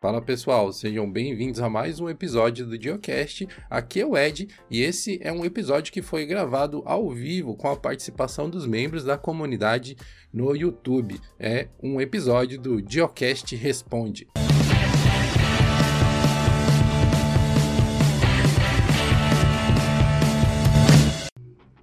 Fala 0.00 0.22
pessoal, 0.22 0.72
sejam 0.72 1.12
bem-vindos 1.12 1.60
a 1.60 1.68
mais 1.68 2.00
um 2.00 2.08
episódio 2.08 2.64
do 2.64 2.82
Geocast. 2.82 3.46
Aqui 3.68 4.00
é 4.00 4.06
o 4.06 4.16
Ed 4.16 4.48
e 4.70 4.80
esse 4.80 5.20
é 5.22 5.30
um 5.30 5.44
episódio 5.44 5.92
que 5.92 6.00
foi 6.00 6.24
gravado 6.24 6.82
ao 6.86 7.10
vivo 7.10 7.54
com 7.54 7.68
a 7.68 7.76
participação 7.76 8.48
dos 8.48 8.66
membros 8.66 9.04
da 9.04 9.18
comunidade 9.18 9.98
no 10.32 10.56
YouTube. 10.56 11.20
É 11.38 11.68
um 11.82 12.00
episódio 12.00 12.58
do 12.58 12.82
Geocast 12.82 13.54
Responde. 13.54 14.26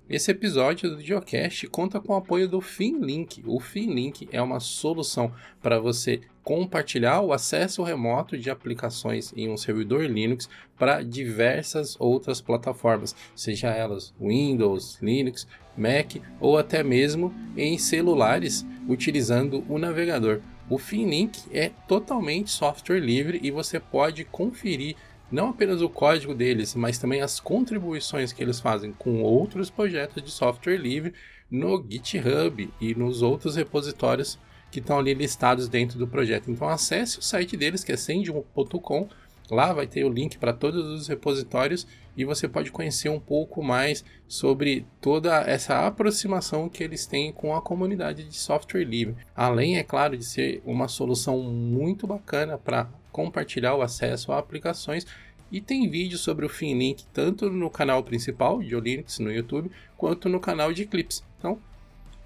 Esse 0.09 0.31
episódio 0.31 0.95
do 0.95 1.01
Geocast 1.01 1.67
conta 1.67 1.99
com 1.99 2.13
o 2.13 2.15
apoio 2.15 2.47
do 2.47 2.61
FinLink. 2.61 3.43
O 3.45 3.59
FinLink 3.59 4.29
é 4.31 4.41
uma 4.41 4.61
solução 4.61 5.33
para 5.61 5.81
você 5.81 6.21
compartilhar 6.45 7.19
o 7.19 7.33
acesso 7.33 7.83
remoto 7.83 8.38
de 8.38 8.49
aplicações 8.49 9.33
em 9.35 9.49
um 9.49 9.57
servidor 9.57 10.05
Linux 10.05 10.48
para 10.79 11.03
diversas 11.03 11.98
outras 11.99 12.39
plataformas, 12.39 13.13
seja 13.35 13.67
elas 13.67 14.13
Windows, 14.17 14.98
Linux, 15.01 15.45
Mac 15.75 16.15
ou 16.39 16.57
até 16.57 16.81
mesmo 16.84 17.34
em 17.57 17.77
celulares 17.77 18.65
utilizando 18.87 19.65
o 19.67 19.77
navegador. 19.77 20.39
O 20.70 20.77
FinLink 20.77 21.37
é 21.51 21.70
totalmente 21.85 22.49
software 22.49 22.99
livre 22.99 23.41
e 23.43 23.51
você 23.51 23.77
pode 23.77 24.23
conferir 24.23 24.95
não 25.31 25.49
apenas 25.49 25.81
o 25.81 25.90
código 25.90 26.34
deles, 26.34 26.73
mas 26.73 26.98
também 26.98 27.22
as 27.22 27.40
contribuições 27.40 28.31
que 28.31 28.41
eles 28.41 28.59
fazem 28.59 28.94
com 28.94 29.22
outros 29.22 29.70
projetos 29.70 30.23
de 30.23 30.31
software 30.31 30.77
livre 30.77 31.13
no 31.49 31.85
GitHub 31.90 32.70
e 32.80 32.95
nos 32.95 33.22
outros 33.22 33.55
repositórios 33.55 34.40
que 34.71 34.80
estão 34.80 34.99
ali 34.99 35.13
listados 35.13 35.68
dentro 35.68 35.98
do 35.98 36.08
projeto. 36.08 36.52
Então 36.52 36.68
acesse 36.68 37.20
o 37.20 37.21
site 37.21 37.55
deles, 37.55 37.84
que 37.84 37.91
é 37.91 37.98
sendium.com. 37.98 39.08
Lá 39.49 39.71
vai 39.71 39.88
ter 39.88 40.04
o 40.04 40.09
link 40.09 40.38
para 40.38 40.52
todos 40.52 40.85
os 40.85 41.08
repositórios 41.08 41.88
e 42.18 42.26
você 42.26 42.49
pode 42.49 42.70
conhecer 42.70 43.07
um 43.07 43.20
pouco 43.20 43.63
mais 43.63 44.04
sobre 44.27 44.85
toda 44.99 45.40
essa 45.41 45.88
aproximação 45.88 46.68
que 46.68 46.84
eles 46.84 47.05
têm 47.05 47.32
com 47.32 47.55
a 47.55 47.62
comunidade 47.62 48.26
de 48.26 48.35
software 48.35 48.84
livre. 48.84 49.16
Além, 49.34 49.77
é 49.77 49.84
claro, 49.84 50.18
de 50.18 50.26
ser 50.26 50.62
uma 50.66 50.90
solução 50.90 51.41
muito 51.41 52.05
bacana 52.05 52.57
para 52.57 52.90
compartilhar 53.10 53.76
o 53.76 53.82
acesso 53.82 54.32
a 54.32 54.38
aplicações 54.38 55.05
e 55.51 55.62
tem 55.62 55.90
vídeo 55.90 56.17
sobre 56.17 56.45
o 56.45 56.49
FinLink 56.49 57.05
tanto 57.13 57.49
no 57.49 57.70
canal 57.70 58.03
principal 58.03 58.62
de 58.62 58.79
Linux 58.79 59.20
no 59.20 59.31
YouTube 59.31 59.71
quanto 59.98 60.29
no 60.29 60.39
canal 60.39 60.73
de 60.73 60.85
clips. 60.85 61.23
Então, 61.37 61.59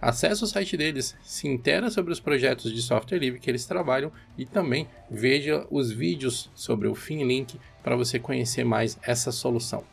acesse 0.02 0.44
o 0.44 0.48
site 0.48 0.76
deles, 0.76 1.16
se 1.24 1.48
intera 1.48 1.92
sobre 1.92 2.12
os 2.12 2.20
projetos 2.20 2.74
de 2.74 2.82
software 2.82 3.20
livre 3.20 3.40
que 3.40 3.50
eles 3.50 3.66
trabalham 3.66 4.12
e 4.38 4.46
também 4.46 4.88
veja 5.10 5.66
os 5.70 5.92
vídeos 5.92 6.50
sobre 6.56 6.88
o 6.88 6.96
FinLink 6.96 7.60
para 7.84 7.96
você 7.96 8.20
conhecer 8.20 8.64
mais 8.64 8.98
essa 9.04 9.32
solução. 9.32 9.84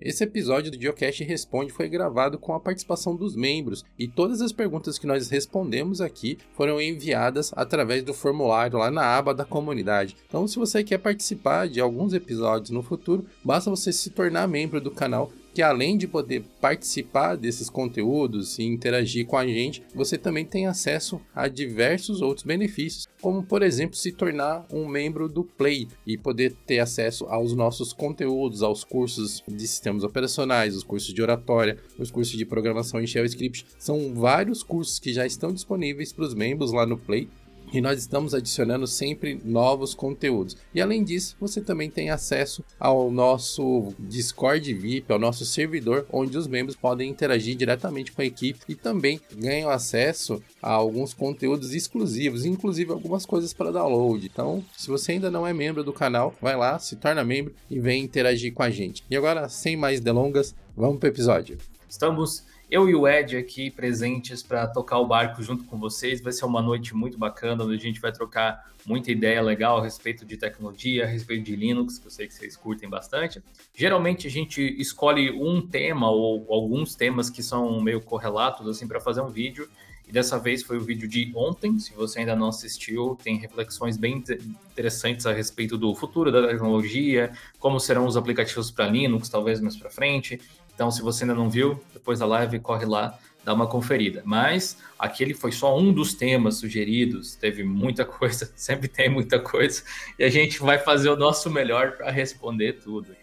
Esse 0.00 0.24
episódio 0.24 0.70
do 0.70 0.78
Geocast 0.78 1.24
Responde 1.24 1.72
foi 1.72 1.88
gravado 1.88 2.38
com 2.38 2.52
a 2.52 2.60
participação 2.60 3.16
dos 3.16 3.34
membros 3.34 3.82
e 3.98 4.06
todas 4.06 4.42
as 4.42 4.52
perguntas 4.52 4.98
que 4.98 5.06
nós 5.06 5.30
respondemos 5.30 6.02
aqui 6.02 6.36
foram 6.54 6.80
enviadas 6.80 7.50
através 7.56 8.02
do 8.02 8.12
formulário 8.12 8.78
lá 8.78 8.90
na 8.90 9.02
aba 9.02 9.34
da 9.34 9.44
comunidade. 9.44 10.14
Então, 10.28 10.46
se 10.46 10.58
você 10.58 10.84
quer 10.84 10.98
participar 10.98 11.66
de 11.66 11.80
alguns 11.80 12.12
episódios 12.12 12.70
no 12.70 12.82
futuro, 12.82 13.24
basta 13.42 13.70
você 13.70 13.90
se 13.90 14.10
tornar 14.10 14.46
membro 14.46 14.82
do 14.82 14.90
canal 14.90 15.32
que 15.56 15.62
além 15.62 15.96
de 15.96 16.06
poder 16.06 16.44
participar 16.60 17.34
desses 17.34 17.70
conteúdos 17.70 18.58
e 18.58 18.64
interagir 18.64 19.24
com 19.24 19.38
a 19.38 19.46
gente, 19.46 19.82
você 19.94 20.18
também 20.18 20.44
tem 20.44 20.66
acesso 20.66 21.18
a 21.34 21.48
diversos 21.48 22.20
outros 22.20 22.44
benefícios, 22.44 23.08
como 23.22 23.42
por 23.42 23.62
exemplo 23.62 23.96
se 23.96 24.12
tornar 24.12 24.66
um 24.70 24.86
membro 24.86 25.30
do 25.30 25.42
Play 25.42 25.88
e 26.06 26.18
poder 26.18 26.54
ter 26.66 26.80
acesso 26.80 27.24
aos 27.24 27.54
nossos 27.54 27.94
conteúdos, 27.94 28.62
aos 28.62 28.84
cursos 28.84 29.42
de 29.48 29.66
sistemas 29.66 30.04
operacionais, 30.04 30.76
os 30.76 30.84
cursos 30.84 31.14
de 31.14 31.22
oratória, 31.22 31.78
os 31.98 32.10
cursos 32.10 32.36
de 32.36 32.44
programação 32.44 33.00
em 33.00 33.06
Shell 33.06 33.24
Script. 33.24 33.64
São 33.78 34.12
vários 34.14 34.62
cursos 34.62 34.98
que 34.98 35.10
já 35.10 35.24
estão 35.24 35.54
disponíveis 35.54 36.12
para 36.12 36.26
os 36.26 36.34
membros 36.34 36.70
lá 36.70 36.84
no 36.84 36.98
Play 36.98 37.30
e 37.76 37.80
nós 37.82 37.98
estamos 37.98 38.32
adicionando 38.32 38.86
sempre 38.86 39.38
novos 39.44 39.92
conteúdos. 39.92 40.56
E 40.74 40.80
além 40.80 41.04
disso, 41.04 41.36
você 41.38 41.60
também 41.60 41.90
tem 41.90 42.08
acesso 42.08 42.64
ao 42.80 43.10
nosso 43.10 43.92
Discord 43.98 44.72
VIP, 44.72 45.12
ao 45.12 45.18
nosso 45.18 45.44
servidor, 45.44 46.06
onde 46.10 46.38
os 46.38 46.46
membros 46.46 46.74
podem 46.74 47.10
interagir 47.10 47.54
diretamente 47.54 48.12
com 48.12 48.22
a 48.22 48.24
equipe 48.24 48.60
e 48.66 48.74
também 48.74 49.20
ganham 49.36 49.68
acesso 49.68 50.42
a 50.62 50.70
alguns 50.70 51.12
conteúdos 51.12 51.74
exclusivos, 51.74 52.46
inclusive 52.46 52.92
algumas 52.92 53.26
coisas 53.26 53.52
para 53.52 53.70
download. 53.70 54.24
Então, 54.24 54.64
se 54.74 54.88
você 54.88 55.12
ainda 55.12 55.30
não 55.30 55.46
é 55.46 55.52
membro 55.52 55.84
do 55.84 55.92
canal, 55.92 56.34
vai 56.40 56.56
lá, 56.56 56.78
se 56.78 56.96
torna 56.96 57.22
membro 57.22 57.54
e 57.70 57.78
vem 57.78 58.02
interagir 58.02 58.54
com 58.54 58.62
a 58.62 58.70
gente. 58.70 59.04
E 59.10 59.16
agora, 59.16 59.50
sem 59.50 59.76
mais 59.76 60.00
delongas, 60.00 60.54
vamos 60.74 60.98
para 60.98 61.08
o 61.08 61.12
episódio. 61.12 61.58
Estamos 61.86 62.42
eu 62.70 62.88
e 62.88 62.94
o 62.94 63.06
Ed 63.06 63.36
aqui 63.36 63.70
presentes 63.70 64.42
para 64.42 64.66
tocar 64.66 64.98
o 64.98 65.06
barco 65.06 65.42
junto 65.42 65.64
com 65.64 65.78
vocês. 65.78 66.20
Vai 66.20 66.32
ser 66.32 66.44
uma 66.44 66.60
noite 66.60 66.94
muito 66.94 67.16
bacana, 67.16 67.64
onde 67.64 67.74
a 67.74 67.78
gente 67.78 68.00
vai 68.00 68.10
trocar 68.10 68.70
muita 68.84 69.10
ideia 69.10 69.40
legal 69.42 69.78
a 69.78 69.82
respeito 69.82 70.24
de 70.24 70.36
tecnologia, 70.36 71.04
a 71.04 71.06
respeito 71.06 71.44
de 71.44 71.56
Linux, 71.56 71.98
que 71.98 72.06
eu 72.06 72.10
sei 72.10 72.26
que 72.26 72.34
vocês 72.34 72.56
curtem 72.56 72.88
bastante. 72.88 73.42
Geralmente 73.74 74.26
a 74.26 74.30
gente 74.30 74.62
escolhe 74.80 75.30
um 75.30 75.60
tema 75.60 76.10
ou 76.10 76.46
alguns 76.52 76.94
temas 76.94 77.30
que 77.30 77.42
são 77.42 77.80
meio 77.80 78.00
correlatos 78.00 78.66
assim 78.68 78.86
para 78.86 79.00
fazer 79.00 79.20
um 79.20 79.28
vídeo. 79.28 79.68
E 80.08 80.12
dessa 80.12 80.38
vez 80.38 80.62
foi 80.62 80.76
o 80.76 80.80
vídeo 80.80 81.08
de 81.08 81.32
ontem. 81.34 81.80
Se 81.80 81.92
você 81.92 82.20
ainda 82.20 82.36
não 82.36 82.48
assistiu, 82.48 83.18
tem 83.22 83.38
reflexões 83.38 83.96
bem 83.96 84.22
interessantes 84.70 85.26
a 85.26 85.32
respeito 85.32 85.76
do 85.76 85.92
futuro 85.96 86.30
da 86.30 86.46
tecnologia, 86.46 87.32
como 87.58 87.80
serão 87.80 88.06
os 88.06 88.16
aplicativos 88.16 88.70
para 88.70 88.86
Linux, 88.86 89.28
talvez 89.28 89.60
mais 89.60 89.76
para 89.76 89.90
frente, 89.90 90.40
então, 90.76 90.90
se 90.90 91.00
você 91.00 91.24
ainda 91.24 91.34
não 91.34 91.48
viu, 91.48 91.82
depois 91.94 92.18
da 92.18 92.26
live, 92.26 92.60
corre 92.60 92.84
lá, 92.84 93.18
dá 93.42 93.54
uma 93.54 93.66
conferida. 93.66 94.20
Mas 94.26 94.76
aquele 94.98 95.32
foi 95.32 95.50
só 95.50 95.76
um 95.76 95.90
dos 95.90 96.12
temas 96.12 96.56
sugeridos, 96.56 97.34
teve 97.34 97.64
muita 97.64 98.04
coisa, 98.06 98.52
sempre 98.54 98.86
tem 98.86 99.08
muita 99.08 99.40
coisa, 99.40 99.82
e 100.18 100.22
a 100.22 100.28
gente 100.28 100.60
vai 100.60 100.78
fazer 100.78 101.08
o 101.08 101.16
nosso 101.16 101.50
melhor 101.50 101.92
para 101.92 102.10
responder 102.10 102.74
tudo. 102.74 103.16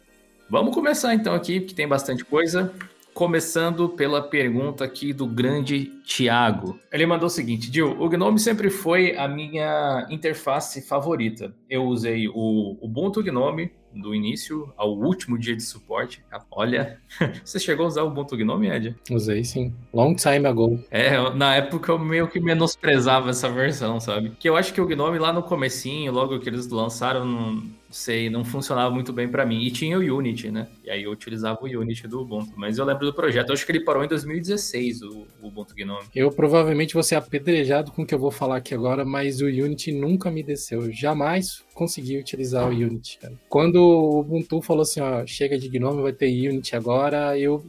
Vamos 0.49 0.73
começar 0.73 1.13
então 1.13 1.35
aqui, 1.35 1.61
que 1.61 1.75
tem 1.75 1.87
bastante 1.87 2.25
coisa. 2.25 2.73
Começando 3.13 3.87
pela 3.89 4.23
pergunta 4.23 4.83
aqui 4.83 5.13
do 5.13 5.27
grande 5.27 5.85
Tiago. 6.03 6.79
Ele 6.91 7.05
mandou 7.05 7.27
o 7.27 7.29
seguinte: 7.29 7.69
Dil, 7.69 7.91
o 8.01 8.09
Gnome 8.09 8.39
sempre 8.39 8.71
foi 8.71 9.15
a 9.15 9.27
minha 9.27 10.07
interface 10.09 10.81
favorita. 10.81 11.53
Eu 11.69 11.83
usei 11.83 12.27
o 12.27 12.75
Ubuntu 12.81 13.21
Gnome 13.21 13.71
do 13.93 14.13
início 14.13 14.71
ao 14.75 14.95
último 14.95 15.37
dia 15.37 15.55
de 15.55 15.63
suporte. 15.63 16.23
Olha, 16.51 16.99
você 17.43 17.59
chegou 17.59 17.85
a 17.85 17.87
usar 17.87 18.03
o 18.03 18.07
Ubuntu 18.07 18.35
Gnome, 18.37 18.69
Ed? 18.69 18.95
Usei 19.09 19.43
sim. 19.43 19.73
Long 19.93 20.15
time 20.15 20.45
ago. 20.47 20.79
É, 20.89 21.17
na 21.33 21.55
época 21.55 21.91
eu 21.91 21.99
meio 21.99 22.27
que 22.27 22.39
menosprezava 22.39 23.29
essa 23.29 23.49
versão, 23.49 23.99
sabe? 23.99 24.31
Que 24.39 24.49
eu 24.49 24.55
acho 24.55 24.73
que 24.73 24.81
o 24.81 24.87
Gnome 24.87 25.19
lá 25.19 25.31
no 25.31 25.43
comecinho, 25.43 26.11
logo 26.11 26.39
que 26.39 26.49
eles 26.49 26.67
lançaram, 26.69 27.63
sei, 27.93 28.29
não 28.29 28.43
funcionava 28.43 28.93
muito 28.93 29.13
bem 29.13 29.27
para 29.27 29.45
mim. 29.45 29.63
E 29.63 29.71
tinha 29.71 29.97
o 29.97 30.17
Unity, 30.17 30.51
né? 30.51 30.67
E 30.83 30.89
aí 30.89 31.03
eu 31.03 31.11
utilizava 31.11 31.59
o 31.61 31.65
Unity 31.65 32.07
do 32.07 32.21
Ubuntu. 32.21 32.53
Mas 32.55 32.77
eu 32.77 32.85
lembro 32.85 33.05
do 33.05 33.13
projeto, 33.13 33.49
eu 33.49 33.53
acho 33.53 33.65
que 33.65 33.71
ele 33.71 33.83
parou 33.83 34.03
em 34.03 34.07
2016, 34.07 35.01
o, 35.03 35.27
o 35.41 35.47
Ubuntu 35.47 35.73
Gnome. 35.75 36.07
Eu 36.15 36.31
provavelmente 36.31 36.93
vou 36.93 37.03
ser 37.03 37.15
apedrejado 37.15 37.91
com 37.91 38.01
o 38.01 38.05
que 38.05 38.13
eu 38.13 38.19
vou 38.19 38.31
falar 38.31 38.57
aqui 38.57 38.73
agora, 38.73 39.05
mas 39.05 39.41
o 39.41 39.45
Unity 39.45 39.91
nunca 39.91 40.29
me 40.29 40.43
desceu. 40.43 40.83
Eu 40.83 40.91
jamais 40.91 41.63
consegui 41.73 42.17
utilizar 42.17 42.67
o 42.67 42.71
Unity, 42.71 43.19
cara. 43.19 43.33
Quando 43.47 43.77
o 43.77 44.19
Ubuntu 44.19 44.61
falou 44.61 44.81
assim, 44.81 44.99
ó, 44.99 45.25
chega 45.25 45.57
de 45.57 45.69
Gnome, 45.69 46.01
vai 46.01 46.13
ter 46.13 46.27
Unity 46.27 46.75
agora, 46.75 47.37
eu 47.37 47.65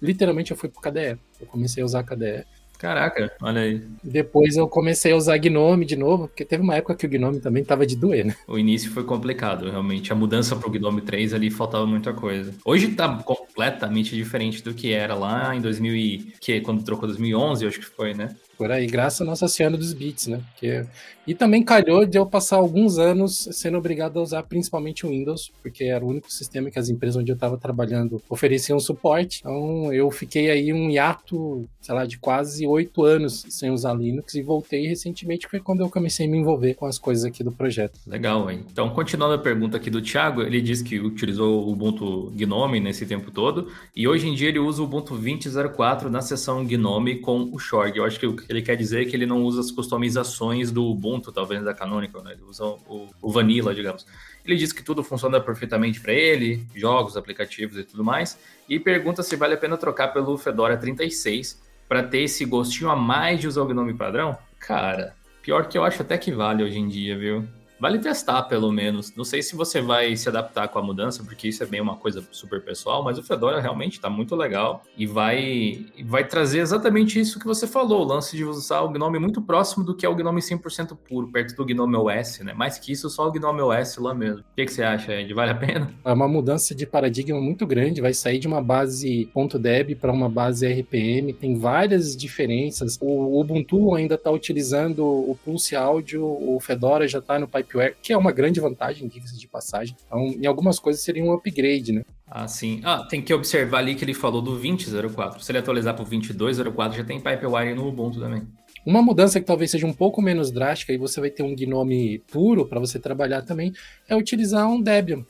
literalmente 0.00 0.50
eu 0.50 0.56
fui 0.56 0.68
pro 0.68 0.80
KDE. 0.80 1.18
Eu 1.40 1.46
comecei 1.46 1.82
a 1.82 1.86
usar 1.86 2.02
KDE. 2.02 2.44
Caraca, 2.78 3.32
olha 3.40 3.62
aí. 3.62 3.82
Depois 4.02 4.56
eu 4.56 4.68
comecei 4.68 5.12
a 5.12 5.16
usar 5.16 5.38
Gnome 5.38 5.84
de 5.84 5.96
novo, 5.96 6.28
porque 6.28 6.44
teve 6.44 6.62
uma 6.62 6.76
época 6.76 6.94
que 6.94 7.06
o 7.06 7.08
Gnome 7.08 7.40
também 7.40 7.64
tava 7.64 7.86
de 7.86 7.96
doer, 7.96 8.26
né? 8.26 8.36
O 8.46 8.58
início 8.58 8.90
foi 8.90 9.04
complicado, 9.04 9.70
realmente. 9.70 10.12
A 10.12 10.16
mudança 10.16 10.54
pro 10.56 10.70
Gnome 10.70 11.00
3 11.00 11.34
ali 11.34 11.50
faltava 11.50 11.86
muita 11.86 12.12
coisa. 12.12 12.54
Hoje 12.64 12.88
tá 12.88 13.08
completamente 13.22 14.14
diferente 14.14 14.62
do 14.62 14.74
que 14.74 14.92
era 14.92 15.14
lá 15.14 15.54
em 15.54 15.60
2000 15.60 15.96
e... 15.96 16.32
que 16.40 16.60
quando 16.60 16.84
trocou 16.84 17.08
2011, 17.08 17.66
acho 17.66 17.80
que 17.80 17.86
foi, 17.86 18.14
né? 18.14 18.34
Por 18.56 18.70
aí, 18.70 18.86
graças 18.86 19.20
a 19.20 19.24
Nossa 19.24 19.48
Senhora 19.48 19.76
dos 19.76 19.92
Bits, 19.92 20.26
né? 20.28 20.40
Porque... 20.52 20.84
E 21.26 21.34
também 21.34 21.60
calhou 21.60 22.06
de 22.06 22.16
eu 22.16 22.24
passar 22.24 22.54
alguns 22.54 22.98
anos 22.98 23.48
sendo 23.50 23.76
obrigado 23.76 24.16
a 24.16 24.22
usar 24.22 24.44
principalmente 24.44 25.04
o 25.04 25.08
Windows, 25.08 25.50
porque 25.60 25.82
era 25.82 26.04
o 26.04 26.08
único 26.08 26.30
sistema 26.30 26.70
que 26.70 26.78
as 26.78 26.88
empresas 26.88 27.16
onde 27.16 27.32
eu 27.32 27.34
estava 27.34 27.58
trabalhando 27.58 28.22
ofereciam 28.28 28.78
suporte. 28.78 29.40
Então 29.40 29.92
eu 29.92 30.08
fiquei 30.12 30.48
aí 30.50 30.72
um 30.72 30.88
hiato, 30.88 31.68
sei 31.80 31.94
lá, 31.94 32.06
de 32.06 32.16
quase 32.16 32.64
oito 32.64 33.02
anos 33.02 33.44
sem 33.48 33.72
usar 33.72 33.94
Linux 33.94 34.36
e 34.36 34.42
voltei 34.42 34.86
recentemente, 34.86 35.48
foi 35.48 35.58
quando 35.58 35.80
eu 35.80 35.90
comecei 35.90 36.28
a 36.28 36.30
me 36.30 36.38
envolver 36.38 36.74
com 36.74 36.86
as 36.86 36.96
coisas 36.96 37.24
aqui 37.24 37.42
do 37.42 37.50
projeto. 37.50 37.98
Legal, 38.06 38.48
hein? 38.48 38.64
Então, 38.70 38.88
continuando 38.90 39.34
a 39.34 39.38
pergunta 39.38 39.78
aqui 39.78 39.90
do 39.90 40.00
Thiago, 40.00 40.42
ele 40.42 40.60
diz 40.60 40.80
que 40.80 41.00
utilizou 41.00 41.66
o 41.66 41.72
Ubuntu 41.72 42.30
Gnome 42.36 42.78
nesse 42.78 43.04
tempo 43.04 43.32
todo, 43.32 43.66
e 43.96 44.06
hoje 44.06 44.28
em 44.28 44.34
dia 44.34 44.48
ele 44.48 44.60
usa 44.60 44.80
o 44.80 44.84
Ubuntu 44.84 45.16
20.04 45.16 46.04
na 46.04 46.22
seção 46.22 46.64
Gnome 46.64 47.16
com 47.16 47.50
o 47.52 47.58
Shorg. 47.58 47.96
Eu 47.96 48.04
acho 48.04 48.20
que 48.20 48.26
o 48.26 48.36
ele 48.52 48.62
quer 48.62 48.76
dizer 48.76 49.06
que 49.06 49.16
ele 49.16 49.26
não 49.26 49.42
usa 49.42 49.60
as 49.60 49.70
customizações 49.70 50.70
do 50.70 50.84
Ubuntu, 50.84 51.32
talvez 51.32 51.64
da 51.64 51.74
Canonical, 51.74 52.22
né? 52.22 52.32
Ele 52.32 52.42
usa 52.42 52.64
o, 52.64 53.08
o 53.20 53.30
Vanilla, 53.30 53.74
digamos. 53.74 54.06
Ele 54.44 54.56
diz 54.56 54.72
que 54.72 54.82
tudo 54.82 55.02
funciona 55.02 55.40
perfeitamente 55.40 56.00
para 56.00 56.12
ele, 56.12 56.64
jogos, 56.74 57.16
aplicativos 57.16 57.76
e 57.78 57.84
tudo 57.84 58.04
mais, 58.04 58.38
e 58.68 58.78
pergunta 58.78 59.22
se 59.22 59.34
vale 59.36 59.54
a 59.54 59.56
pena 59.56 59.76
trocar 59.76 60.08
pelo 60.08 60.38
Fedora 60.38 60.76
36 60.76 61.60
para 61.88 62.02
ter 62.02 62.20
esse 62.20 62.44
gostinho 62.44 62.90
a 62.90 62.96
mais 62.96 63.40
de 63.40 63.48
usar 63.48 63.62
o 63.62 63.66
Gnome 63.66 63.94
padrão. 63.94 64.36
Cara, 64.58 65.14
pior 65.42 65.68
que 65.68 65.76
eu 65.76 65.84
acho 65.84 66.02
até 66.02 66.16
que 66.18 66.32
vale 66.32 66.62
hoje 66.62 66.78
em 66.78 66.88
dia, 66.88 67.16
viu? 67.16 67.44
Vale 67.78 67.98
testar, 67.98 68.42
pelo 68.44 68.72
menos. 68.72 69.14
Não 69.14 69.24
sei 69.24 69.42
se 69.42 69.54
você 69.54 69.80
vai 69.80 70.16
se 70.16 70.28
adaptar 70.28 70.68
com 70.68 70.78
a 70.78 70.82
mudança, 70.82 71.22
porque 71.22 71.48
isso 71.48 71.62
é 71.62 71.66
bem 71.66 71.80
uma 71.80 71.96
coisa 71.96 72.24
super 72.30 72.62
pessoal, 72.62 73.02
mas 73.02 73.18
o 73.18 73.22
Fedora 73.22 73.60
realmente 73.60 73.94
está 73.94 74.08
muito 74.08 74.34
legal 74.34 74.82
e 74.96 75.06
vai, 75.06 75.84
vai 76.04 76.26
trazer 76.26 76.60
exatamente 76.60 77.20
isso 77.20 77.38
que 77.38 77.46
você 77.46 77.66
falou, 77.66 78.02
o 78.02 78.04
lance 78.04 78.36
de 78.36 78.44
usar 78.44 78.80
o 78.80 78.88
Gnome 78.88 79.18
muito 79.18 79.42
próximo 79.42 79.84
do 79.84 79.94
que 79.94 80.06
é 80.06 80.08
o 80.08 80.14
Gnome 80.14 80.40
100% 80.40 80.96
puro, 81.08 81.28
perto 81.28 81.54
do 81.54 81.64
Gnome 81.64 81.96
OS, 81.96 82.40
né? 82.40 82.54
Mais 82.54 82.78
que 82.78 82.92
isso, 82.92 83.10
só 83.10 83.28
o 83.28 83.32
Gnome 83.32 83.60
OS 83.60 83.96
lá 83.98 84.14
mesmo. 84.14 84.40
O 84.40 84.54
que, 84.56 84.64
que 84.64 84.72
você 84.72 84.82
acha, 84.82 85.12
Ed? 85.12 85.32
Vale 85.34 85.50
a 85.50 85.54
pena? 85.54 85.92
É 86.04 86.12
uma 86.12 86.28
mudança 86.28 86.74
de 86.74 86.86
paradigma 86.86 87.40
muito 87.40 87.66
grande, 87.66 88.00
vai 88.00 88.14
sair 88.14 88.38
de 88.38 88.46
uma 88.46 88.62
base 88.62 89.30
.deb 89.60 89.94
para 89.96 90.12
uma 90.12 90.28
base 90.28 90.66
RPM, 90.66 91.32
tem 91.32 91.58
várias 91.58 92.16
diferenças. 92.16 92.98
O 93.00 93.38
Ubuntu 93.38 93.94
ainda 93.94 94.14
está 94.14 94.30
utilizando 94.30 95.04
o 95.04 95.38
Pulse 95.44 95.76
Áudio, 95.76 96.24
o 96.24 96.58
Fedora 96.60 97.06
já 97.06 97.18
está 97.18 97.38
no 97.38 97.46
Pipe 97.46 97.65
Que 98.02 98.12
é 98.12 98.16
uma 98.16 98.32
grande 98.32 98.60
vantagem, 98.60 99.08
diga-se 99.08 99.38
de 99.38 99.48
passagem. 99.48 99.96
Então, 100.06 100.28
em 100.28 100.46
algumas 100.46 100.78
coisas 100.78 101.02
seria 101.02 101.24
um 101.24 101.32
upgrade, 101.32 101.92
né? 101.92 102.02
Ah, 102.28 102.48
sim. 102.48 102.80
Ah, 102.84 103.06
tem 103.08 103.22
que 103.22 103.32
observar 103.32 103.78
ali 103.78 103.94
que 103.94 104.04
ele 104.04 104.14
falou 104.14 104.42
do 104.42 104.52
2004. 104.52 105.42
Se 105.42 105.52
ele 105.52 105.58
atualizar 105.58 105.94
para 105.94 106.02
o 106.02 106.08
2204, 106.08 106.98
já 106.98 107.04
tem 107.04 107.20
Pipewire 107.20 107.74
no 107.74 107.86
Ubuntu 107.86 108.18
também. 108.18 108.42
Uma 108.84 109.02
mudança 109.02 109.40
que 109.40 109.46
talvez 109.46 109.70
seja 109.70 109.86
um 109.86 109.92
pouco 109.92 110.20
menos 110.20 110.50
drástica 110.50 110.92
e 110.92 110.98
você 110.98 111.20
vai 111.20 111.30
ter 111.30 111.42
um 111.42 111.54
Gnome 111.54 112.18
puro 112.30 112.66
para 112.66 112.80
você 112.80 112.98
trabalhar 112.98 113.42
também 113.42 113.72
é 114.08 114.16
utilizar 114.16 114.68
um 114.68 114.80
Debian. 114.80 115.24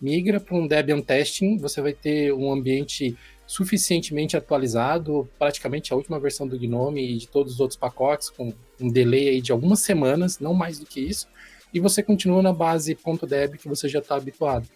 Migra 0.00 0.38
para 0.38 0.56
um 0.56 0.66
Debian 0.66 1.00
Testing, 1.00 1.56
você 1.56 1.80
vai 1.80 1.92
ter 1.92 2.32
um 2.32 2.52
ambiente 2.52 3.16
suficientemente 3.46 4.36
atualizado, 4.36 5.28
praticamente 5.38 5.92
a 5.92 5.96
última 5.96 6.18
versão 6.18 6.46
do 6.46 6.58
Gnome 6.58 7.14
e 7.14 7.16
de 7.16 7.28
todos 7.28 7.54
os 7.54 7.60
outros 7.60 7.78
pacotes, 7.78 8.28
com 8.28 8.52
um 8.80 8.88
delay 8.88 9.28
aí 9.28 9.40
de 9.40 9.52
algumas 9.52 9.80
semanas, 9.80 10.40
não 10.40 10.52
mais 10.52 10.78
do 10.78 10.86
que 10.86 11.00
isso 11.00 11.28
e 11.72 11.80
você 11.80 12.02
continua 12.02 12.42
na 12.42 12.52
base 12.52 12.96
.deb 13.28 13.56
que 13.58 13.68
você 13.68 13.88
já 13.88 13.98
está 13.98 14.16
habituado. 14.16 14.66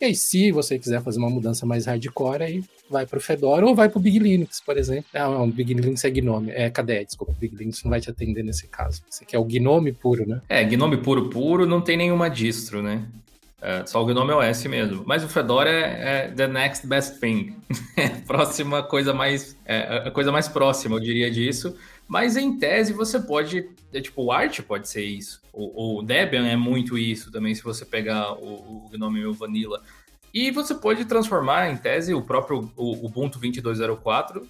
E 0.00 0.06
aí, 0.06 0.14
se 0.14 0.50
você 0.50 0.78
quiser 0.78 1.02
fazer 1.02 1.18
uma 1.18 1.28
mudança 1.28 1.66
mais 1.66 1.84
hardcore, 1.84 2.42
aí 2.42 2.64
vai 2.88 3.04
para 3.04 3.18
o 3.18 3.20
Fedora 3.20 3.66
ou 3.66 3.74
vai 3.74 3.86
para 3.86 3.98
o 3.98 4.00
Big 4.00 4.18
Linux, 4.18 4.58
por 4.58 4.78
exemplo. 4.78 5.04
Ah, 5.12 5.28
não, 5.28 5.44
o 5.44 5.52
Big 5.52 5.74
Linux 5.74 6.02
é 6.04 6.10
Gnome, 6.10 6.50
é 6.50 6.70
KDE, 6.70 7.04
desculpa, 7.04 7.32
o 7.32 7.36
Big 7.36 7.54
Linux 7.54 7.84
não 7.84 7.90
vai 7.90 8.00
te 8.00 8.08
atender 8.08 8.42
nesse 8.42 8.66
caso. 8.66 9.02
Você 9.10 9.26
quer 9.26 9.38
o 9.38 9.44
Gnome 9.44 9.92
puro, 9.92 10.26
né? 10.26 10.40
É, 10.48 10.64
Gnome 10.64 10.96
puro 10.96 11.28
puro 11.28 11.66
não 11.66 11.82
tem 11.82 11.98
nenhuma 11.98 12.30
distro, 12.30 12.82
né? 12.82 13.06
É, 13.62 13.84
só 13.84 14.02
o 14.02 14.06
Gnome 14.06 14.32
OS 14.32 14.64
mesmo. 14.64 15.04
Mas 15.06 15.22
o 15.22 15.28
Fedora 15.28 15.68
é, 15.68 16.28
é 16.28 16.28
the 16.28 16.46
next 16.48 16.86
best 16.86 17.20
thing. 17.20 17.54
É 17.96 18.06
a 18.06 18.10
próxima 18.26 18.82
coisa 18.82 19.12
mais. 19.12 19.54
É 19.66 20.06
a 20.06 20.10
coisa 20.10 20.32
mais 20.32 20.48
próxima, 20.48 20.96
eu 20.96 21.00
diria, 21.00 21.30
disso. 21.30 21.76
Mas 22.10 22.36
em 22.36 22.58
tese 22.58 22.92
você 22.92 23.20
pode, 23.20 23.70
é, 23.92 24.00
tipo, 24.00 24.24
o 24.24 24.32
Art 24.32 24.60
pode 24.62 24.88
ser 24.88 25.04
isso. 25.04 25.40
O, 25.52 26.02
Debian 26.02 26.44
é 26.44 26.56
muito 26.56 26.98
isso 26.98 27.30
também, 27.30 27.54
se 27.54 27.62
você 27.62 27.84
pegar 27.84 28.32
o, 28.32 28.86
o 28.86 28.90
GNOME 28.90 29.26
o 29.26 29.32
Vanilla. 29.32 29.80
E 30.34 30.50
você 30.50 30.74
pode 30.74 31.04
transformar, 31.04 31.70
em 31.70 31.76
tese, 31.76 32.12
o 32.12 32.20
próprio 32.20 32.68
o 32.76 33.06
Ubuntu 33.06 33.38
2204 33.38 34.44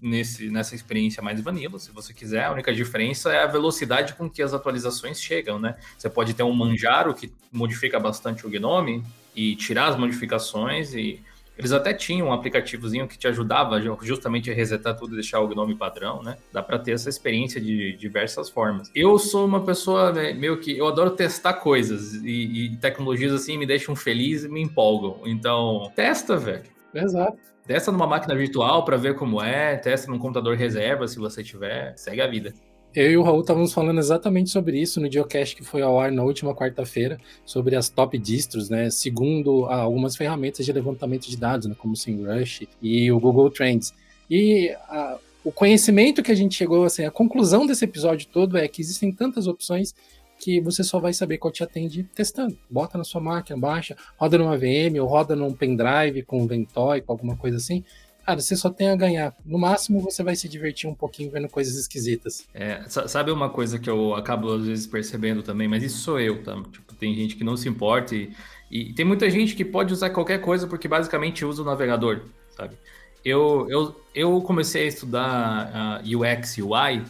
nesse, 0.00 0.48
nessa 0.48 0.74
experiência 0.74 1.22
mais 1.22 1.38
vanilla, 1.38 1.78
se 1.78 1.92
você 1.92 2.14
quiser. 2.14 2.46
A 2.46 2.52
única 2.52 2.72
diferença 2.72 3.30
é 3.30 3.42
a 3.42 3.46
velocidade 3.46 4.14
com 4.14 4.30
que 4.30 4.42
as 4.42 4.54
atualizações 4.54 5.20
chegam, 5.20 5.58
né? 5.58 5.76
Você 5.98 6.08
pode 6.08 6.32
ter 6.32 6.42
um 6.42 6.54
Manjaro 6.54 7.12
que 7.12 7.30
modifica 7.52 8.00
bastante 8.00 8.46
o 8.46 8.48
Gnome 8.48 9.04
e 9.36 9.54
tirar 9.54 9.88
as 9.88 9.98
modificações 9.98 10.94
e 10.94 11.22
eles 11.62 11.72
até 11.72 11.94
tinham 11.94 12.28
um 12.28 12.32
aplicativozinho 12.32 13.06
que 13.06 13.16
te 13.16 13.28
ajudava 13.28 13.80
justamente 14.02 14.50
a 14.50 14.54
resetar 14.54 14.96
tudo 14.96 15.12
e 15.12 15.14
deixar 15.14 15.40
o 15.40 15.48
Gnome 15.48 15.74
padrão, 15.74 16.22
né? 16.22 16.36
Dá 16.52 16.62
para 16.62 16.78
ter 16.78 16.92
essa 16.92 17.08
experiência 17.08 17.60
de 17.60 17.96
diversas 17.96 18.50
formas. 18.50 18.90
Eu 18.94 19.18
sou 19.18 19.46
uma 19.46 19.64
pessoa 19.64 20.12
né, 20.12 20.32
meio 20.32 20.58
que 20.58 20.76
eu 20.76 20.86
adoro 20.88 21.10
testar 21.10 21.54
coisas 21.54 22.14
e, 22.14 22.66
e 22.72 22.76
tecnologias 22.76 23.32
assim 23.32 23.56
me 23.56 23.66
deixam 23.66 23.94
feliz 23.94 24.44
e 24.44 24.48
me 24.48 24.60
empolgam. 24.60 25.20
Então, 25.24 25.90
testa, 25.94 26.36
velho. 26.36 26.64
Exato. 26.92 27.38
Testa 27.66 27.92
numa 27.92 28.06
máquina 28.06 28.34
virtual 28.34 28.84
para 28.84 28.96
ver 28.96 29.14
como 29.14 29.40
é, 29.40 29.76
testa 29.76 30.10
num 30.10 30.18
computador 30.18 30.56
reserva 30.56 31.06
se 31.06 31.18
você 31.18 31.44
tiver, 31.44 31.96
segue 31.96 32.20
a 32.20 32.26
vida. 32.26 32.52
Eu 32.94 33.10
e 33.10 33.16
o 33.16 33.22
Raul 33.22 33.40
estávamos 33.40 33.72
falando 33.72 33.98
exatamente 33.98 34.50
sobre 34.50 34.78
isso 34.78 35.00
no 35.00 35.10
Geocast 35.10 35.56
que 35.56 35.64
foi 35.64 35.80
ao 35.80 35.98
ar 35.98 36.12
na 36.12 36.22
última 36.22 36.54
quarta-feira, 36.54 37.18
sobre 37.44 37.74
as 37.74 37.88
top 37.88 38.18
distros, 38.18 38.68
né? 38.68 38.90
Segundo 38.90 39.64
algumas 39.64 40.14
ferramentas 40.14 40.66
de 40.66 40.72
levantamento 40.74 41.26
de 41.26 41.36
dados, 41.36 41.66
né? 41.66 41.74
como 41.78 41.94
o 41.94 41.96
SEMrush 41.96 42.68
e 42.82 43.10
o 43.10 43.18
Google 43.18 43.48
Trends. 43.48 43.94
E 44.30 44.76
a, 44.88 45.16
o 45.42 45.50
conhecimento 45.50 46.22
que 46.22 46.30
a 46.30 46.34
gente 46.34 46.54
chegou, 46.54 46.84
assim, 46.84 47.04
a 47.04 47.10
conclusão 47.10 47.66
desse 47.66 47.86
episódio 47.86 48.28
todo 48.30 48.58
é 48.58 48.68
que 48.68 48.82
existem 48.82 49.10
tantas 49.10 49.46
opções 49.46 49.94
que 50.38 50.60
você 50.60 50.84
só 50.84 51.00
vai 51.00 51.14
saber 51.14 51.38
qual 51.38 51.50
te 51.50 51.62
atende 51.62 52.02
testando. 52.14 52.58
Bota 52.68 52.98
na 52.98 53.04
sua 53.04 53.22
máquina, 53.22 53.58
baixa, 53.58 53.96
roda 54.18 54.36
numa 54.36 54.58
VM 54.58 55.00
ou 55.00 55.06
roda 55.06 55.34
num 55.34 55.54
pendrive 55.54 56.24
com 56.24 56.42
um 56.42 56.46
Ventoy, 56.46 57.00
com 57.00 57.12
alguma 57.12 57.36
coisa 57.36 57.56
assim 57.56 57.82
cara, 58.24 58.40
você 58.40 58.56
só 58.56 58.70
tem 58.70 58.88
a 58.88 58.96
ganhar. 58.96 59.34
No 59.44 59.58
máximo, 59.58 60.00
você 60.00 60.22
vai 60.22 60.36
se 60.36 60.48
divertir 60.48 60.88
um 60.88 60.94
pouquinho 60.94 61.30
vendo 61.30 61.48
coisas 61.48 61.76
esquisitas. 61.76 62.46
É, 62.54 62.82
sabe 62.88 63.30
uma 63.30 63.50
coisa 63.50 63.78
que 63.78 63.90
eu 63.90 64.14
acabo 64.14 64.52
às 64.52 64.64
vezes 64.64 64.86
percebendo 64.86 65.42
também, 65.42 65.68
mas 65.68 65.82
isso 65.82 65.98
sou 65.98 66.20
eu, 66.20 66.42
tá? 66.42 66.54
Tipo, 66.70 66.94
tem 66.94 67.14
gente 67.14 67.36
que 67.36 67.44
não 67.44 67.56
se 67.56 67.68
importa 67.68 68.14
e, 68.14 68.32
e 68.70 68.92
tem 68.92 69.04
muita 69.04 69.28
gente 69.28 69.54
que 69.54 69.64
pode 69.64 69.92
usar 69.92 70.10
qualquer 70.10 70.40
coisa 70.40 70.66
porque 70.66 70.88
basicamente 70.88 71.44
usa 71.44 71.62
o 71.62 71.64
navegador, 71.64 72.22
sabe? 72.56 72.76
Eu, 73.24 73.66
eu, 73.68 74.00
eu 74.14 74.40
comecei 74.42 74.84
a 74.84 74.88
estudar 74.88 76.00
uh, 76.04 76.18
UX 76.18 76.58
UI 76.58 77.04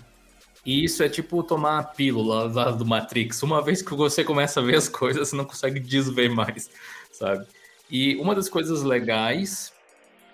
e 0.64 0.84
isso 0.84 1.02
é 1.02 1.08
tipo 1.08 1.42
tomar 1.42 1.78
a 1.78 1.82
pílula 1.82 2.52
lá 2.52 2.70
do 2.70 2.84
Matrix. 2.84 3.42
Uma 3.42 3.62
vez 3.62 3.82
que 3.82 3.94
você 3.94 4.22
começa 4.22 4.60
a 4.60 4.62
ver 4.62 4.76
as 4.76 4.88
coisas, 4.88 5.28
você 5.28 5.36
não 5.36 5.44
consegue 5.44 5.80
desver 5.80 6.28
mais, 6.28 6.70
sabe? 7.10 7.46
E 7.90 8.16
uma 8.16 8.34
das 8.34 8.48
coisas 8.48 8.82
legais 8.82 9.71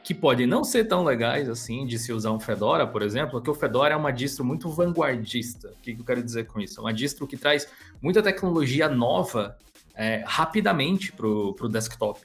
que 0.08 0.14
podem 0.14 0.46
não 0.46 0.64
ser 0.64 0.84
tão 0.84 1.04
legais 1.04 1.50
assim 1.50 1.84
de 1.84 1.98
se 1.98 2.14
usar 2.14 2.32
um 2.32 2.40
Fedora, 2.40 2.86
por 2.86 3.02
exemplo, 3.02 3.38
é 3.38 3.42
que 3.42 3.50
o 3.50 3.54
Fedora 3.54 3.92
é 3.92 3.96
uma 3.96 4.10
distro 4.10 4.42
muito 4.42 4.70
vanguardista. 4.70 5.68
O 5.68 5.82
que 5.82 5.90
eu 5.90 6.02
quero 6.02 6.22
dizer 6.22 6.46
com 6.46 6.58
isso? 6.58 6.80
É 6.80 6.82
uma 6.82 6.94
distro 6.94 7.26
que 7.26 7.36
traz 7.36 7.68
muita 8.00 8.22
tecnologia 8.22 8.88
nova 8.88 9.58
é, 9.94 10.24
rapidamente 10.24 11.12
para 11.12 11.26
o 11.26 11.68
desktop. 11.68 12.22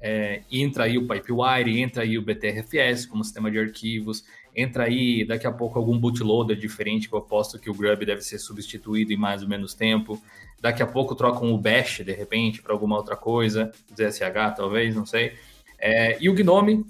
É, 0.00 0.42
entra 0.52 0.84
aí 0.84 0.96
o 0.96 1.08
Pipewire, 1.08 1.80
entra 1.80 2.04
aí 2.04 2.16
o 2.16 2.22
BTRFS 2.22 3.06
como 3.06 3.24
sistema 3.24 3.50
de 3.50 3.58
arquivos, 3.58 4.24
entra 4.54 4.84
aí 4.84 5.24
daqui 5.26 5.48
a 5.48 5.52
pouco 5.52 5.80
algum 5.80 5.98
bootloader 5.98 6.56
diferente 6.56 7.08
que 7.08 7.14
eu 7.16 7.18
aposto 7.18 7.58
que 7.58 7.68
o 7.68 7.74
Grub 7.74 8.06
deve 8.06 8.20
ser 8.20 8.38
substituído 8.38 9.12
em 9.12 9.16
mais 9.16 9.42
ou 9.42 9.48
menos 9.48 9.74
tempo. 9.74 10.22
Daqui 10.60 10.80
a 10.80 10.86
pouco 10.86 11.12
trocam 11.16 11.52
o 11.52 11.58
Bash 11.58 12.02
de 12.04 12.12
repente 12.12 12.62
para 12.62 12.72
alguma 12.72 12.96
outra 12.96 13.16
coisa, 13.16 13.72
ZSH 13.92 14.54
talvez, 14.56 14.94
não 14.94 15.04
sei. 15.04 15.32
É, 15.76 16.16
e 16.22 16.30
o 16.30 16.34
Gnome 16.34 16.86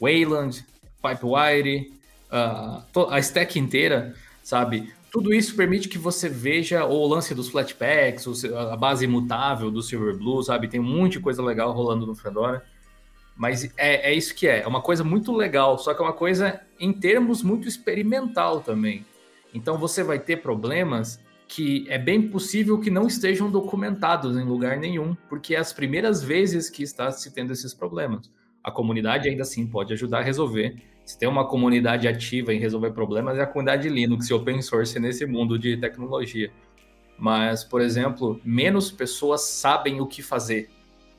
Wayland, 0.00 0.64
Pipewire, 1.02 1.92
uh, 2.30 3.06
a 3.10 3.18
stack 3.18 3.58
inteira, 3.58 4.14
sabe? 4.42 4.92
Tudo 5.10 5.32
isso 5.32 5.56
permite 5.56 5.88
que 5.88 5.98
você 5.98 6.28
veja 6.28 6.84
o 6.84 7.06
lance 7.06 7.34
dos 7.34 7.48
Flatpaks, 7.48 8.44
a 8.52 8.76
base 8.76 9.04
imutável 9.04 9.70
do 9.70 9.82
Silverblue, 9.82 10.44
sabe? 10.44 10.68
Tem 10.68 10.80
um 10.80 10.84
monte 10.84 11.12
de 11.12 11.20
coisa 11.20 11.42
legal 11.42 11.72
rolando 11.72 12.06
no 12.06 12.14
Fedora. 12.14 12.64
Mas 13.36 13.64
é, 13.76 14.10
é 14.10 14.14
isso 14.14 14.34
que 14.34 14.46
é. 14.46 14.62
É 14.62 14.66
uma 14.66 14.82
coisa 14.82 15.04
muito 15.04 15.34
legal, 15.34 15.78
só 15.78 15.94
que 15.94 16.02
é 16.02 16.04
uma 16.04 16.12
coisa 16.12 16.60
em 16.78 16.92
termos 16.92 17.42
muito 17.42 17.68
experimental 17.68 18.60
também. 18.60 19.04
Então 19.54 19.78
você 19.78 20.02
vai 20.02 20.18
ter 20.18 20.38
problemas 20.38 21.20
que 21.48 21.86
é 21.88 21.96
bem 21.96 22.28
possível 22.28 22.80
que 22.80 22.90
não 22.90 23.06
estejam 23.06 23.50
documentados 23.50 24.36
em 24.36 24.42
lugar 24.42 24.78
nenhum, 24.78 25.16
porque 25.28 25.54
é 25.54 25.58
as 25.58 25.72
primeiras 25.72 26.22
vezes 26.22 26.68
que 26.68 26.82
está 26.82 27.10
se 27.12 27.30
tendo 27.30 27.52
esses 27.52 27.72
problemas 27.72 28.28
a 28.66 28.70
comunidade 28.72 29.28
ainda 29.28 29.42
assim 29.42 29.64
pode 29.64 29.92
ajudar 29.92 30.18
a 30.18 30.22
resolver. 30.22 30.74
Se 31.04 31.16
tem 31.16 31.28
uma 31.28 31.46
comunidade 31.46 32.08
ativa 32.08 32.52
em 32.52 32.58
resolver 32.58 32.90
problemas, 32.90 33.38
é 33.38 33.42
a 33.42 33.46
comunidade 33.46 33.88
Linux 33.88 34.28
e 34.28 34.34
open 34.34 34.60
source 34.60 34.98
nesse 34.98 35.24
mundo 35.24 35.56
de 35.56 35.76
tecnologia. 35.76 36.50
Mas, 37.16 37.62
por 37.62 37.80
exemplo, 37.80 38.40
menos 38.44 38.90
pessoas 38.90 39.42
sabem 39.42 40.00
o 40.00 40.06
que 40.06 40.20
fazer 40.20 40.68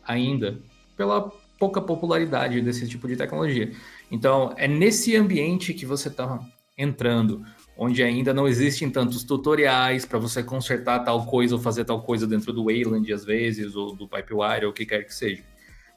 ainda, 0.05 0.59
pela 0.97 1.31
pouca 1.57 1.79
popularidade 1.79 2.59
desse 2.59 2.85
tipo 2.85 3.07
de 3.07 3.15
tecnologia. 3.15 3.71
Então, 4.11 4.53
é 4.57 4.67
nesse 4.67 5.15
ambiente 5.15 5.73
que 5.73 5.85
você 5.85 6.09
está 6.09 6.45
entrando, 6.77 7.45
onde 7.77 8.03
ainda 8.03 8.33
não 8.33 8.45
existem 8.45 8.89
tantos 8.89 9.23
tutoriais 9.23 10.03
para 10.03 10.19
você 10.19 10.43
consertar 10.43 10.99
tal 10.99 11.25
coisa 11.25 11.55
ou 11.55 11.61
fazer 11.61 11.85
tal 11.85 12.01
coisa 12.01 12.27
dentro 12.27 12.51
do 12.51 12.65
Wayland, 12.65 13.11
às 13.13 13.23
vezes, 13.23 13.73
ou 13.73 13.95
do 13.95 14.05
Pipewire, 14.05 14.65
ou 14.65 14.71
o 14.71 14.73
que 14.73 14.85
quer 14.85 15.05
que 15.05 15.15
seja. 15.15 15.43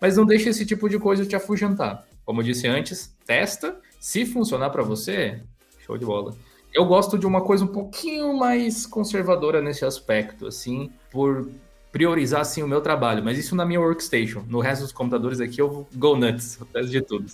Mas 0.00 0.16
não 0.16 0.24
deixe 0.24 0.48
esse 0.48 0.64
tipo 0.64 0.88
de 0.88 0.98
coisa 0.98 1.26
te 1.26 1.36
afugentar. 1.36 2.06
Como 2.24 2.40
eu 2.40 2.44
disse 2.44 2.66
antes, 2.66 3.14
testa. 3.26 3.76
Se 3.98 4.24
funcionar 4.24 4.70
para 4.70 4.82
você, 4.82 5.42
show 5.84 5.98
de 5.98 6.04
bola. 6.04 6.34
Eu 6.72 6.84
gosto 6.86 7.18
de 7.18 7.26
uma 7.26 7.42
coisa 7.42 7.64
um 7.64 7.68
pouquinho 7.68 8.32
mais 8.32 8.86
conservadora 8.86 9.60
nesse 9.60 9.84
aspecto, 9.84 10.46
assim, 10.46 10.90
por 11.10 11.50
priorizar 11.90 12.42
assim 12.42 12.62
o 12.62 12.68
meu 12.68 12.80
trabalho, 12.80 13.22
mas 13.22 13.36
isso 13.36 13.56
na 13.56 13.66
minha 13.66 13.80
workstation. 13.80 14.44
No 14.48 14.60
resto 14.60 14.82
dos 14.82 14.92
computadores 14.92 15.40
aqui 15.40 15.60
eu 15.60 15.86
go 15.94 16.16
nuts, 16.16 16.58
eu 16.60 16.66
peço 16.66 16.88
de 16.88 17.02
tudo. 17.02 17.26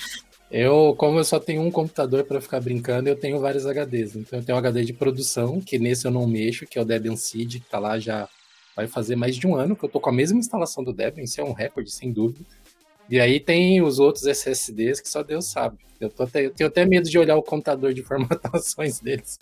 eu, 0.51 0.95
como 0.97 1.19
eu 1.19 1.25
só 1.25 1.41
tenho 1.41 1.63
um 1.63 1.71
computador 1.71 2.25
para 2.25 2.41
ficar 2.41 2.61
brincando, 2.61 3.09
eu 3.09 3.17
tenho 3.17 3.41
vários 3.41 3.67
HDs. 3.67 4.15
Então 4.15 4.39
eu 4.39 4.45
tenho 4.45 4.57
um 4.57 4.59
HD 4.61 4.85
de 4.85 4.93
produção, 4.93 5.61
que 5.61 5.79
nesse 5.79 6.07
eu 6.07 6.13
não 6.13 6.27
mexo, 6.27 6.67
que 6.67 6.79
é 6.79 6.83
o 6.83 6.85
Debian 6.85 7.17
Seed, 7.17 7.55
que 7.55 7.69
tá 7.69 7.81
lá 7.81 7.99
já 7.99 8.29
vai 8.75 8.87
fazer 8.87 9.17
mais 9.17 9.37
de 9.37 9.47
um 9.47 9.55
ano 9.55 9.77
que 9.77 9.85
eu 9.85 9.89
tô 9.89 10.01
com 10.01 10.11
a 10.11 10.13
mesma 10.13 10.39
instalação 10.39 10.83
do 10.83 10.93
Debian, 10.93 11.25
isso 11.25 11.41
é 11.41 11.45
um 11.45 11.53
recorde, 11.53 11.91
sem 11.91 12.13
dúvida. 12.13 12.45
E 13.09 13.21
aí 13.21 13.39
tem 13.39 13.83
os 13.83 13.99
outros 13.99 14.27
SSDs 14.27 15.01
que 15.01 15.09
só 15.09 15.23
Deus 15.23 15.47
sabe. 15.47 15.79
Eu, 16.01 16.11
tô 16.11 16.25
até, 16.25 16.47
eu 16.47 16.51
tenho 16.51 16.69
até 16.69 16.85
medo 16.85 17.09
de 17.09 17.19
olhar 17.19 17.37
o 17.37 17.43
computador 17.43 17.95
de 17.95 18.03
formatações 18.05 19.01
deles. 19.01 19.39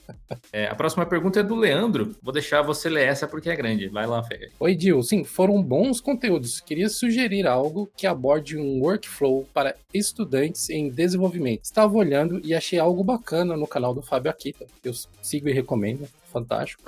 É, 0.53 0.67
a 0.67 0.75
próxima 0.75 1.07
pergunta 1.07 1.41
é 1.41 1.43
do 1.43 1.55
Leandro. 1.55 2.15
Vou 2.23 2.33
deixar 2.33 2.63
você 2.63 2.89
ler 2.89 3.07
essa 3.07 3.27
porque 3.27 3.49
é 3.49 3.57
grande. 3.57 3.89
Vai 3.89 4.07
lá, 4.07 4.23
Fê. 4.23 4.51
Oi, 4.59 4.75
Dil. 4.75 5.03
Sim, 5.03 5.25
foram 5.25 5.63
bons 5.63 6.01
conteúdos. 6.01 6.61
Queria 6.61 6.89
sugerir 6.89 7.47
algo 7.47 7.91
que 7.97 8.07
aborde 8.07 8.59
um 8.59 8.81
workflow 8.81 9.49
para 9.55 9.75
estudantes 9.95 10.69
em 10.69 10.89
desenvolvimento. 10.89 11.65
Estava 11.65 11.97
olhando 11.97 12.41
e 12.45 12.55
achei 12.55 12.79
algo 12.79 13.03
bacana 13.03 13.57
no 13.57 13.67
canal 13.67 13.95
do 13.95 14.03
Fábio 14.03 14.31
Akita. 14.31 14.67
Eu 14.85 14.93
sigo 15.23 15.49
e 15.49 15.53
recomendo. 15.53 16.07
Fantástico 16.33 16.83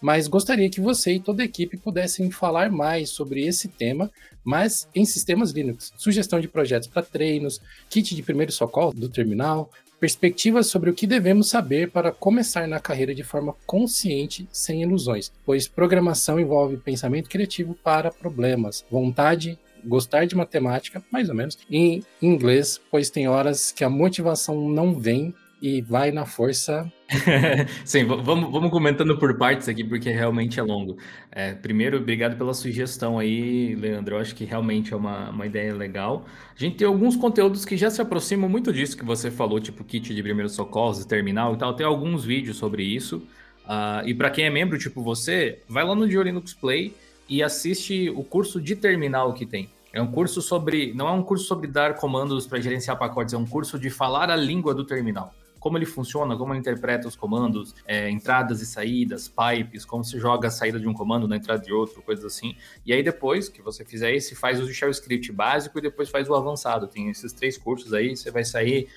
mas 0.00 0.26
gostaria 0.26 0.70
que 0.70 0.80
você 0.80 1.14
e 1.14 1.20
toda 1.20 1.42
a 1.42 1.44
equipe 1.44 1.76
pudessem 1.76 2.30
falar 2.30 2.70
mais 2.70 3.10
sobre 3.10 3.46
esse 3.46 3.68
tema, 3.68 4.10
mas 4.42 4.88
em 4.94 5.04
sistemas 5.04 5.50
Linux. 5.50 5.92
Sugestão 5.96 6.40
de 6.40 6.48
projetos 6.48 6.88
para 6.88 7.02
treinos, 7.02 7.60
kit 7.88 8.14
de 8.14 8.22
primeiro 8.22 8.52
socorro 8.52 8.94
do 8.94 9.08
terminal, 9.08 9.70
perspectivas 10.00 10.66
sobre 10.66 10.88
o 10.88 10.94
que 10.94 11.06
devemos 11.06 11.50
saber 11.50 11.90
para 11.90 12.10
começar 12.10 12.66
na 12.66 12.80
carreira 12.80 13.14
de 13.14 13.22
forma 13.22 13.54
consciente, 13.66 14.48
sem 14.50 14.82
ilusões, 14.82 15.30
pois 15.44 15.68
programação 15.68 16.40
envolve 16.40 16.78
pensamento 16.78 17.28
criativo 17.28 17.74
para 17.84 18.10
problemas, 18.10 18.84
vontade, 18.90 19.58
gostar 19.84 20.24
de 20.24 20.34
matemática, 20.34 21.02
mais 21.10 21.28
ou 21.28 21.34
menos, 21.34 21.58
em 21.70 22.02
inglês, 22.20 22.80
pois 22.90 23.10
tem 23.10 23.28
horas 23.28 23.70
que 23.72 23.84
a 23.84 23.90
motivação 23.90 24.68
não 24.68 24.98
vem 24.98 25.34
e 25.60 25.82
vai 25.82 26.10
na 26.10 26.24
força. 26.24 26.90
Sim, 27.84 28.04
vamos, 28.04 28.50
vamos 28.50 28.70
comentando 28.70 29.18
por 29.18 29.36
partes 29.36 29.68
aqui, 29.68 29.84
porque 29.84 30.10
realmente 30.10 30.58
é 30.58 30.62
longo. 30.62 30.96
É, 31.30 31.52
primeiro, 31.52 31.98
obrigado 31.98 32.36
pela 32.36 32.54
sugestão 32.54 33.18
aí, 33.18 33.74
Leandro. 33.74 34.16
Eu 34.16 34.20
acho 34.20 34.34
que 34.34 34.44
realmente 34.44 34.92
é 34.94 34.96
uma, 34.96 35.30
uma 35.30 35.46
ideia 35.46 35.74
legal. 35.74 36.24
A 36.56 36.58
gente 36.58 36.76
tem 36.76 36.86
alguns 36.86 37.16
conteúdos 37.16 37.64
que 37.64 37.76
já 37.76 37.90
se 37.90 38.00
aproximam 38.00 38.48
muito 38.48 38.72
disso 38.72 38.96
que 38.96 39.04
você 39.04 39.30
falou, 39.30 39.60
tipo 39.60 39.84
kit 39.84 40.14
de 40.14 40.22
primeiros 40.22 40.52
socorros, 40.52 41.04
terminal 41.04 41.54
e 41.54 41.58
tal. 41.58 41.74
Tem 41.74 41.84
alguns 41.84 42.24
vídeos 42.24 42.56
sobre 42.56 42.82
isso. 42.82 43.18
Uh, 43.66 44.06
e 44.06 44.14
para 44.14 44.30
quem 44.30 44.46
é 44.46 44.50
membro, 44.50 44.78
tipo 44.78 45.02
você, 45.02 45.60
vai 45.68 45.84
lá 45.84 45.94
no 45.94 46.08
Dio 46.08 46.22
Linux 46.22 46.54
Play 46.54 46.94
e 47.28 47.42
assiste 47.42 48.10
o 48.10 48.24
curso 48.24 48.60
de 48.60 48.74
terminal 48.74 49.32
que 49.34 49.44
tem. 49.44 49.68
É 49.92 50.00
um 50.00 50.10
curso 50.10 50.40
sobre. 50.40 50.94
Não 50.94 51.08
é 51.08 51.12
um 51.12 51.22
curso 51.22 51.44
sobre 51.44 51.66
dar 51.66 51.96
comandos 51.96 52.46
para 52.46 52.60
gerenciar 52.60 52.96
pacotes, 52.96 53.34
é 53.34 53.36
um 53.36 53.46
curso 53.46 53.78
de 53.78 53.90
falar 53.90 54.30
a 54.30 54.36
língua 54.36 54.72
do 54.72 54.84
terminal 54.84 55.34
como 55.60 55.76
ele 55.76 55.86
funciona, 55.86 56.36
como 56.36 56.52
ele 56.52 56.60
interpreta 56.60 57.06
os 57.06 57.14
comandos, 57.14 57.74
é, 57.86 58.10
entradas 58.10 58.60
e 58.62 58.66
saídas, 58.66 59.28
pipes, 59.28 59.84
como 59.84 60.02
se 60.02 60.18
joga 60.18 60.48
a 60.48 60.50
saída 60.50 60.80
de 60.80 60.88
um 60.88 60.94
comando 60.94 61.28
na 61.28 61.36
entrada 61.36 61.62
de 61.62 61.72
outro, 61.72 62.02
coisas 62.02 62.24
assim. 62.24 62.56
E 62.84 62.92
aí 62.92 63.02
depois 63.02 63.48
que 63.48 63.60
você 63.60 63.84
fizer 63.84 64.12
esse, 64.12 64.34
faz 64.34 64.58
o 64.58 64.72
shell 64.72 64.90
script 64.90 65.30
básico 65.30 65.78
e 65.78 65.82
depois 65.82 66.08
faz 66.08 66.28
o 66.28 66.34
avançado. 66.34 66.88
Tem 66.88 67.10
esses 67.10 67.32
três 67.32 67.58
cursos 67.58 67.92
aí, 67.92 68.16
você 68.16 68.30
vai 68.30 68.42
sair 68.42 68.88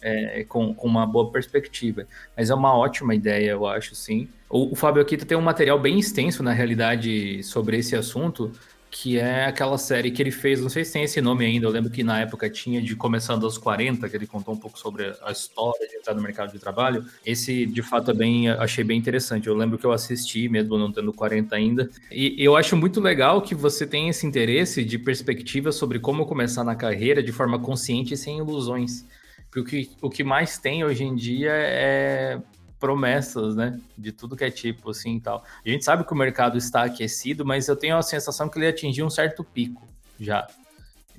é, 0.00 0.44
com, 0.44 0.72
com, 0.74 0.86
uma 0.86 1.06
boa 1.06 1.30
perspectiva. 1.30 2.06
Mas 2.36 2.50
é 2.50 2.54
uma 2.54 2.76
ótima 2.76 3.14
ideia, 3.14 3.50
eu 3.50 3.66
acho, 3.66 3.94
sim. 3.94 4.28
O, 4.48 4.72
o 4.72 4.74
Fábio 4.74 5.02
Akita 5.02 5.26
tem 5.26 5.36
um 5.36 5.42
material 5.42 5.78
bem 5.78 5.98
extenso, 5.98 6.42
na 6.42 6.52
realidade, 6.52 7.42
sobre 7.42 7.78
esse 7.78 7.96
assunto 7.96 8.52
que 8.92 9.18
é 9.18 9.46
aquela 9.46 9.78
série 9.78 10.10
que 10.10 10.22
ele 10.22 10.30
fez, 10.30 10.60
não 10.60 10.68
sei 10.68 10.84
se 10.84 10.92
tem 10.92 11.02
esse 11.02 11.18
nome 11.22 11.46
ainda, 11.46 11.66
eu 11.66 11.70
lembro 11.70 11.90
que 11.90 12.04
na 12.04 12.20
época 12.20 12.50
tinha 12.50 12.80
de 12.80 12.94
Começando 12.94 13.44
aos 13.44 13.56
40, 13.56 14.06
que 14.06 14.14
ele 14.14 14.26
contou 14.26 14.52
um 14.52 14.56
pouco 14.56 14.78
sobre 14.78 15.16
a 15.22 15.32
história 15.32 15.88
de 15.88 15.96
entrar 15.96 16.14
no 16.14 16.20
mercado 16.20 16.52
de 16.52 16.58
trabalho. 16.58 17.02
Esse, 17.24 17.64
de 17.64 17.82
fato, 17.82 18.10
é 18.10 18.14
bem, 18.14 18.50
achei 18.50 18.84
bem 18.84 18.98
interessante. 18.98 19.48
Eu 19.48 19.56
lembro 19.56 19.78
que 19.78 19.86
eu 19.86 19.92
assisti, 19.92 20.46
mesmo 20.46 20.76
não 20.76 20.92
tendo 20.92 21.10
40 21.10 21.56
ainda. 21.56 21.90
E 22.12 22.36
eu 22.38 22.54
acho 22.54 22.76
muito 22.76 23.00
legal 23.00 23.40
que 23.40 23.54
você 23.54 23.86
tem 23.86 24.10
esse 24.10 24.26
interesse 24.26 24.84
de 24.84 24.98
perspectiva 24.98 25.72
sobre 25.72 25.98
como 25.98 26.26
começar 26.26 26.62
na 26.62 26.76
carreira 26.76 27.22
de 27.22 27.32
forma 27.32 27.58
consciente 27.58 28.12
e 28.12 28.16
sem 28.16 28.38
ilusões. 28.38 29.06
Porque 29.50 29.60
o 29.60 29.64
que, 29.64 29.90
o 30.02 30.10
que 30.10 30.22
mais 30.22 30.58
tem 30.58 30.84
hoje 30.84 31.02
em 31.02 31.14
dia 31.14 31.50
é 31.50 32.38
promessas, 32.82 33.54
né? 33.54 33.78
De 33.96 34.10
tudo 34.10 34.36
que 34.36 34.42
é 34.42 34.50
tipo, 34.50 34.90
assim, 34.90 35.18
e 35.18 35.20
tal. 35.20 35.44
A 35.64 35.68
gente 35.68 35.84
sabe 35.84 36.02
que 36.02 36.12
o 36.12 36.16
mercado 36.16 36.58
está 36.58 36.82
aquecido, 36.82 37.46
mas 37.46 37.68
eu 37.68 37.76
tenho 37.76 37.96
a 37.96 38.02
sensação 38.02 38.48
que 38.48 38.58
ele 38.58 38.66
atingiu 38.66 39.06
um 39.06 39.10
certo 39.10 39.44
pico 39.44 39.86
já. 40.18 40.48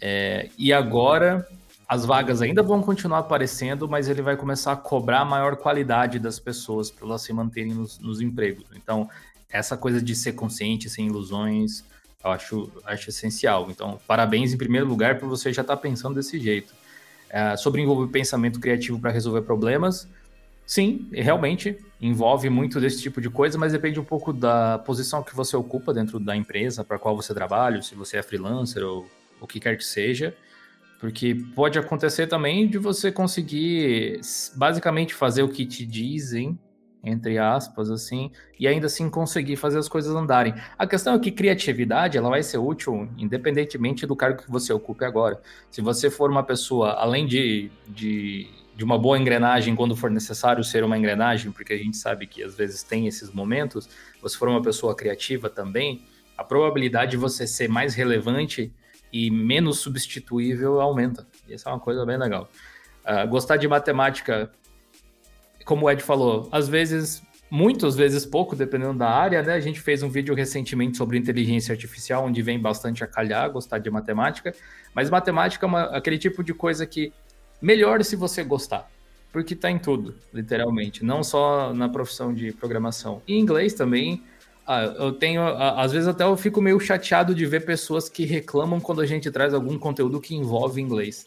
É, 0.02 0.50
e 0.58 0.74
agora 0.74 1.48
as 1.88 2.06
vagas 2.06 2.42
ainda 2.42 2.62
vão 2.62 2.82
continuar 2.82 3.20
aparecendo, 3.20 3.88
mas 3.88 4.10
ele 4.10 4.22
vai 4.22 4.36
começar 4.36 4.74
a 4.74 4.76
cobrar 4.76 5.24
maior 5.24 5.56
qualidade 5.56 6.20
das 6.20 6.38
pessoas 6.38 6.92
para 6.92 7.06
elas 7.06 7.22
se 7.22 7.32
manterem 7.32 7.74
nos, 7.74 7.98
nos, 8.00 8.20
empregos. 8.20 8.66
Então, 8.76 9.10
essa 9.50 9.78
coisa 9.78 10.02
de 10.02 10.14
ser 10.16 10.34
consciente, 10.34 10.90
sem 10.90 11.08
ilusões, 11.08 11.86
eu 12.22 12.32
acho, 12.32 12.72
acho 12.84 13.10
essencial. 13.10 13.70
Então, 13.70 14.02
parabéns 14.06 14.52
em 14.52 14.58
primeiro 14.58 14.86
lugar 14.86 15.18
por 15.18 15.30
você 15.30 15.54
já 15.54 15.62
estar 15.62 15.78
tá 15.78 15.82
pensando 15.82 16.16
desse 16.16 16.38
jeito. 16.42 16.74
É, 17.30 17.56
sobre 17.56 17.82
envolver 17.82 18.12
pensamento 18.12 18.60
criativo 18.60 19.00
para 19.00 19.12
resolver 19.12 19.44
problemas, 19.44 20.08
Sim, 20.66 21.10
realmente 21.12 21.78
envolve 22.02 22.50
muito 22.50 22.80
desse 22.80 23.02
tipo 23.02 23.20
de 23.20 23.30
coisa, 23.30 23.58
mas 23.58 23.74
depende 23.74 24.00
um 24.00 24.04
pouco 24.04 24.32
da 24.32 24.80
posição 24.80 25.22
que 25.22 25.36
você 25.36 25.56
ocupa 25.56 25.94
dentro 25.94 26.20
da 26.20 26.36
empresa 26.36 26.84
para 26.84 26.98
qual 26.98 27.16
você 27.16 27.34
trabalha, 27.34 27.82
se 27.82 27.96
você 27.96 28.18
é 28.18 28.24
freelancer 28.24 28.84
ou 28.84 29.06
o 29.40 29.48
que 29.48 29.60
quer 29.60 29.78
que 29.78 29.84
seja. 29.84 30.36
Porque 31.00 31.36
pode 31.54 31.78
acontecer 31.78 32.28
também 32.28 32.68
de 32.68 32.78
você 32.78 33.12
conseguir 33.12 34.22
basicamente 34.56 35.14
fazer 35.14 35.44
o 35.44 35.50
que 35.50 35.66
te 35.66 35.86
dizem, 35.86 36.58
entre 37.04 37.38
aspas, 37.38 37.92
assim, 37.92 38.32
e 38.58 38.66
ainda 38.66 38.86
assim 38.86 39.10
conseguir 39.10 39.58
fazer 39.58 39.80
as 39.80 39.90
coisas 39.90 40.16
andarem. 40.16 40.54
A 40.78 40.88
questão 40.88 41.14
é 41.14 41.20
que 41.20 41.30
criatividade 41.30 42.18
ela 42.18 42.30
vai 42.30 42.42
ser 42.42 42.58
útil 42.58 43.10
independentemente 43.18 44.06
do 44.06 44.16
cargo 44.16 44.44
que 44.44 44.50
você 44.50 44.72
ocupe 44.72 45.04
agora. 45.04 45.42
Se 45.70 45.82
você 45.82 46.10
for 46.10 46.32
uma 46.32 46.44
pessoa, 46.44 46.92
além 46.92 47.28
de, 47.28 47.70
de 47.90 48.48
de 48.76 48.84
uma 48.84 48.98
boa 48.98 49.18
engrenagem 49.18 49.76
quando 49.76 49.96
for 49.96 50.10
necessário 50.10 50.64
ser 50.64 50.84
uma 50.84 50.98
engrenagem, 50.98 51.52
porque 51.52 51.74
a 51.74 51.78
gente 51.78 51.98
sabe 51.98 52.26
que 52.26 52.44
às 52.44 52.56
vezes 52.56 52.84
tem 52.84 53.08
esses 53.08 53.32
momentos, 53.32 53.88
você 54.22 54.38
for 54.38 54.50
uma 54.50 54.62
pessoa 54.62 54.96
criativa 54.96 55.50
também, 55.50 56.04
a 56.38 56.44
probabilidade 56.44 57.12
de 57.12 57.18
você 57.18 57.46
ser 57.46 57.70
mais 57.70 57.94
relevante 57.94 58.74
e 59.12 59.30
menos 59.30 59.80
substituível 59.80 60.82
aumenta. 60.82 61.28
E 61.48 61.54
essa 61.54 61.70
é 61.70 61.74
uma 61.74 61.80
coisa 61.80 62.04
bem 62.06 62.18
legal. 62.18 62.50
Uh, 63.06 63.28
gostar 63.28 63.58
de 63.58 63.68
matemática, 63.68 64.52
como 65.66 65.86
o 65.86 65.92
Ed 65.92 66.02
falou, 66.02 66.50
às 66.52 66.68
vezes, 66.68 67.22
muitas 67.52 67.96
vezes 67.96 68.26
pouco, 68.26 68.56
dependendo 68.56 68.98
da 68.98 69.08
área, 69.08 69.44
né? 69.44 69.54
A 69.54 69.60
gente 69.60 69.80
fez 69.80 70.02
um 70.02 70.10
vídeo 70.10 70.34
recentemente 70.34 70.98
sobre 70.98 71.20
inteligência 71.20 71.72
artificial, 71.72 72.26
onde 72.26 72.42
vem 72.42 72.60
bastante 72.60 73.04
a 73.04 73.08
calhar 73.08 73.52
gostar 73.52 73.78
de 73.78 73.92
matemática, 73.92 74.56
mas 74.96 75.12
matemática 75.12 75.64
é 75.64 75.68
uma, 75.68 75.84
aquele 75.96 76.18
tipo 76.18 76.44
de 76.44 76.52
coisa 76.52 76.88
que 76.88 77.14
melhor 77.64 78.04
se 78.04 78.16
você 78.18 78.44
gostar. 78.44 78.92
Porque 79.32 79.56
tá 79.56 79.72
em 79.72 79.80
tudo, 79.80 80.16
literalmente. 80.32 81.04
Não 81.04 81.24
só 81.24 81.74
na 81.74 81.90
profissão 81.90 82.32
de 82.32 82.52
programação. 82.52 83.24
E 83.28 83.36
inglês 83.36 83.74
também. 83.74 84.22
Ah, 84.68 84.84
eu 84.84 85.12
tenho. 85.14 85.42
Às 85.42 85.92
vezes 85.92 86.08
até 86.08 86.24
eu 86.24 86.38
fico 86.38 86.62
meio 86.62 86.80
chateado 86.80 87.34
de 87.34 87.46
ver 87.46 87.66
pessoas 87.66 88.08
que 88.08 88.26
reclamam 88.26 88.80
quando 88.80 89.02
a 89.02 89.06
gente 89.08 89.32
traz 89.32 89.54
algum 89.54 89.80
conteúdo 89.80 90.22
que 90.22 90.36
envolve 90.36 90.80
inglês. 90.80 91.26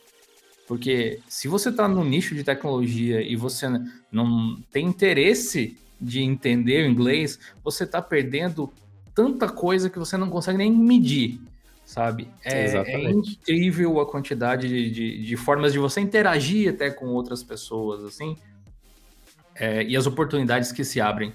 Porque 0.69 1.21
se 1.29 1.49
você 1.49 1.71
está 1.71 1.89
no 1.89 2.05
nicho 2.05 2.35
de 2.35 2.45
tecnologia 2.45 3.21
e 3.21 3.35
você 3.35 3.67
não 4.13 4.57
tem 4.71 4.87
interesse 4.87 5.77
de 6.01 6.21
entender 6.21 6.87
o 6.87 6.91
inglês, 6.91 7.39
você 7.65 7.85
está 7.85 8.01
perdendo 8.01 8.73
tanta 9.15 9.49
coisa 9.49 9.91
que 9.91 9.99
você 9.99 10.17
não 10.17 10.29
consegue 10.29 10.59
nem 10.59 10.71
medir 10.71 11.41
sabe? 11.87 12.29
É, 12.45 12.77
é, 12.77 13.11
incrível 13.11 14.01
a 14.01 14.07
quantidade 14.07 14.69
de, 14.69 14.91
de, 14.91 15.25
de, 15.25 15.37
formas 15.37 15.73
de 15.73 15.79
você 15.79 16.01
interagir 16.01 16.69
até 16.69 16.91
com 16.91 17.07
outras 17.07 17.45
pessoas, 17.45 18.05
assim, 18.05 18.37
é, 19.55 19.85
e 19.85 19.97
as 19.97 20.07
oportunidades 20.07 20.73
que 20.73 20.85
se 20.85 21.01
abrem 21.01 21.33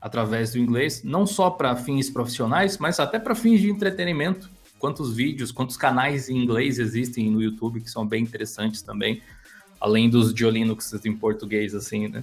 através 0.00 0.52
do 0.52 0.58
inglês, 0.58 1.02
não 1.02 1.26
só 1.26 1.48
para 1.48 1.74
fins 1.74 2.10
profissionais, 2.10 2.76
mas 2.76 3.00
até 3.00 3.18
para 3.18 3.34
fins 3.34 3.60
de 3.60 3.70
entretenimento. 3.70 4.50
Quantos 4.78 5.16
vídeos, 5.16 5.50
quantos 5.50 5.78
canais 5.78 6.28
em 6.28 6.36
inglês 6.36 6.78
existem 6.78 7.30
no 7.30 7.42
YouTube 7.42 7.80
que 7.80 7.90
são 7.90 8.06
bem 8.06 8.22
interessantes 8.22 8.82
também, 8.82 9.22
além 9.80 10.10
dos 10.10 10.34
de 10.34 10.48
Linux 10.48 10.92
em 11.06 11.16
português, 11.16 11.74
assim, 11.74 12.08
né? 12.08 12.22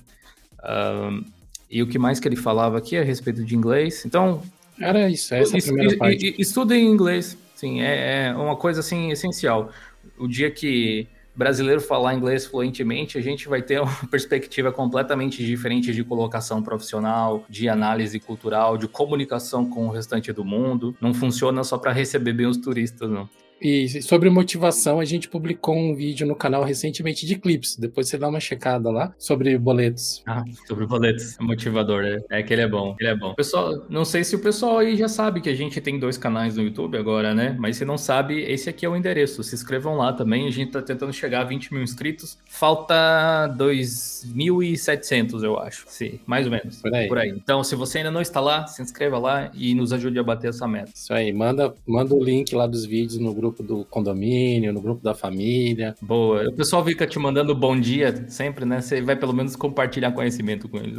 Um, 0.63 1.25
e 1.71 1.81
o 1.81 1.87
que 1.87 1.97
mais 1.97 2.19
que 2.19 2.27
ele 2.27 2.35
falava 2.35 2.77
aqui 2.77 2.95
a 2.95 3.03
respeito 3.03 3.43
de 3.43 3.55
inglês? 3.55 4.05
Então, 4.05 4.43
era 4.79 5.09
isso, 5.09 5.33
essa 5.33 5.57
é 5.57 5.59
a 5.59 5.63
primeira 5.63 5.97
parte. 5.97 6.35
Estuda 6.37 6.77
em 6.77 6.85
inglês, 6.85 7.35
Sim, 7.61 7.79
é, 7.79 8.29
é 8.29 8.33
uma 8.33 8.55
coisa 8.55 8.79
assim 8.79 9.11
essencial. 9.11 9.69
O 10.17 10.27
dia 10.27 10.49
que 10.49 11.07
brasileiro 11.35 11.79
falar 11.79 12.15
inglês 12.15 12.43
fluentemente, 12.43 13.19
a 13.19 13.21
gente 13.21 13.47
vai 13.47 13.61
ter 13.61 13.79
uma 13.79 13.93
perspectiva 14.09 14.71
completamente 14.71 15.45
diferente 15.45 15.93
de 15.93 16.03
colocação 16.03 16.63
profissional, 16.63 17.45
de 17.47 17.69
análise 17.69 18.19
cultural, 18.19 18.79
de 18.79 18.87
comunicação 18.87 19.69
com 19.69 19.85
o 19.85 19.91
restante 19.91 20.33
do 20.33 20.43
mundo. 20.43 20.97
Não 20.99 21.13
funciona 21.13 21.63
só 21.63 21.77
para 21.77 21.91
receber 21.91 22.33
bem 22.33 22.47
os 22.47 22.57
turistas, 22.57 23.07
não. 23.11 23.29
E 23.61 24.01
sobre 24.01 24.27
motivação, 24.29 24.99
a 24.99 25.05
gente 25.05 25.29
publicou 25.29 25.77
um 25.77 25.93
vídeo 25.93 26.25
no 26.25 26.35
canal 26.35 26.63
recentemente 26.63 27.27
de 27.27 27.35
clips. 27.37 27.77
Depois 27.77 28.09
você 28.09 28.17
dá 28.17 28.27
uma 28.27 28.39
checada 28.39 28.89
lá 28.89 29.13
sobre 29.19 29.55
boletos. 29.57 30.23
Ah, 30.25 30.43
sobre 30.67 30.87
boletos. 30.87 31.37
É 31.39 31.43
motivador, 31.43 32.01
né? 32.01 32.19
É 32.31 32.41
que 32.41 32.51
ele 32.53 32.63
é 32.63 32.67
bom. 32.67 32.95
Ele 32.99 33.09
é 33.09 33.15
bom. 33.15 33.35
Pessoal, 33.35 33.85
não 33.87 34.03
sei 34.03 34.23
se 34.23 34.35
o 34.35 34.39
pessoal 34.39 34.79
aí 34.79 34.97
já 34.97 35.07
sabe 35.07 35.41
que 35.41 35.49
a 35.49 35.53
gente 35.53 35.79
tem 35.79 35.99
dois 35.99 36.17
canais 36.17 36.55
no 36.57 36.63
YouTube 36.63 36.97
agora, 36.97 37.35
né? 37.35 37.55
Mas 37.59 37.77
se 37.77 37.85
não 37.85 37.99
sabe, 37.99 38.41
esse 38.41 38.67
aqui 38.67 38.83
é 38.83 38.89
o 38.89 38.95
endereço. 38.95 39.43
Se 39.43 39.53
inscrevam 39.53 39.95
lá 39.95 40.11
também. 40.11 40.47
A 40.47 40.51
gente 40.51 40.71
tá 40.71 40.81
tentando 40.81 41.13
chegar 41.13 41.41
a 41.41 41.43
20 41.43 41.71
mil 41.71 41.83
inscritos. 41.83 42.39
Falta 42.45 43.53
2.700, 43.57 45.43
eu 45.43 45.59
acho. 45.59 45.85
Sim, 45.87 46.19
mais 46.25 46.47
ou 46.47 46.51
menos. 46.51 46.81
Por 46.81 46.95
aí. 46.95 47.07
Por 47.07 47.17
aí. 47.19 47.29
Então, 47.29 47.63
se 47.63 47.75
você 47.75 47.99
ainda 47.99 48.09
não 48.09 48.21
está 48.21 48.39
lá, 48.39 48.65
se 48.65 48.81
inscreva 48.81 49.19
lá 49.19 49.51
e 49.53 49.75
nos 49.75 49.93
ajude 49.93 50.17
a 50.17 50.23
bater 50.23 50.49
essa 50.49 50.67
meta. 50.67 50.91
Isso 50.95 51.13
aí. 51.13 51.31
Manda, 51.31 51.71
manda 51.85 52.15
o 52.15 52.23
link 52.23 52.55
lá 52.55 52.65
dos 52.65 52.85
vídeos 52.85 53.19
no 53.19 53.31
grupo 53.31 53.50
grupo 53.51 53.63
do 53.63 53.85
condomínio, 53.85 54.73
no 54.73 54.81
grupo 54.81 55.03
da 55.03 55.13
família. 55.13 55.95
Boa. 56.01 56.47
O 56.47 56.53
pessoal 56.53 56.83
fica 56.83 57.05
te 57.05 57.19
mandando 57.19 57.53
bom 57.53 57.79
dia 57.79 58.25
sempre, 58.29 58.65
né? 58.65 58.81
Você 58.81 59.01
vai 59.01 59.15
pelo 59.15 59.33
menos 59.33 59.55
compartilhar 59.55 60.11
conhecimento 60.11 60.69
com 60.69 60.77
eles. 60.77 60.97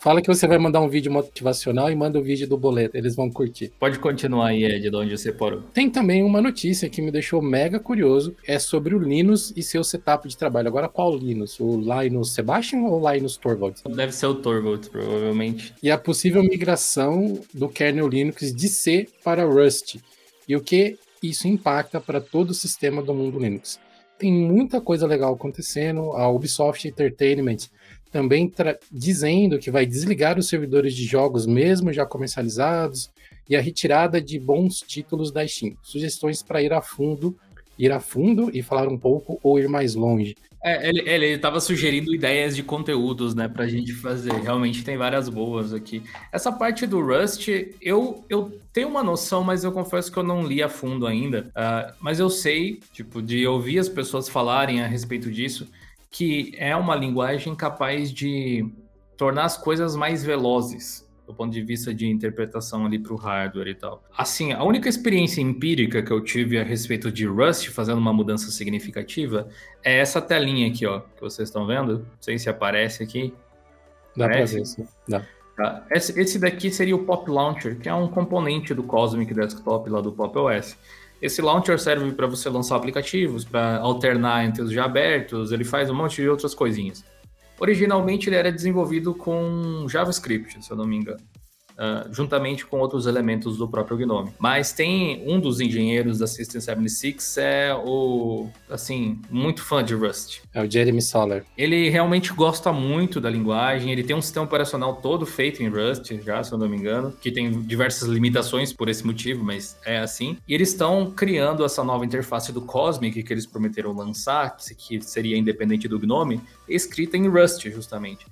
Fala 0.00 0.20
que 0.20 0.28
você 0.28 0.46
vai 0.46 0.58
mandar 0.58 0.80
um 0.80 0.88
vídeo 0.88 1.10
motivacional 1.12 1.90
e 1.90 1.96
manda 1.96 2.18
o 2.18 2.22
um 2.22 2.24
vídeo 2.24 2.48
do 2.48 2.58
boleto, 2.58 2.96
eles 2.96 3.14
vão 3.14 3.30
curtir. 3.30 3.72
Pode 3.78 3.98
continuar 3.98 4.48
aí, 4.48 4.64
Ed, 4.64 4.90
de 4.90 4.96
onde 4.96 5.16
você 5.16 5.32
parou. 5.32 5.62
Tem 5.72 5.88
também 5.88 6.22
uma 6.22 6.40
notícia 6.40 6.88
que 6.88 7.00
me 7.00 7.10
deixou 7.10 7.40
mega 7.40 7.78
curioso, 7.78 8.34
é 8.46 8.58
sobre 8.58 8.94
o 8.94 8.98
Linux 8.98 9.52
e 9.56 9.62
seu 9.62 9.84
setup 9.84 10.28
de 10.28 10.36
trabalho. 10.36 10.68
Agora 10.68 10.88
qual 10.88 11.16
Linux? 11.16 11.58
O 11.60 11.80
Linus 11.80 12.34
Sebastian 12.34 12.80
ou 12.80 13.00
o 13.00 13.12
Linus 13.12 13.36
Torvalds? 13.36 13.82
Deve 13.94 14.12
ser 14.12 14.26
o 14.26 14.34
Torvalds, 14.34 14.88
provavelmente. 14.88 15.74
E 15.82 15.90
a 15.90 15.98
possível 15.98 16.42
migração 16.42 17.40
do 17.54 17.68
kernel 17.68 18.08
Linux 18.08 18.52
de 18.52 18.68
C 18.68 19.08
para 19.22 19.44
Rust. 19.44 19.96
E 20.48 20.54
o 20.54 20.60
que 20.60 20.96
isso 21.30 21.48
impacta 21.48 22.00
para 22.00 22.20
todo 22.20 22.50
o 22.50 22.54
sistema 22.54 23.02
do 23.02 23.14
mundo 23.14 23.38
Linux. 23.38 23.78
Tem 24.18 24.32
muita 24.32 24.80
coisa 24.80 25.06
legal 25.06 25.34
acontecendo. 25.34 26.12
A 26.12 26.28
Ubisoft 26.28 26.86
Entertainment 26.86 27.68
também 28.10 28.50
dizendo 28.90 29.58
que 29.58 29.70
vai 29.70 29.84
desligar 29.84 30.38
os 30.38 30.48
servidores 30.48 30.94
de 30.94 31.04
jogos 31.04 31.46
mesmo 31.46 31.92
já 31.92 32.06
comercializados 32.06 33.10
e 33.48 33.54
a 33.54 33.60
retirada 33.60 34.20
de 34.20 34.38
bons 34.38 34.80
títulos 34.80 35.30
da 35.30 35.46
Steam. 35.46 35.76
Sugestões 35.82 36.42
para 36.42 36.62
ir 36.62 36.72
a 36.72 36.80
fundo, 36.80 37.36
ir 37.78 37.92
a 37.92 38.00
fundo 38.00 38.50
e 38.54 38.62
falar 38.62 38.88
um 38.88 38.98
pouco 38.98 39.38
ou 39.42 39.58
ir 39.58 39.68
mais 39.68 39.94
longe. 39.94 40.34
É, 40.66 40.88
ele, 40.88 41.08
ele 41.08 41.26
estava 41.26 41.60
sugerindo 41.60 42.12
ideias 42.12 42.56
de 42.56 42.62
conteúdos, 42.64 43.36
né, 43.36 43.46
pra 43.46 43.68
gente 43.68 43.92
fazer. 43.92 44.32
Realmente 44.32 44.82
tem 44.82 44.96
várias 44.96 45.28
boas 45.28 45.72
aqui. 45.72 46.02
Essa 46.32 46.50
parte 46.50 46.88
do 46.88 47.00
Rust, 47.00 47.46
eu, 47.80 48.24
eu 48.28 48.60
tenho 48.72 48.88
uma 48.88 49.00
noção, 49.00 49.44
mas 49.44 49.62
eu 49.62 49.70
confesso 49.70 50.10
que 50.10 50.18
eu 50.18 50.24
não 50.24 50.42
li 50.42 50.60
a 50.60 50.68
fundo 50.68 51.06
ainda. 51.06 51.48
Uh, 51.50 51.94
mas 52.00 52.18
eu 52.18 52.28
sei, 52.28 52.80
tipo, 52.92 53.22
de 53.22 53.46
ouvir 53.46 53.78
as 53.78 53.88
pessoas 53.88 54.28
falarem 54.28 54.82
a 54.82 54.88
respeito 54.88 55.30
disso, 55.30 55.68
que 56.10 56.52
é 56.58 56.74
uma 56.74 56.96
linguagem 56.96 57.54
capaz 57.54 58.12
de 58.12 58.68
tornar 59.16 59.44
as 59.44 59.56
coisas 59.56 59.94
mais 59.94 60.24
velozes 60.24 61.05
do 61.26 61.34
ponto 61.34 61.52
de 61.52 61.62
vista 61.62 61.92
de 61.92 62.06
interpretação 62.06 62.86
ali 62.86 62.98
para 62.98 63.12
o 63.12 63.16
hardware 63.16 63.68
e 63.68 63.74
tal. 63.74 64.02
Assim, 64.16 64.52
a 64.52 64.62
única 64.62 64.88
experiência 64.88 65.40
empírica 65.40 66.02
que 66.02 66.10
eu 66.10 66.20
tive 66.20 66.58
a 66.58 66.62
respeito 66.62 67.10
de 67.10 67.26
Rust 67.26 67.68
fazendo 67.68 67.98
uma 67.98 68.12
mudança 68.12 68.50
significativa 68.50 69.48
é 69.82 69.98
essa 69.98 70.22
telinha 70.22 70.68
aqui, 70.68 70.86
ó, 70.86 71.00
que 71.00 71.20
vocês 71.20 71.48
estão 71.48 71.66
vendo. 71.66 71.98
Não 71.98 72.06
sei 72.20 72.38
se 72.38 72.48
aparece 72.48 73.02
aqui. 73.02 73.34
Dá 74.16 74.28
para 74.28 74.44
ver, 74.44 74.64
sim. 74.64 74.86
Dá. 75.08 75.22
Tá. 75.56 75.86
Esse, 75.90 76.18
esse 76.20 76.38
daqui 76.38 76.70
seria 76.70 76.94
o 76.94 77.04
Pop 77.04 77.30
Launcher, 77.30 77.78
que 77.78 77.88
é 77.88 77.94
um 77.94 78.08
componente 78.08 78.74
do 78.74 78.82
Cosmic 78.82 79.32
Desktop 79.32 79.88
lá 79.88 80.00
do 80.00 80.12
Pop 80.12 80.38
OS. 80.38 80.76
Esse 81.20 81.40
launcher 81.40 81.78
serve 81.78 82.12
para 82.12 82.26
você 82.26 82.48
lançar 82.50 82.76
aplicativos, 82.76 83.44
para 83.44 83.78
alternar 83.78 84.44
entre 84.44 84.62
os 84.62 84.70
já 84.70 84.84
abertos, 84.84 85.50
ele 85.50 85.64
faz 85.64 85.88
um 85.88 85.94
monte 85.94 86.20
de 86.20 86.28
outras 86.28 86.54
coisinhas. 86.54 87.02
Originalmente 87.58 88.28
ele 88.28 88.36
era 88.36 88.52
desenvolvido 88.52 89.14
com 89.14 89.86
JavaScript, 89.88 90.62
se 90.64 90.70
eu 90.70 90.76
não 90.76 90.86
me 90.86 90.96
engano 90.96 91.20
uh, 91.76 92.12
juntamente 92.12 92.66
com 92.66 92.78
outros 92.78 93.06
elementos 93.06 93.56
do 93.56 93.68
próprio 93.68 93.96
Gnome. 93.96 94.32
Mas 94.38 94.72
tem 94.72 95.22
um 95.26 95.38
dos 95.38 95.60
engenheiros 95.60 96.18
da 96.18 96.26
System 96.26 96.60
76 96.60 97.36
é 97.38 97.74
o, 97.74 98.48
assim, 98.70 99.20
muito 99.30 99.62
fã 99.62 99.84
de 99.84 99.94
Rust. 99.94 100.40
É 100.52 100.62
o 100.62 100.70
Jeremy 100.70 101.02
Soller. 101.02 101.44
Ele 101.56 101.88
realmente 101.88 102.32
gosta 102.32 102.72
muito 102.72 103.20
da 103.20 103.30
linguagem, 103.30 103.92
ele 103.92 104.02
tem 104.02 104.16
um 104.16 104.22
sistema 104.22 104.46
operacional 104.46 104.96
todo 104.96 105.26
feito 105.26 105.62
em 105.62 105.68
Rust, 105.68 106.12
já, 106.24 106.42
se 106.42 106.52
eu 106.52 106.58
não 106.58 106.68
me 106.68 106.76
engano, 106.76 107.12
que 107.20 107.30
tem 107.30 107.62
diversas 107.62 108.08
limitações 108.08 108.72
por 108.72 108.88
esse 108.88 109.06
motivo, 109.06 109.44
mas 109.44 109.78
é 109.84 109.98
assim. 109.98 110.36
E 110.48 110.54
eles 110.54 110.70
estão 110.70 111.10
criando 111.10 111.64
essa 111.64 111.84
nova 111.84 112.04
interface 112.04 112.52
do 112.52 112.62
Cosmic 112.62 113.22
que 113.22 113.32
eles 113.32 113.46
prometeram 113.46 113.92
lançar, 113.92 114.56
que 114.56 115.00
seria 115.02 115.36
independente 115.36 115.88
do 115.88 115.98
Gnome, 115.98 116.40
escrita 116.68 117.16
em 117.16 117.28
Rust, 117.28 117.68
justamente. 117.70 118.26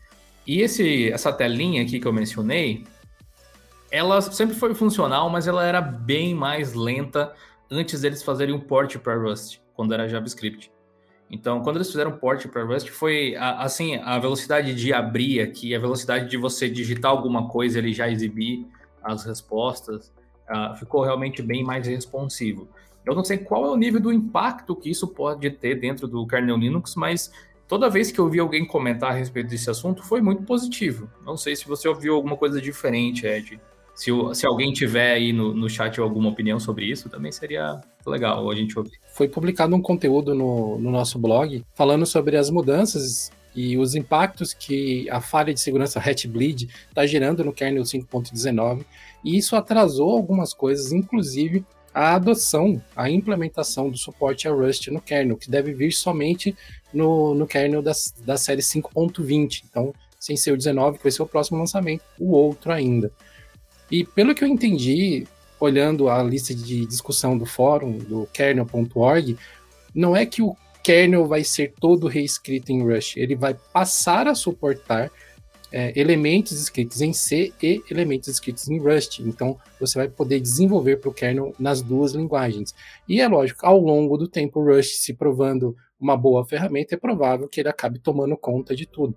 E 0.46 0.60
esse, 0.60 1.10
essa 1.10 1.32
telinha 1.32 1.82
aqui 1.82 1.98
que 1.98 2.06
eu 2.06 2.12
mencionei, 2.12 2.84
ela 3.94 4.20
sempre 4.20 4.56
foi 4.56 4.74
funcional, 4.74 5.30
mas 5.30 5.46
ela 5.46 5.64
era 5.64 5.80
bem 5.80 6.34
mais 6.34 6.74
lenta 6.74 7.32
antes 7.70 8.00
deles 8.00 8.24
fazerem 8.24 8.52
um 8.52 8.58
port 8.58 8.98
para 8.98 9.14
Rust, 9.14 9.60
quando 9.72 9.94
era 9.94 10.08
JavaScript. 10.08 10.72
Então, 11.30 11.62
quando 11.62 11.76
eles 11.76 11.92
fizeram 11.92 12.10
port 12.10 12.44
para 12.48 12.64
Rust, 12.64 12.88
foi 12.88 13.36
assim, 13.36 13.94
a 13.98 14.18
velocidade 14.18 14.74
de 14.74 14.92
abrir 14.92 15.40
aqui, 15.40 15.76
a 15.76 15.78
velocidade 15.78 16.28
de 16.28 16.36
você 16.36 16.68
digitar 16.68 17.12
alguma 17.12 17.46
coisa, 17.48 17.78
ele 17.78 17.92
já 17.92 18.10
exibir 18.10 18.66
as 19.00 19.24
respostas, 19.24 20.12
uh, 20.50 20.74
ficou 20.76 21.04
realmente 21.04 21.40
bem 21.40 21.62
mais 21.62 21.86
responsivo. 21.86 22.68
Eu 23.06 23.14
não 23.14 23.22
sei 23.22 23.38
qual 23.38 23.64
é 23.64 23.70
o 23.70 23.76
nível 23.76 24.00
do 24.00 24.12
impacto 24.12 24.74
que 24.74 24.90
isso 24.90 25.06
pode 25.06 25.48
ter 25.50 25.76
dentro 25.76 26.08
do 26.08 26.26
kernel 26.26 26.56
Linux, 26.56 26.96
mas 26.96 27.30
toda 27.68 27.88
vez 27.88 28.10
que 28.10 28.18
eu 28.18 28.28
vi 28.28 28.40
alguém 28.40 28.66
comentar 28.66 29.12
a 29.12 29.14
respeito 29.14 29.50
desse 29.50 29.70
assunto, 29.70 30.02
foi 30.02 30.20
muito 30.20 30.42
positivo. 30.42 31.08
Não 31.24 31.36
sei 31.36 31.54
se 31.54 31.64
você 31.68 31.86
ouviu 31.86 32.16
alguma 32.16 32.36
coisa 32.36 32.60
diferente, 32.60 33.24
Ed. 33.24 33.60
Se, 33.94 34.10
se 34.34 34.46
alguém 34.46 34.72
tiver 34.72 35.12
aí 35.12 35.32
no, 35.32 35.54
no 35.54 35.68
chat 35.68 36.00
alguma 36.00 36.30
opinião 36.30 36.58
sobre 36.58 36.86
isso, 36.86 37.08
também 37.08 37.30
seria 37.30 37.80
legal 38.06 38.50
a 38.50 38.54
gente 38.54 38.76
ouvir. 38.76 38.98
Foi 39.14 39.28
publicado 39.28 39.74
um 39.74 39.80
conteúdo 39.80 40.34
no, 40.34 40.78
no 40.78 40.90
nosso 40.90 41.18
blog 41.18 41.64
falando 41.74 42.04
sobre 42.04 42.36
as 42.36 42.50
mudanças 42.50 43.30
e 43.54 43.78
os 43.78 43.94
impactos 43.94 44.52
que 44.52 45.08
a 45.08 45.20
falha 45.20 45.54
de 45.54 45.60
segurança 45.60 46.00
Hatbleed 46.00 46.68
está 46.88 47.06
gerando 47.06 47.44
no 47.44 47.52
kernel 47.52 47.84
5.19, 47.84 48.84
e 49.24 49.38
isso 49.38 49.54
atrasou 49.54 50.10
algumas 50.10 50.52
coisas, 50.52 50.92
inclusive 50.92 51.64
a 51.94 52.16
adoção, 52.16 52.82
a 52.96 53.08
implementação 53.08 53.88
do 53.88 53.96
suporte 53.96 54.48
a 54.48 54.50
Rust 54.50 54.88
no 54.88 55.00
kernel, 55.00 55.36
que 55.36 55.48
deve 55.48 55.72
vir 55.72 55.92
somente 55.92 56.56
no, 56.92 57.34
no 57.34 57.46
kernel 57.46 57.80
da, 57.80 57.92
da 58.24 58.36
série 58.36 58.60
5.20. 58.60 59.62
Então, 59.70 59.94
sem 60.18 60.36
ser 60.36 60.52
o 60.52 60.56
19, 60.56 60.98
que 60.98 61.04
vai 61.04 61.12
ser 61.12 61.22
o 61.22 61.26
próximo 61.26 61.58
lançamento, 61.58 62.02
o 62.18 62.32
outro 62.32 62.72
ainda. 62.72 63.12
E 63.94 64.02
pelo 64.02 64.34
que 64.34 64.42
eu 64.42 64.48
entendi, 64.48 65.24
olhando 65.60 66.08
a 66.08 66.20
lista 66.20 66.52
de 66.52 66.84
discussão 66.84 67.38
do 67.38 67.46
fórum, 67.46 67.96
do 67.96 68.28
kernel.org, 68.32 69.38
não 69.94 70.16
é 70.16 70.26
que 70.26 70.42
o 70.42 70.56
kernel 70.82 71.28
vai 71.28 71.44
ser 71.44 71.74
todo 71.78 72.08
reescrito 72.08 72.72
em 72.72 72.82
Rush, 72.82 73.16
ele 73.16 73.36
vai 73.36 73.54
passar 73.72 74.26
a 74.26 74.34
suportar 74.34 75.12
é, 75.70 75.92
elementos 75.94 76.60
escritos 76.60 77.02
em 77.02 77.12
C 77.12 77.52
e 77.62 77.84
elementos 77.88 78.26
escritos 78.26 78.68
em 78.68 78.80
Rust. 78.80 79.20
Então, 79.20 79.56
você 79.78 79.96
vai 79.96 80.08
poder 80.08 80.40
desenvolver 80.40 80.96
para 80.96 81.10
o 81.10 81.14
kernel 81.14 81.54
nas 81.56 81.80
duas 81.80 82.14
linguagens. 82.14 82.74
E 83.08 83.20
é 83.20 83.28
lógico, 83.28 83.64
ao 83.64 83.78
longo 83.78 84.16
do 84.16 84.26
tempo, 84.26 84.58
o 84.58 84.74
Rust 84.74 84.96
se 84.96 85.14
provando 85.14 85.76
uma 86.00 86.16
boa 86.16 86.44
ferramenta, 86.44 86.96
é 86.96 86.98
provável 86.98 87.48
que 87.48 87.60
ele 87.60 87.68
acabe 87.68 88.00
tomando 88.00 88.36
conta 88.36 88.74
de 88.74 88.86
tudo. 88.86 89.16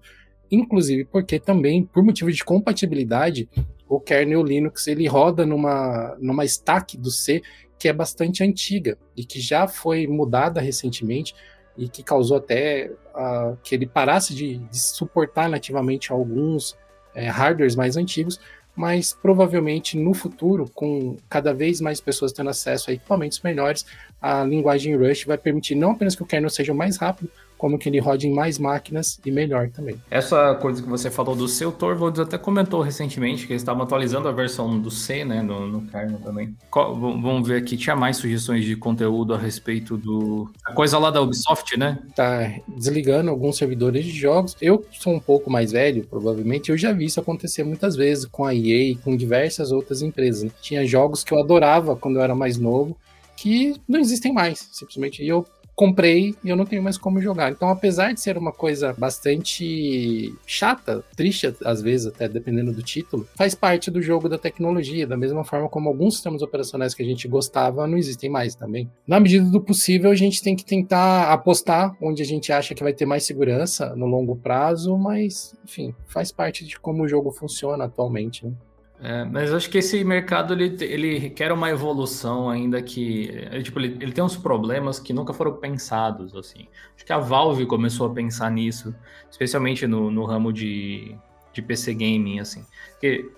Inclusive 0.52 1.06
porque 1.06 1.40
também, 1.40 1.84
por 1.84 2.04
motivo 2.04 2.32
de 2.32 2.44
compatibilidade, 2.44 3.50
o 3.88 4.00
kernel 4.00 4.44
Linux 4.44 4.88
ele 4.88 5.08
roda 5.08 5.46
numa, 5.46 6.16
numa 6.20 6.46
stack 6.46 6.98
do 6.98 7.10
C 7.12 7.42
que 7.80 7.88
é 7.88 7.94
bastante 7.94 8.44
antiga 8.44 8.98
e 9.16 9.24
que 9.24 9.40
já 9.40 9.68
foi 9.68 10.08
mudada 10.08 10.60
recentemente 10.60 11.36
e 11.78 11.88
que 11.88 12.02
causou 12.02 12.38
até 12.38 12.92
uh, 13.14 13.56
que 13.64 13.76
ele 13.76 13.86
parasse 13.86 14.34
de, 14.34 14.58
de 14.58 14.80
suportar 14.80 15.48
nativamente 15.48 16.12
alguns 16.12 16.76
é, 17.14 17.28
hardwares 17.28 17.76
mais 17.76 17.96
antigos, 17.96 18.40
mas 18.76 19.14
provavelmente 19.14 19.98
no 19.98 20.14
futuro, 20.14 20.70
com 20.74 21.18
cada 21.30 21.54
vez 21.54 21.80
mais 21.80 22.02
pessoas 22.02 22.32
tendo 22.32 22.50
acesso 22.50 22.90
a 22.90 22.94
equipamentos 22.94 23.42
melhores, 23.42 23.86
a 24.22 24.44
linguagem 24.44 24.96
Rush 24.96 25.26
vai 25.26 25.38
permitir 25.38 25.76
não 25.76 25.92
apenas 25.92 26.16
que 26.16 26.24
o 26.24 26.26
kernel 26.26 26.50
seja 26.50 26.74
mais 26.74 26.98
rápido, 26.98 27.30
como 27.58 27.78
que 27.78 27.90
ele 27.90 28.00
roda 28.00 28.26
em 28.26 28.34
mais 28.34 28.60
máquinas 28.60 29.20
e 29.26 29.32
melhor 29.32 29.70
também. 29.70 30.00
Essa 30.10 30.56
coisa 30.56 30.82
que 30.82 30.88
você 30.88 31.10
falou 31.10 31.36
do 31.36 31.48
seu 31.48 31.72
Torvalds 31.72 32.20
até 32.20 32.38
comentou 32.38 32.82
recentemente 32.82 33.46
que 33.48 33.54
eles 33.54 33.62
estavam 33.62 33.84
atualizando 33.84 34.28
a 34.28 34.32
versão 34.32 34.80
do 34.80 34.92
C, 34.92 35.26
né, 35.26 35.42
no, 35.42 35.68
no 35.68 35.82
kernel 35.88 36.20
também. 36.20 36.56
vamos 36.72 37.48
ver 37.48 37.58
aqui, 37.58 37.76
tinha 37.76 37.96
mais 37.96 38.18
sugestões 38.18 38.64
de 38.64 38.76
conteúdo 38.76 39.34
a 39.34 39.38
respeito 39.38 39.98
do... 39.98 40.50
A 40.66 40.74
coisa 40.74 40.98
lá 40.98 41.10
da 41.10 41.22
Ubisoft, 41.22 41.78
né? 41.78 42.00
Tá 42.16 42.52
desligando 42.68 43.30
alguns 43.30 43.58
servidores 43.58 44.06
de 44.06 44.12
jogos. 44.12 44.56
Eu 44.62 44.86
sou 44.92 45.14
um 45.14 45.20
pouco 45.20 45.50
mais 45.50 45.72
velho, 45.72 46.06
provavelmente, 46.08 46.70
eu 46.70 46.78
já 46.78 46.92
vi 46.92 47.06
isso 47.06 47.20
acontecer 47.20 47.64
muitas 47.64 47.96
vezes 47.96 48.26
com 48.26 48.46
a 48.46 48.54
EA 48.54 48.92
e 48.92 48.96
com 48.96 49.16
diversas 49.16 49.72
outras 49.72 50.02
empresas. 50.02 50.44
Né? 50.44 50.52
Tinha 50.62 50.86
jogos 50.86 51.24
que 51.24 51.34
eu 51.34 51.40
adorava 51.40 51.96
quando 51.96 52.18
eu 52.18 52.22
era 52.22 52.36
mais 52.36 52.58
novo, 52.58 52.96
que 53.36 53.76
não 53.88 54.00
existem 54.00 54.34
mais, 54.34 54.68
simplesmente. 54.72 55.24
E 55.24 55.28
eu 55.28 55.46
comprei 55.78 56.34
e 56.44 56.50
eu 56.50 56.56
não 56.56 56.66
tenho 56.66 56.82
mais 56.82 56.98
como 56.98 57.22
jogar. 57.22 57.52
Então, 57.52 57.70
apesar 57.70 58.12
de 58.12 58.20
ser 58.20 58.36
uma 58.36 58.52
coisa 58.52 58.96
bastante 58.98 60.34
chata, 60.44 61.06
triste 61.16 61.54
às 61.64 61.84
vezes, 61.84 62.08
até 62.08 62.28
dependendo 62.28 62.74
do 62.74 62.82
título, 62.82 63.28
faz 63.36 63.54
parte 63.54 63.92
do 63.92 64.02
jogo 64.02 64.28
da 64.28 64.40
tecnologia, 64.40 65.06
da 65.06 65.16
mesma 65.16 65.44
forma 65.44 65.70
como 65.70 65.88
alguns 65.88 66.16
sistemas 66.16 66.42
operacionais 66.42 66.96
que 66.96 67.04
a 67.04 67.06
gente 67.06 67.28
gostava 67.28 67.86
não 67.86 67.96
existem 67.96 68.28
mais 68.28 68.56
também. 68.56 68.90
Na 69.08 69.20
medida 69.20 69.46
do 69.46 69.62
possível, 69.62 70.10
a 70.10 70.16
gente 70.16 70.42
tem 70.42 70.56
que 70.56 70.66
tentar 70.66 71.32
apostar 71.32 71.96
onde 72.02 72.24
a 72.24 72.26
gente 72.26 72.52
acha 72.52 72.74
que 72.74 72.82
vai 72.82 72.92
ter 72.92 73.06
mais 73.06 73.24
segurança 73.24 73.96
no 73.96 74.08
longo 74.08 74.36
prazo, 74.36 74.98
mas, 74.98 75.56
enfim, 75.64 75.94
faz 76.08 76.32
parte 76.32 76.66
de 76.66 76.80
como 76.80 77.04
o 77.04 77.08
jogo 77.08 77.32
funciona 77.32 77.86
atualmente. 77.86 78.44
Né? 78.44 78.52
É, 79.00 79.24
mas 79.26 79.54
acho 79.54 79.70
que 79.70 79.78
esse 79.78 80.04
mercado 80.04 80.54
ele, 80.54 80.76
ele 80.82 81.20
requer 81.20 81.52
uma 81.52 81.70
evolução 81.70 82.50
ainda 82.50 82.82
que 82.82 83.30
é, 83.52 83.62
tipo 83.62 83.80
ele, 83.80 83.96
ele 84.02 84.12
tem 84.12 84.24
uns 84.24 84.36
problemas 84.36 85.00
que 85.00 85.14
nunca 85.14 85.34
foram 85.34 85.54
pensados 85.54 86.36
assim. 86.36 86.68
Acho 86.96 87.06
que 87.06 87.14
a 87.14 87.20
Valve 87.20 87.66
começou 87.68 88.08
a 88.08 88.14
pensar 88.14 88.50
nisso, 88.50 88.96
especialmente 89.30 89.86
no, 89.86 90.10
no 90.10 90.26
ramo 90.26 90.52
de, 90.52 91.16
de 91.54 91.62
PC 91.62 91.94
gaming 91.94 92.40
assim. 92.40 92.66
Porque 92.94 93.30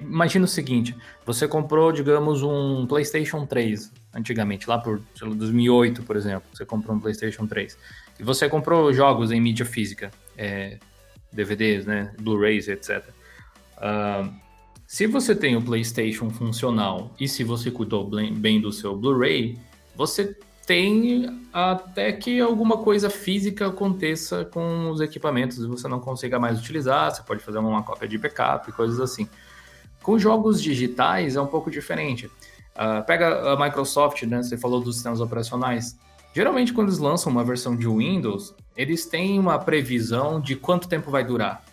imagina 0.00 0.46
o 0.46 0.48
seguinte, 0.48 0.96
você 1.26 1.46
comprou 1.46 1.92
digamos 1.92 2.42
um 2.42 2.86
PlayStation 2.86 3.44
3 3.44 3.92
antigamente 4.14 4.66
lá 4.66 4.78
por 4.78 5.02
lá, 5.20 5.34
2008 5.34 6.04
por 6.04 6.16
exemplo, 6.16 6.44
você 6.54 6.64
comprou 6.64 6.96
um 6.96 7.00
PlayStation 7.00 7.46
3 7.46 7.76
e 8.18 8.22
você 8.22 8.48
comprou 8.48 8.90
jogos 8.94 9.30
em 9.30 9.40
mídia 9.42 9.66
física, 9.66 10.10
é, 10.38 10.78
DVDs, 11.30 11.84
né, 11.84 12.14
Blu-rays, 12.18 12.68
etc. 12.68 13.04
Uh, 13.76 14.41
se 14.92 15.06
você 15.06 15.34
tem 15.34 15.56
o 15.56 15.62
PlayStation 15.62 16.28
funcional 16.28 17.12
e 17.18 17.26
se 17.26 17.42
você 17.42 17.70
cuidou 17.70 18.06
bem 18.34 18.60
do 18.60 18.70
seu 18.70 18.94
Blu-ray, 18.94 19.58
você 19.96 20.36
tem 20.66 21.48
até 21.50 22.12
que 22.12 22.38
alguma 22.42 22.76
coisa 22.76 23.08
física 23.08 23.68
aconteça 23.68 24.44
com 24.44 24.90
os 24.90 25.00
equipamentos 25.00 25.56
e 25.56 25.66
você 25.66 25.88
não 25.88 25.98
consiga 25.98 26.38
mais 26.38 26.60
utilizar, 26.60 27.10
você 27.10 27.22
pode 27.22 27.42
fazer 27.42 27.56
uma 27.56 27.82
cópia 27.82 28.06
de 28.06 28.18
backup 28.18 28.68
e 28.68 28.72
coisas 28.74 29.00
assim. 29.00 29.26
Com 30.02 30.18
jogos 30.18 30.60
digitais 30.60 31.36
é 31.36 31.40
um 31.40 31.46
pouco 31.46 31.70
diferente. 31.70 32.26
Uh, 32.26 33.02
pega 33.06 33.50
a 33.50 33.58
Microsoft, 33.58 34.24
né? 34.24 34.42
Você 34.42 34.58
falou 34.58 34.78
dos 34.78 34.96
sistemas 34.96 35.22
operacionais. 35.22 35.98
Geralmente, 36.34 36.70
quando 36.70 36.88
eles 36.88 36.98
lançam 36.98 37.32
uma 37.32 37.42
versão 37.42 37.74
de 37.74 37.88
Windows, 37.88 38.54
eles 38.76 39.06
têm 39.06 39.38
uma 39.38 39.58
previsão 39.58 40.38
de 40.38 40.54
quanto 40.54 40.86
tempo 40.86 41.10
vai 41.10 41.24
durar 41.24 41.64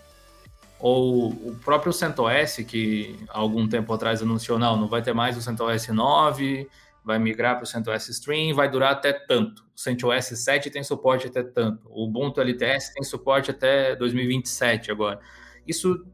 ou 0.79 1.29
o 1.29 1.59
próprio 1.63 1.91
CentOS, 1.91 2.57
que 2.67 3.19
algum 3.27 3.67
tempo 3.67 3.93
atrás 3.93 4.21
anunciou, 4.21 4.57
não, 4.57 4.77
não 4.77 4.87
vai 4.87 5.01
ter 5.01 5.13
mais 5.13 5.35
o 5.35 5.41
CentOS 5.41 5.89
9, 5.89 6.67
vai 7.03 7.19
migrar 7.19 7.55
para 7.55 7.63
o 7.63 7.67
CentOS 7.67 8.07
Stream, 8.09 8.55
vai 8.55 8.69
durar 8.69 8.93
até 8.93 9.11
tanto. 9.11 9.63
O 9.75 9.79
CentOS 9.79 10.25
7 10.25 10.69
tem 10.69 10.83
suporte 10.83 11.27
até 11.27 11.43
tanto. 11.43 11.89
O 11.89 12.05
Ubuntu 12.05 12.39
LTS 12.39 12.93
tem 12.93 13.03
suporte 13.03 13.51
até 13.51 13.95
2027 13.95 14.91
agora. 14.91 15.19
Isso 15.67 16.05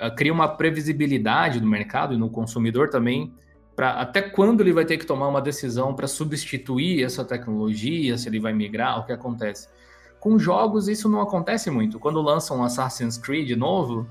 uh, 0.00 0.14
cria 0.16 0.32
uma 0.32 0.48
previsibilidade 0.48 1.60
no 1.60 1.66
mercado 1.66 2.14
e 2.14 2.16
no 2.16 2.30
consumidor 2.30 2.88
também, 2.88 3.34
para 3.74 4.00
até 4.00 4.22
quando 4.22 4.62
ele 4.62 4.72
vai 4.72 4.86
ter 4.86 4.96
que 4.96 5.04
tomar 5.04 5.28
uma 5.28 5.42
decisão 5.42 5.94
para 5.94 6.06
substituir 6.06 7.04
essa 7.04 7.22
tecnologia, 7.22 8.16
se 8.16 8.28
ele 8.28 8.40
vai 8.40 8.54
migrar, 8.54 8.98
o 8.98 9.04
que 9.04 9.12
acontece. 9.12 9.68
Com 10.26 10.40
jogos, 10.40 10.88
isso 10.88 11.08
não 11.08 11.20
acontece 11.20 11.70
muito. 11.70 12.00
Quando 12.00 12.20
lançam 12.20 12.58
um 12.58 12.64
Assassin's 12.64 13.16
Creed 13.16 13.56
novo, 13.56 14.08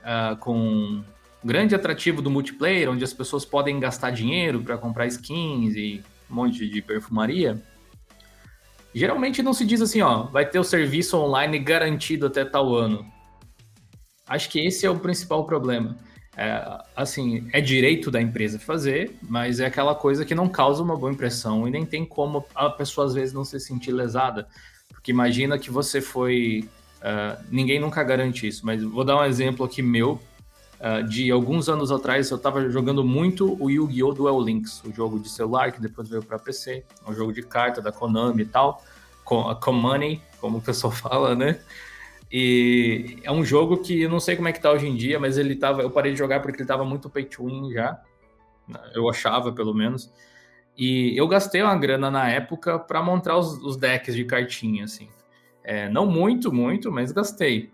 uh, 0.00 0.36
com 0.38 1.04
grande 1.44 1.72
atrativo 1.72 2.20
do 2.20 2.28
multiplayer, 2.28 2.90
onde 2.90 3.04
as 3.04 3.12
pessoas 3.12 3.44
podem 3.44 3.78
gastar 3.78 4.10
dinheiro 4.10 4.60
para 4.60 4.76
comprar 4.76 5.06
skins 5.06 5.76
e 5.76 6.02
um 6.28 6.34
monte 6.34 6.68
de 6.68 6.82
perfumaria, 6.82 7.62
geralmente 8.92 9.40
não 9.40 9.52
se 9.52 9.64
diz 9.64 9.80
assim, 9.80 10.00
ó, 10.00 10.24
vai 10.24 10.44
ter 10.44 10.58
o 10.58 10.64
serviço 10.64 11.16
online 11.16 11.60
garantido 11.60 12.26
até 12.26 12.44
tal 12.44 12.74
ano. 12.74 13.06
Acho 14.26 14.50
que 14.50 14.66
esse 14.66 14.84
é 14.84 14.90
o 14.90 14.98
principal 14.98 15.46
problema. 15.46 15.96
É, 16.36 16.82
assim, 16.96 17.48
é 17.52 17.60
direito 17.60 18.10
da 18.10 18.20
empresa 18.20 18.58
fazer, 18.58 19.16
mas 19.22 19.60
é 19.60 19.66
aquela 19.66 19.94
coisa 19.94 20.24
que 20.24 20.34
não 20.34 20.48
causa 20.48 20.82
uma 20.82 20.96
boa 20.96 21.12
impressão 21.12 21.68
e 21.68 21.70
nem 21.70 21.86
tem 21.86 22.04
como 22.04 22.44
a 22.52 22.68
pessoa 22.68 23.06
às 23.06 23.14
vezes 23.14 23.32
não 23.32 23.44
se 23.44 23.60
sentir 23.60 23.92
lesada. 23.92 24.48
Porque 25.02 25.10
imagina 25.10 25.58
que 25.58 25.68
você 25.68 26.00
foi. 26.00 26.70
Uh, 27.00 27.44
ninguém 27.50 27.80
nunca 27.80 28.04
garante 28.04 28.46
isso, 28.46 28.64
mas 28.64 28.80
vou 28.84 29.02
dar 29.02 29.16
um 29.16 29.24
exemplo 29.24 29.66
aqui 29.66 29.82
meu. 29.82 30.20
Uh, 30.78 31.02
de 31.08 31.28
alguns 31.28 31.68
anos 31.68 31.90
atrás, 31.90 32.30
eu 32.30 32.36
estava 32.36 32.70
jogando 32.70 33.02
muito 33.02 33.60
o 33.60 33.68
Yu-Gi-Oh! 33.68 34.12
Duel 34.12 34.40
Links, 34.40 34.80
o 34.84 34.92
jogo 34.92 35.18
de 35.18 35.28
celular 35.28 35.72
que 35.72 35.80
depois 35.80 36.08
veio 36.08 36.22
para 36.22 36.38
PC, 36.38 36.84
um 37.06 37.12
jogo 37.12 37.32
de 37.32 37.42
carta 37.42 37.82
da 37.82 37.90
Konami 37.90 38.42
e 38.42 38.46
tal, 38.46 38.80
com 39.24 39.40
a 39.48 39.72
Money, 39.72 40.22
como 40.40 40.58
o 40.58 40.62
pessoal 40.62 40.92
fala, 40.94 41.34
né? 41.34 41.60
E 42.30 43.18
é 43.24 43.32
um 43.32 43.44
jogo 43.44 43.78
que 43.78 44.02
eu 44.02 44.08
não 44.08 44.20
sei 44.20 44.36
como 44.36 44.46
é 44.46 44.52
que 44.52 44.60
tá 44.60 44.70
hoje 44.70 44.86
em 44.86 44.94
dia, 44.94 45.18
mas 45.18 45.36
ele 45.36 45.56
tava, 45.56 45.82
eu 45.82 45.90
parei 45.90 46.12
de 46.12 46.18
jogar 46.18 46.40
porque 46.40 46.62
ele 46.62 46.68
tava 46.68 46.84
muito 46.84 47.10
pay 47.10 47.24
to 47.24 47.44
win 47.44 47.72
já. 47.72 48.00
Eu 48.94 49.10
achava, 49.10 49.50
pelo 49.50 49.74
menos. 49.74 50.12
E 50.76 51.16
eu 51.16 51.28
gastei 51.28 51.62
uma 51.62 51.76
grana 51.76 52.10
na 52.10 52.28
época 52.28 52.78
para 52.78 53.02
montar 53.02 53.36
os, 53.36 53.58
os, 53.62 53.76
decks 53.76 54.14
de 54.14 54.24
cartinha, 54.24 54.84
assim. 54.84 55.08
É, 55.62 55.88
não 55.88 56.06
muito, 56.06 56.52
muito, 56.52 56.90
mas 56.90 57.12
gastei. 57.12 57.70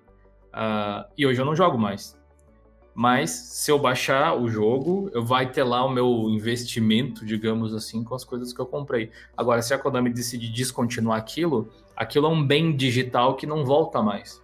Uh, 0.49 1.05
e 1.17 1.27
hoje 1.27 1.41
eu 1.41 1.45
não 1.45 1.55
jogo 1.55 1.79
mais. 1.79 2.19
Mas 2.95 3.31
se 3.31 3.71
eu 3.71 3.79
baixar 3.79 4.35
o 4.35 4.49
jogo, 4.49 5.09
eu 5.15 5.25
vai 5.25 5.51
ter 5.51 5.63
lá 5.63 5.85
o 5.85 5.89
meu 5.89 6.29
investimento, 6.31 7.25
digamos 7.25 7.73
assim, 7.73 8.03
com 8.03 8.15
as 8.15 8.25
coisas 8.25 8.53
que 8.53 8.61
eu 8.61 8.67
comprei. 8.67 9.13
Agora, 9.37 9.63
se 9.63 9.73
a 9.73 9.79
Konami 9.79 10.11
decidir 10.11 10.49
descontinuar 10.49 11.17
aquilo, 11.17 11.71
aquilo 11.97 12.27
é 12.27 12.31
um 12.31 12.45
bem 12.45 12.75
digital 12.75 13.37
que 13.37 13.47
não 13.47 13.65
volta 13.65 14.03
mais. 14.03 14.43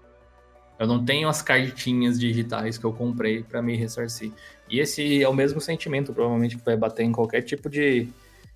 Eu 0.79 0.87
não 0.87 1.05
tenho 1.05 1.29
as 1.29 1.43
cartinhas 1.43 2.19
digitais 2.19 2.79
que 2.79 2.85
eu 2.85 2.93
comprei 2.93 3.43
para 3.43 3.61
me 3.61 3.77
ressarcir. 3.77 4.33
E 4.71 4.79
esse 4.79 5.21
é 5.21 5.29
o 5.29 5.35
mesmo 5.35 5.61
sentimento, 5.61 6.13
provavelmente, 6.13 6.57
que 6.57 6.65
vai 6.65 6.77
bater 6.77 7.03
em 7.03 7.11
qualquer 7.11 7.43
tipo 7.43 7.69
de, 7.69 8.09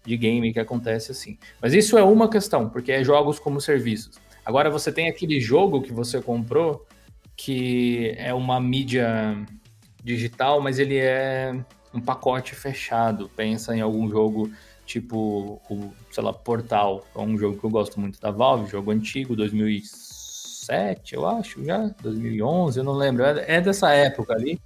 de 0.09 0.17
game 0.17 0.53
que 0.53 0.59
acontece 0.59 1.13
assim. 1.13 1.39
Mas 1.61 1.75
isso 1.75 1.99
é 1.99 2.03
uma 2.03 2.29
questão, 2.29 2.69
porque 2.69 2.91
é 2.91 3.05
jogos 3.05 3.39
como 3.39 3.61
serviços. 3.61 4.19
Agora 4.45 4.71
você 4.71 4.91
tem 4.91 5.09
aquele 5.09 5.39
jogo 5.39 5.83
que 5.83 5.93
você 5.93 6.23
comprou 6.23 6.87
que 7.37 8.15
é 8.17 8.33
uma 8.33 8.59
mídia 8.59 9.37
digital, 10.03 10.61
mas 10.61 10.79
ele 10.79 10.97
é 10.97 11.55
um 11.93 12.01
pacote 12.01 12.55
fechado. 12.55 13.31
Pensa 13.37 13.77
em 13.77 13.81
algum 13.81 14.09
jogo 14.09 14.51
tipo 14.87 15.61
o, 15.69 15.93
sei 16.11 16.25
lá, 16.25 16.33
Portal, 16.33 17.05
é 17.15 17.19
um 17.19 17.37
jogo 17.37 17.59
que 17.59 17.65
eu 17.65 17.71
gosto 17.71 18.01
muito 18.01 18.19
da 18.19 18.31
Valve, 18.31 18.71
jogo 18.71 18.91
antigo, 18.91 19.37
2007, 19.37 21.15
eu 21.15 21.29
acho, 21.29 21.63
já, 21.63 21.95
2011, 22.03 22.79
eu 22.79 22.85
não 22.85 22.95
lembro, 22.95 23.23
é, 23.23 23.57
é 23.57 23.61
dessa 23.61 23.93
época 23.93 24.33
ali. 24.33 24.59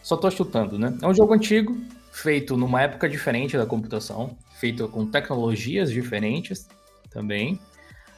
Só 0.00 0.16
tô 0.16 0.30
chutando, 0.30 0.78
né? 0.78 0.96
É 1.02 1.06
um 1.08 1.14
jogo 1.14 1.34
antigo, 1.34 1.76
feito 2.12 2.56
numa 2.56 2.82
época 2.82 3.08
diferente 3.08 3.56
da 3.56 3.64
computação, 3.64 4.36
feito 4.60 4.86
com 4.88 5.06
tecnologias 5.06 5.90
diferentes 5.90 6.68
também. 7.10 7.54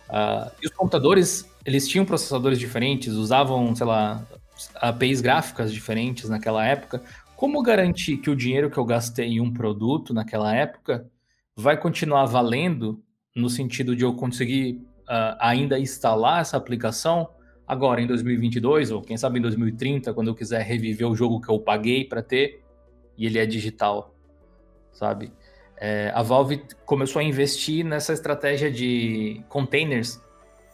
Uh, 0.09 0.51
e 0.61 0.67
os 0.67 0.73
computadores, 0.73 1.49
eles 1.65 1.89
tinham 1.89 2.05
processadores 2.05 2.59
diferentes, 2.59 3.15
usavam, 3.15 3.75
sei 3.75 3.87
lá, 3.87 4.27
APIs 4.75 5.21
gráficas 5.21 5.73
diferentes 5.73 6.29
naquela 6.29 6.67
época. 6.67 7.03
Como 7.37 7.63
garantir 7.63 8.19
que 8.19 8.29
o 8.29 8.37
dinheiro 8.37 8.69
que 8.69 8.79
eu 8.79 8.85
gastei 8.85 9.27
em 9.27 9.41
um 9.41 9.53
produto 9.53 10.13
naquela 10.13 10.55
época 10.55 11.09
vai 11.57 11.77
continuar 11.77 12.27
valendo 12.27 13.03
no 13.35 13.49
sentido 13.49 13.95
de 13.95 14.05
eu 14.05 14.15
conseguir 14.15 14.83
uh, 15.03 15.37
ainda 15.39 15.79
instalar 15.79 16.41
essa 16.41 16.57
aplicação 16.57 17.29
agora 17.67 18.01
em 18.01 18.07
2022 18.07 18.91
ou 18.91 19.01
quem 19.01 19.17
sabe 19.17 19.39
em 19.39 19.43
2030, 19.43 20.13
quando 20.13 20.29
eu 20.29 20.35
quiser 20.35 20.63
reviver 20.63 21.09
o 21.09 21.15
jogo 21.15 21.41
que 21.41 21.49
eu 21.49 21.61
paguei 21.61 22.05
para 22.05 22.23
ter? 22.23 22.64
E 23.17 23.27
ele 23.27 23.39
é 23.39 23.47
digital, 23.47 24.15
sabe? 24.93 25.33
É, 25.77 26.13
a 26.15 26.23
Valve 26.23 26.63
começou 26.87 27.21
a 27.21 27.23
investir 27.23 27.85
nessa 27.85 28.13
estratégia 28.13 28.71
de 28.71 29.43
containers 29.49 30.21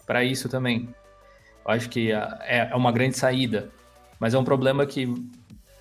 para 0.07 0.23
isso 0.25 0.49
também. 0.49 0.95
Eu 1.65 1.73
acho 1.73 1.89
que 1.89 2.13
é, 2.13 2.69
é 2.71 2.77
uma 2.77 2.93
grande 2.93 3.17
saída, 3.17 3.71
mas 4.19 4.35
é 4.35 4.39
um 4.39 4.45
problema 4.45 4.85
que 4.87 5.13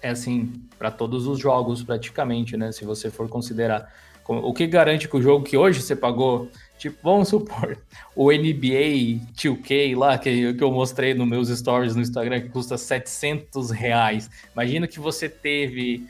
é 0.02 0.10
assim 0.10 0.54
para 0.78 0.90
todos 0.90 1.28
os 1.28 1.40
jogos 1.40 1.84
praticamente, 1.84 2.56
né? 2.56 2.72
Se 2.72 2.86
você 2.86 3.12
for 3.12 3.28
considerar 3.28 3.92
o 4.30 4.54
que 4.54 4.68
garante 4.68 5.08
que 5.08 5.18
o 5.18 5.22
jogo 5.22 5.44
que 5.44 5.58
hoje 5.58 5.82
você 5.82 5.96
pagou, 5.96 6.50
tipo, 6.78 6.98
vamos 7.02 7.30
supor, 7.30 7.76
o 8.16 8.32
NBA 8.32 9.26
2K 9.36 9.98
lá, 9.98 10.18
que, 10.20 10.54
que 10.54 10.64
eu 10.64 10.72
mostrei 10.72 11.16
nos 11.16 11.28
meus 11.28 11.50
stories 11.50 11.96
no 11.96 12.02
Instagram, 12.02 12.42
que 12.42 12.50
custa 12.50 12.78
700 12.78 13.72
reais. 13.72 14.30
Imagina 14.54 14.88
que 14.88 15.00
você 15.00 15.28
teve 15.28 16.08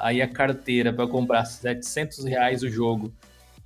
aí 0.00 0.20
a 0.20 0.28
carteira 0.28 0.92
para 0.92 1.06
comprar 1.06 1.44
700 1.44 2.24
reais 2.24 2.62
o 2.62 2.68
jogo. 2.68 3.12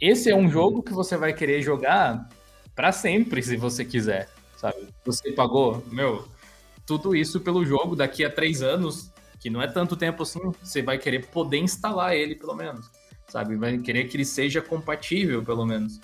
Esse 0.00 0.30
é 0.30 0.36
um 0.36 0.48
jogo 0.48 0.82
que 0.82 0.92
você 0.92 1.16
vai 1.16 1.32
querer 1.32 1.62
jogar 1.62 2.28
para 2.74 2.92
sempre, 2.92 3.42
se 3.42 3.56
você 3.56 3.84
quiser, 3.84 4.28
sabe? 4.56 4.88
Você 5.04 5.32
pagou, 5.32 5.84
meu, 5.90 6.28
tudo 6.86 7.14
isso 7.14 7.40
pelo 7.40 7.64
jogo 7.64 7.94
daqui 7.94 8.24
a 8.24 8.30
três 8.30 8.62
anos, 8.62 9.10
que 9.40 9.48
não 9.48 9.62
é 9.62 9.66
tanto 9.66 9.96
tempo 9.96 10.22
assim, 10.22 10.40
você 10.62 10.82
vai 10.82 10.98
querer 10.98 11.26
poder 11.26 11.58
instalar 11.58 12.14
ele, 12.14 12.34
pelo 12.34 12.54
menos 12.54 12.90
sabe? 13.28 13.56
Vai 13.56 13.78
querer 13.78 14.04
que 14.04 14.16
ele 14.16 14.24
seja 14.24 14.60
compatível, 14.60 15.42
pelo 15.42 15.66
menos. 15.66 16.00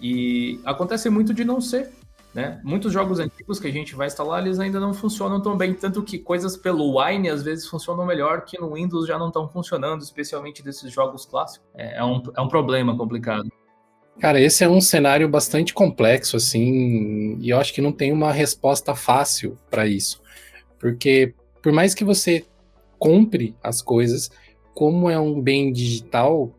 E 0.00 0.60
acontece 0.64 1.08
muito 1.08 1.32
de 1.32 1.44
não 1.44 1.60
ser, 1.60 1.90
né? 2.36 2.60
Muitos 2.62 2.92
jogos 2.92 3.18
antigos 3.18 3.58
que 3.58 3.66
a 3.66 3.72
gente 3.72 3.94
vai 3.94 4.08
instalar, 4.08 4.44
eles 4.44 4.60
ainda 4.60 4.78
não 4.78 4.92
funcionam 4.92 5.40
tão 5.40 5.56
bem, 5.56 5.72
tanto 5.72 6.02
que 6.02 6.18
coisas 6.18 6.54
pelo 6.54 7.00
Wine 7.00 7.30
às 7.30 7.42
vezes 7.42 7.66
funcionam 7.66 8.04
melhor 8.04 8.44
que 8.44 8.60
no 8.60 8.74
Windows 8.74 9.08
já 9.08 9.18
não 9.18 9.28
estão 9.28 9.48
funcionando, 9.48 10.02
especialmente 10.02 10.62
desses 10.62 10.92
jogos 10.92 11.24
clássicos. 11.24 11.66
É, 11.74 11.96
é, 11.96 12.04
um, 12.04 12.22
é 12.36 12.40
um 12.42 12.46
problema 12.46 12.94
complicado. 12.94 13.50
Cara, 14.20 14.38
esse 14.38 14.62
é 14.62 14.68
um 14.68 14.82
cenário 14.82 15.26
bastante 15.30 15.72
complexo, 15.72 16.36
assim, 16.36 17.38
e 17.40 17.48
eu 17.48 17.58
acho 17.58 17.72
que 17.72 17.80
não 17.80 17.90
tem 17.90 18.12
uma 18.12 18.30
resposta 18.30 18.94
fácil 18.94 19.56
para 19.70 19.86
isso. 19.86 20.20
Porque, 20.78 21.32
por 21.62 21.72
mais 21.72 21.94
que 21.94 22.04
você 22.04 22.44
compre 22.98 23.56
as 23.62 23.80
coisas, 23.80 24.30
como 24.74 25.08
é 25.08 25.18
um 25.18 25.40
bem 25.40 25.72
digital, 25.72 26.54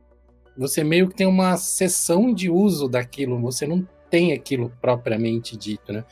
você 0.58 0.84
meio 0.84 1.08
que 1.08 1.16
tem 1.16 1.28
uma 1.28 1.56
sessão 1.56 2.34
de 2.34 2.50
uso 2.50 2.88
daquilo, 2.88 3.40
você 3.40 3.68
não 3.68 3.88
tem 4.10 4.34
aquilo 4.34 4.72
propriamente 4.82 5.56
dito, 5.58 5.92
né? 5.92 6.04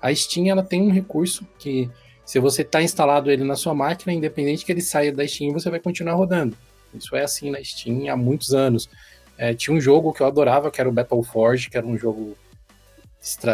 A 0.00 0.14
Steam 0.14 0.48
ela 0.48 0.62
tem 0.62 0.80
um 0.82 0.90
recurso 0.90 1.46
que 1.58 1.90
se 2.24 2.38
você 2.38 2.62
está 2.62 2.82
instalado 2.82 3.30
ele 3.30 3.42
na 3.42 3.56
sua 3.56 3.74
máquina, 3.74 4.12
independente 4.12 4.64
que 4.64 4.70
ele 4.70 4.82
saia 4.82 5.12
da 5.12 5.26
Steam, 5.26 5.52
você 5.52 5.70
vai 5.70 5.80
continuar 5.80 6.14
rodando. 6.14 6.56
Isso 6.94 7.16
é 7.16 7.22
assim 7.22 7.50
na 7.50 7.62
Steam 7.62 8.12
há 8.12 8.16
muitos 8.16 8.52
anos. 8.54 8.88
É, 9.36 9.54
tinha 9.54 9.74
um 9.74 9.80
jogo 9.80 10.12
que 10.12 10.20
eu 10.20 10.26
adorava, 10.26 10.70
que 10.70 10.80
era 10.80 10.88
o 10.88 10.92
Battleforge, 10.92 11.70
que 11.70 11.76
era 11.76 11.86
um 11.86 11.96
jogo 11.96 12.36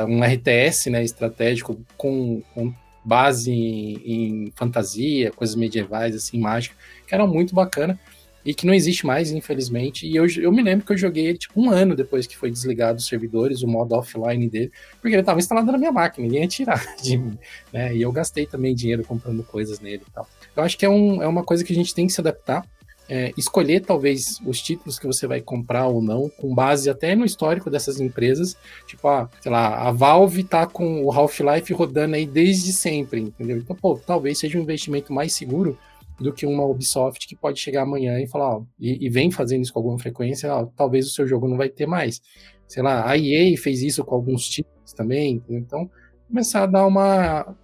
um 0.09 0.23
RTS, 0.23 0.91
né, 0.91 1.03
estratégico 1.03 1.79
com, 1.97 2.43
com 2.55 2.73
base 3.05 3.51
em, 3.51 4.47
em, 4.47 4.53
fantasia, 4.55 5.31
coisas 5.31 5.57
medievais, 5.57 6.15
assim, 6.15 6.39
mágica, 6.39 6.77
que 7.07 7.15
era 7.15 7.27
muito 7.27 7.55
bacana 7.55 7.99
e 8.45 8.53
que 8.53 8.67
não 8.67 8.75
existe 8.75 9.07
mais, 9.07 9.31
infelizmente. 9.31 10.07
E 10.07 10.15
eu, 10.15 10.27
eu 10.27 10.53
me 10.53 10.63
lembro 10.63 10.85
que 10.85 10.93
eu 10.93 10.97
joguei 10.97 11.27
ele 11.27 11.39
tipo 11.39 11.61
um 11.61 11.71
ano 11.71 11.97
depois 11.97 12.27
que 12.27 12.37
foi 12.37 12.51
desligado 12.51 12.99
os 12.99 13.07
servidores, 13.07 13.63
o 13.63 13.69
modo 13.69 13.95
offline 13.95 14.49
dele, 14.49 14.71
porque 15.01 15.15
ele 15.15 15.21
estava 15.21 15.39
instalado 15.39 15.73
na 15.73 15.79
minha 15.79 15.93
máquina, 15.93 16.27
ninguém 16.27 16.43
ia 16.43 16.49
tirar 16.49 16.85
de 17.03 17.17
mim, 17.17 17.39
né? 17.73 17.95
E 17.95 18.03
eu 18.03 18.13
gastei 18.13 18.47
também 18.47 18.75
dinheiro 18.75 19.05
comprando 19.05 19.43
coisas 19.43 19.81
nele 19.81 20.03
e 20.07 20.11
tal. 20.13 20.29
Eu 20.55 20.63
acho 20.63 20.77
que 20.77 20.85
é, 20.85 20.89
um, 20.89 21.23
é 21.23 21.27
uma 21.27 21.43
coisa 21.43 21.65
que 21.65 21.73
a 21.73 21.77
gente 21.77 21.95
tem 21.95 22.07
que 22.07 22.13
se 22.13 22.21
adaptar. 22.21 22.67
É, 23.07 23.35
escolher 23.37 23.83
talvez 23.83 24.41
os 24.47 24.63
títulos 24.63 24.99
que 24.99 25.07
você 25.07 25.27
vai 25.27 25.39
comprar 25.39 25.87
ou 25.89 26.01
não, 26.01 26.31
com 26.31 26.55
base 26.55 26.89
até 26.89 27.15
no 27.15 27.27
histórico 27.27 27.69
dessas 27.69 28.01
empresas. 28.01 28.57
Tipo, 28.87 29.09
ah, 29.09 29.29
sei 29.43 29.53
lá, 29.53 29.87
a 29.87 29.93
Valve 29.93 30.43
tá 30.43 30.67
com 30.67 31.05
o 31.05 31.13
Half-Life 31.13 31.71
rodando 31.75 32.15
aí 32.15 32.25
desde 32.25 32.73
sempre, 32.73 33.21
entendeu? 33.21 33.59
Então, 33.59 33.77
pô, 33.77 33.99
talvez 33.99 34.39
seja 34.39 34.57
um 34.59 34.63
investimento 34.63 35.13
mais 35.13 35.35
seguro 35.35 35.79
do 36.19 36.33
que 36.33 36.47
uma 36.47 36.65
Ubisoft 36.65 37.27
que 37.27 37.37
pode 37.37 37.59
chegar 37.59 37.83
amanhã 37.83 38.21
e 38.21 38.27
falar, 38.27 38.57
ó, 38.57 38.63
e, 38.79 39.07
e 39.07 39.11
vem 39.11 39.31
fazendo 39.31 39.63
isso 39.63 39.73
com 39.73 39.81
alguma 39.81 39.99
frequência, 39.99 40.55
ó, 40.55 40.67
talvez 40.77 41.07
o 41.07 41.11
seu 41.11 41.27
jogo 41.27 41.49
não 41.49 41.57
vai 41.57 41.69
ter 41.69 41.87
mais. 41.87 42.21
Sei 42.67 42.83
lá, 42.83 43.09
a 43.09 43.19
EA 43.19 43.57
fez 43.59 43.83
isso 43.83 44.05
com 44.05 44.15
alguns 44.15 44.49
títulos 44.49 44.93
também, 44.93 45.43
então 45.49 45.91
começar 46.29 46.63
a 46.63 46.67
dar 46.67 46.87
uma 46.87 47.55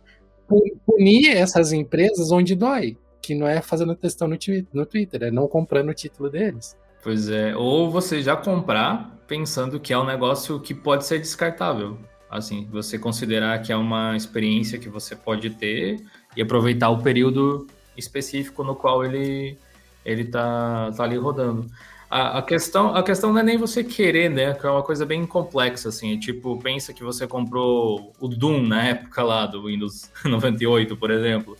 punir 0.84 1.28
essas 1.28 1.72
empresas 1.72 2.32
onde 2.32 2.56
dói, 2.56 2.96
que 3.22 3.34
não 3.34 3.46
é 3.46 3.62
fazendo 3.62 3.94
testão 3.94 4.26
no, 4.26 4.36
no 4.72 4.86
Twitter, 4.86 5.22
é 5.24 5.30
não 5.30 5.46
comprando 5.46 5.90
o 5.90 5.94
título 5.94 6.28
deles. 6.28 6.76
Pois 7.02 7.28
é, 7.28 7.56
ou 7.56 7.90
você 7.90 8.20
já 8.20 8.36
comprar 8.36 9.16
pensando 9.26 9.78
que 9.78 9.92
é 9.92 9.98
um 9.98 10.04
negócio 10.04 10.58
que 10.60 10.74
pode 10.74 11.06
ser 11.06 11.18
descartável. 11.18 11.96
Assim, 12.28 12.68
você 12.70 12.98
considerar 12.98 13.60
que 13.62 13.72
é 13.72 13.76
uma 13.76 14.16
experiência 14.16 14.78
que 14.78 14.88
você 14.88 15.16
pode 15.16 15.50
ter 15.50 15.96
e 16.36 16.42
aproveitar 16.42 16.90
o 16.90 17.02
período 17.02 17.66
específico 18.00 18.64
no 18.64 18.74
qual 18.74 19.04
ele 19.04 19.56
ele 20.04 20.24
tá, 20.24 20.90
tá 20.96 21.04
ali 21.04 21.16
rodando. 21.16 21.66
A, 22.10 22.38
a, 22.38 22.42
questão, 22.42 22.94
a 22.94 23.02
questão 23.04 23.32
não 23.32 23.40
é 23.40 23.42
nem 23.44 23.56
você 23.56 23.84
querer, 23.84 24.28
né? 24.28 24.52
Que 24.54 24.66
é 24.66 24.70
uma 24.70 24.82
coisa 24.82 25.06
bem 25.06 25.24
complexa, 25.24 25.90
assim. 25.90 26.18
Tipo, 26.18 26.58
pensa 26.60 26.92
que 26.92 27.04
você 27.04 27.26
comprou 27.26 28.12
o 28.18 28.26
Doom 28.26 28.66
na 28.66 28.82
época 28.88 29.22
lá 29.22 29.46
do 29.46 29.66
Windows 29.66 30.10
98, 30.24 30.96
por 30.96 31.10
exemplo. 31.10 31.56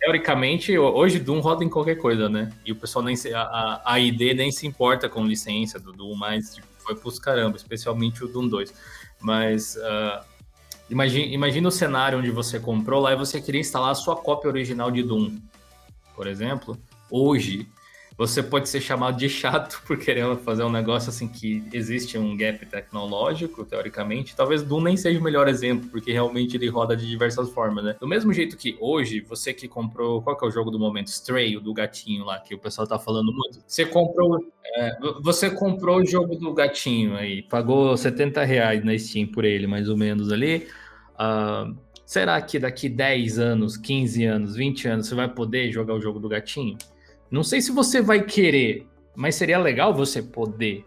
Teoricamente, 0.00 0.76
hoje 0.76 1.20
Doom 1.20 1.40
roda 1.40 1.64
em 1.64 1.68
qualquer 1.68 1.96
coisa, 1.96 2.28
né? 2.28 2.50
E 2.64 2.72
o 2.72 2.76
pessoal 2.76 3.04
nem 3.04 3.14
se, 3.14 3.32
a, 3.32 3.80
a 3.84 4.00
ID 4.00 4.34
nem 4.34 4.50
se 4.50 4.66
importa 4.66 5.08
com 5.08 5.24
licença 5.24 5.78
do 5.78 5.92
Doom, 5.92 6.14
mas 6.16 6.54
tipo, 6.54 6.66
foi 6.78 6.96
pros 6.96 7.18
caramba, 7.18 7.56
especialmente 7.56 8.24
o 8.24 8.28
Doom 8.28 8.48
2. 8.48 8.74
Mas 9.20 9.76
uh, 9.76 10.24
imagina, 10.90 11.34
imagina 11.34 11.68
o 11.68 11.72
cenário 11.72 12.18
onde 12.18 12.30
você 12.30 12.58
comprou 12.58 13.00
lá 13.00 13.12
e 13.12 13.16
você 13.16 13.40
queria 13.40 13.60
instalar 13.60 13.90
a 13.90 13.94
sua 13.94 14.16
cópia 14.16 14.48
original 14.48 14.90
de 14.90 15.02
Doom 15.02 15.36
por 16.18 16.26
exemplo, 16.26 16.76
hoje 17.08 17.68
você 18.16 18.42
pode 18.42 18.68
ser 18.68 18.80
chamado 18.80 19.16
de 19.16 19.28
chato 19.28 19.80
por 19.86 19.96
querer 19.96 20.36
fazer 20.38 20.64
um 20.64 20.68
negócio 20.68 21.10
assim 21.10 21.28
que 21.28 21.62
existe 21.72 22.18
um 22.18 22.36
gap 22.36 22.66
tecnológico, 22.66 23.64
teoricamente. 23.64 24.34
Talvez 24.34 24.64
Doom 24.64 24.80
nem 24.80 24.96
seja 24.96 25.20
o 25.20 25.22
melhor 25.22 25.46
exemplo, 25.46 25.88
porque 25.88 26.10
realmente 26.10 26.56
ele 26.56 26.66
roda 26.66 26.96
de 26.96 27.06
diversas 27.06 27.50
formas, 27.50 27.84
né? 27.84 27.96
Do 28.00 28.08
mesmo 28.08 28.32
jeito 28.32 28.56
que 28.56 28.76
hoje, 28.80 29.20
você 29.20 29.54
que 29.54 29.68
comprou. 29.68 30.20
Qual 30.20 30.36
que 30.36 30.44
é 30.44 30.48
o 30.48 30.50
jogo 30.50 30.72
do 30.72 30.78
momento? 30.80 31.06
Stray, 31.06 31.56
o 31.56 31.60
do 31.60 31.72
gatinho 31.72 32.24
lá, 32.24 32.40
que 32.40 32.52
o 32.52 32.58
pessoal 32.58 32.88
tá 32.88 32.98
falando 32.98 33.32
muito. 33.32 33.62
Você 33.64 33.86
comprou. 33.86 34.44
É, 34.74 34.98
você 35.22 35.48
comprou 35.48 35.98
o 35.98 36.04
jogo 36.04 36.34
do 36.34 36.52
gatinho 36.52 37.14
aí, 37.14 37.42
pagou 37.42 37.96
70 37.96 38.42
reais 38.42 38.84
na 38.84 38.98
Steam 38.98 39.28
por 39.28 39.44
ele, 39.44 39.68
mais 39.68 39.88
ou 39.88 39.96
menos 39.96 40.32
ali. 40.32 40.66
Uh, 41.14 41.76
Será 42.08 42.40
que 42.40 42.58
daqui 42.58 42.88
10 42.88 43.38
anos, 43.38 43.76
15 43.76 44.24
anos, 44.24 44.56
20 44.56 44.88
anos 44.88 45.08
você 45.08 45.14
vai 45.14 45.28
poder 45.28 45.70
jogar 45.70 45.92
o 45.92 46.00
jogo 46.00 46.18
do 46.18 46.26
gatinho? 46.26 46.78
Não 47.30 47.42
sei 47.42 47.60
se 47.60 47.70
você 47.70 48.00
vai 48.00 48.24
querer, 48.24 48.86
mas 49.14 49.34
seria 49.34 49.58
legal 49.58 49.92
você 49.92 50.22
poder. 50.22 50.86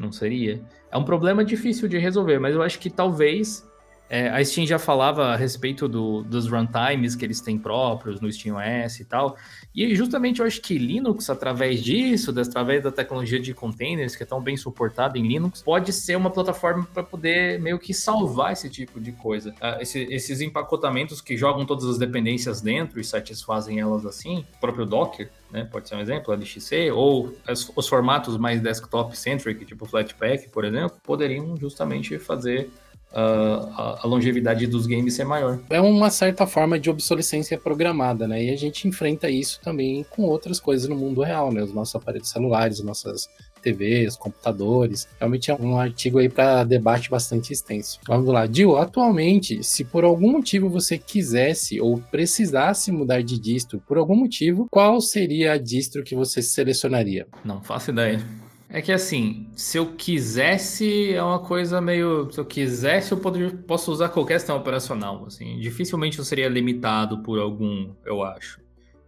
Não 0.00 0.10
seria? 0.10 0.64
É 0.90 0.96
um 0.96 1.04
problema 1.04 1.44
difícil 1.44 1.86
de 1.88 1.98
resolver, 1.98 2.38
mas 2.38 2.54
eu 2.54 2.62
acho 2.62 2.78
que 2.78 2.88
talvez 2.88 3.68
é, 4.08 4.28
a 4.28 4.44
Steam 4.44 4.66
já 4.66 4.78
falava 4.78 5.26
a 5.26 5.36
respeito 5.36 5.88
do, 5.88 6.22
dos 6.22 6.48
runtimes 6.48 7.16
que 7.16 7.24
eles 7.24 7.40
têm 7.40 7.58
próprios 7.58 8.20
no 8.20 8.30
SteamOS 8.30 9.00
e 9.00 9.04
tal. 9.04 9.36
E 9.74 9.94
justamente 9.94 10.40
eu 10.40 10.46
acho 10.46 10.60
que 10.60 10.78
Linux, 10.78 11.28
através 11.28 11.82
disso, 11.82 12.32
através 12.38 12.82
da 12.82 12.92
tecnologia 12.92 13.40
de 13.40 13.52
containers, 13.52 14.14
que 14.14 14.22
é 14.22 14.26
tão 14.26 14.40
bem 14.40 14.56
suportada 14.56 15.18
em 15.18 15.26
Linux, 15.26 15.62
pode 15.62 15.92
ser 15.92 16.16
uma 16.16 16.30
plataforma 16.30 16.86
para 16.94 17.02
poder 17.02 17.60
meio 17.60 17.78
que 17.78 17.92
salvar 17.92 18.52
esse 18.52 18.70
tipo 18.70 19.00
de 19.00 19.12
coisa. 19.12 19.50
Uh, 19.50 19.80
esse, 19.80 20.02
esses 20.04 20.40
empacotamentos 20.40 21.20
que 21.20 21.36
jogam 21.36 21.66
todas 21.66 21.84
as 21.84 21.98
dependências 21.98 22.60
dentro 22.60 23.00
e 23.00 23.04
satisfazem 23.04 23.80
elas 23.80 24.06
assim, 24.06 24.44
o 24.56 24.60
próprio 24.60 24.86
Docker, 24.86 25.30
né, 25.50 25.64
pode 25.64 25.88
ser 25.88 25.96
um 25.96 26.00
exemplo, 26.00 26.32
LXC, 26.32 26.90
ou 26.90 27.36
as, 27.46 27.70
os 27.74 27.88
formatos 27.88 28.36
mais 28.36 28.60
desktop-centric, 28.60 29.64
tipo 29.64 29.86
Flatpak, 29.86 30.48
por 30.48 30.64
exemplo, 30.64 30.96
poderiam 31.02 31.56
justamente 31.56 32.18
fazer 32.18 32.70
a, 33.12 34.00
a, 34.02 34.06
longevidade 34.06 34.66
dos 34.66 34.86
games 34.86 35.14
ser 35.14 35.24
maior. 35.24 35.58
É 35.70 35.80
uma 35.80 36.10
certa 36.10 36.46
forma 36.46 36.78
de 36.78 36.90
obsolescência 36.90 37.58
programada, 37.58 38.26
né? 38.28 38.44
E 38.44 38.50
a 38.50 38.56
gente 38.56 38.86
enfrenta 38.86 39.28
isso 39.30 39.60
também 39.62 40.04
com 40.10 40.22
outras 40.22 40.60
coisas 40.60 40.88
no 40.88 40.96
mundo 40.96 41.22
real, 41.22 41.52
né? 41.52 41.62
Os 41.62 41.72
nossos 41.72 41.94
aparelhos 41.94 42.28
celulares, 42.28 42.80
nossas 42.80 43.28
TVs, 43.62 44.16
computadores. 44.16 45.08
Realmente 45.18 45.50
é 45.50 45.54
um 45.54 45.78
artigo 45.78 46.18
aí 46.18 46.28
para 46.28 46.62
debate 46.62 47.10
bastante 47.10 47.52
extenso. 47.52 47.98
Vamos 48.06 48.28
lá. 48.28 48.46
Dil, 48.46 48.76
atualmente, 48.76 49.64
se 49.64 49.84
por 49.84 50.04
algum 50.04 50.30
motivo 50.30 50.68
você 50.68 50.96
quisesse 50.98 51.80
ou 51.80 51.98
precisasse 51.98 52.92
mudar 52.92 53.22
de 53.22 53.38
distro, 53.38 53.82
por 53.86 53.98
algum 53.98 54.14
motivo, 54.14 54.68
qual 54.70 55.00
seria 55.00 55.52
a 55.52 55.58
distro 55.58 56.04
que 56.04 56.14
você 56.14 56.40
selecionaria? 56.40 57.26
Não 57.44 57.60
faço 57.60 57.90
ideia. 57.90 58.20
É 58.68 58.82
que 58.82 58.90
assim, 58.90 59.48
se 59.54 59.78
eu 59.78 59.94
quisesse, 59.94 61.12
é 61.12 61.22
uma 61.22 61.38
coisa 61.38 61.80
meio. 61.80 62.30
Se 62.32 62.40
eu 62.40 62.44
quisesse, 62.44 63.12
eu 63.12 63.18
poderia, 63.18 63.50
posso 63.66 63.92
usar 63.92 64.08
qualquer 64.08 64.40
sistema 64.40 64.58
operacional. 64.58 65.24
Assim. 65.26 65.58
Dificilmente 65.60 66.18
eu 66.18 66.24
seria 66.24 66.48
limitado 66.48 67.18
por 67.22 67.38
algum, 67.38 67.90
eu 68.04 68.24
acho. 68.24 68.60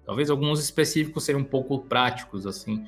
Talvez 0.06 0.30
alguns 0.30 0.60
específicos 0.60 1.24
seriam 1.24 1.42
um 1.42 1.44
pouco 1.44 1.80
práticos, 1.80 2.46
assim. 2.46 2.86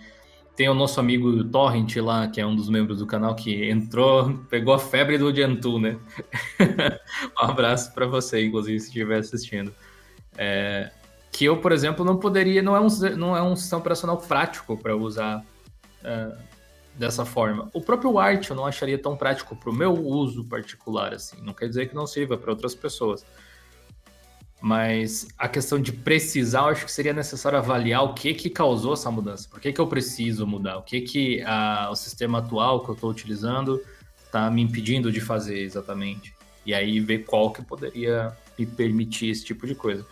Tem 0.57 0.69
o 0.69 0.75
nosso 0.75 1.01
amigo 1.01 1.43
Torrent 1.45 1.97
lá, 1.97 2.29
que 2.29 2.41
é 2.41 2.47
um 2.47 2.55
dos 2.55 2.69
membros 2.69 2.99
do 2.99 3.07
canal, 3.07 3.35
que 3.35 3.69
entrou, 3.69 4.39
pegou 4.49 4.75
a 4.75 4.79
febre 4.79 5.19
do 5.19 5.35
Gentoo, 5.35 5.79
né? 5.81 5.99
um 7.41 7.45
abraço 7.45 7.93
para 7.93 8.07
você, 8.07 8.45
inclusive, 8.45 8.79
se 8.79 8.87
estiver 8.87 9.19
assistindo. 9.19 9.75
É, 10.37 10.91
que 11.33 11.45
eu, 11.45 11.57
por 11.59 11.73
exemplo, 11.73 12.05
não 12.05 12.17
poderia, 12.17 12.63
não 12.63 12.77
é 12.77 12.81
um, 12.81 12.89
não 13.17 13.37
é 13.37 13.43
um 13.43 13.57
sistema 13.57 13.81
operacional 13.81 14.19
prático 14.19 14.77
para 14.77 14.97
usar 14.97 15.45
uh, 16.03 16.50
dessa 16.95 17.25
forma. 17.25 17.71
O 17.73 17.81
próprio 17.81 18.19
Art 18.19 18.49
eu 18.49 18.57
não 18.57 18.67
acharia 18.67 18.99
tão 18.99 19.17
prático 19.17 19.57
para 19.57 19.71
o 19.71 19.75
meu 19.75 19.93
uso 19.93 20.45
particular, 20.45 21.15
assim. 21.15 21.41
Não 21.43 21.53
quer 21.53 21.69
dizer 21.69 21.89
que 21.89 21.95
não 21.95 22.07
sirva 22.07 22.37
para 22.37 22.51
outras 22.51 22.75
pessoas. 22.75 23.25
Mas 24.61 25.27
a 25.39 25.49
questão 25.49 25.81
de 25.81 25.91
precisar, 25.91 26.61
eu 26.61 26.67
acho 26.67 26.85
que 26.85 26.93
seria 26.93 27.15
necessário 27.15 27.57
avaliar 27.57 28.05
o 28.05 28.13
que 28.13 28.35
que 28.35 28.51
causou 28.51 28.93
essa 28.93 29.11
mudança. 29.11 29.49
Por 29.49 29.59
que, 29.59 29.73
que 29.73 29.81
eu 29.81 29.87
preciso 29.87 30.47
mudar? 30.47 30.77
O 30.77 30.83
que 30.83 31.01
que 31.01 31.43
a, 31.43 31.89
o 31.91 31.97
sistema 31.97 32.39
atual 32.39 32.85
que 32.85 32.91
eu 32.91 32.95
estou 32.95 33.11
utilizando 33.11 33.81
está 34.23 34.51
me 34.51 34.61
impedindo 34.61 35.11
de 35.11 35.21
fazer 35.21 35.61
exatamente? 35.61 36.35
E 36.67 36.75
aí 36.75 37.01
ver 37.01 37.25
qual 37.25 37.51
que 37.51 37.63
poderia 37.63 38.37
me 38.59 38.67
permitir 38.67 39.31
esse 39.31 39.45
tipo 39.45 39.67
de 39.67 39.75
coisa. 39.75 40.05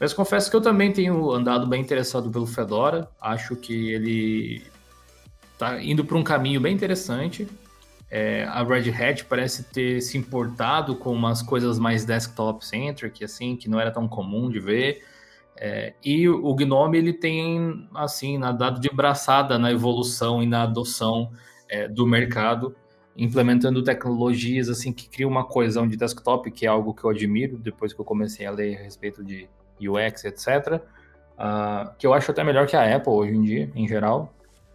Mas 0.00 0.12
confesso 0.12 0.50
que 0.50 0.56
eu 0.56 0.60
também 0.60 0.92
tenho 0.92 1.30
andado 1.30 1.64
bem 1.64 1.80
interessado 1.80 2.28
pelo 2.28 2.44
Fedora. 2.44 3.08
Acho 3.20 3.54
que 3.54 3.92
ele 3.92 4.64
está 5.62 5.80
indo 5.80 6.04
para 6.04 6.18
um 6.18 6.24
caminho 6.24 6.60
bem 6.60 6.74
interessante. 6.74 7.46
É, 8.10 8.44
a 8.44 8.62
Red 8.64 8.90
Hat 8.90 9.24
parece 9.24 9.64
ter 9.64 10.00
se 10.02 10.18
importado 10.18 10.96
com 10.96 11.12
umas 11.12 11.40
coisas 11.40 11.78
mais 11.78 12.04
desktop-centric, 12.04 13.24
assim, 13.24 13.56
que 13.56 13.70
não 13.70 13.80
era 13.80 13.90
tão 13.90 14.08
comum 14.08 14.50
de 14.50 14.58
ver. 14.58 15.04
É, 15.56 15.94
e 16.04 16.28
o 16.28 16.54
Gnome, 16.54 16.98
ele 16.98 17.12
tem, 17.12 17.88
assim, 17.94 18.36
nadado 18.36 18.80
de 18.80 18.90
braçada 18.90 19.58
na 19.58 19.70
evolução 19.70 20.42
e 20.42 20.46
na 20.46 20.64
adoção 20.64 21.30
é, 21.68 21.88
do 21.88 22.06
mercado, 22.06 22.74
implementando 23.16 23.82
tecnologias, 23.82 24.68
assim, 24.68 24.92
que 24.92 25.08
criam 25.08 25.30
uma 25.30 25.44
coesão 25.44 25.86
de 25.86 25.96
desktop, 25.96 26.50
que 26.50 26.66
é 26.66 26.68
algo 26.68 26.92
que 26.92 27.04
eu 27.04 27.10
admiro, 27.10 27.56
depois 27.56 27.92
que 27.92 28.00
eu 28.00 28.04
comecei 28.04 28.44
a 28.44 28.50
ler 28.50 28.76
a 28.76 28.82
respeito 28.82 29.22
de 29.22 29.48
UX, 29.80 30.24
etc., 30.24 30.74
uh, 30.74 30.80
ah, 31.38 31.94
que 31.98 32.06
eu 32.06 32.12
acho 32.12 32.30
até 32.30 32.42
melhor 32.44 32.66
que 32.66 32.76
a 32.76 32.96
Apple 32.96 33.12
hoje 33.12 33.34
em 33.34 33.42
dia, 33.42 33.70
em 33.74 33.86
geral 33.88 34.32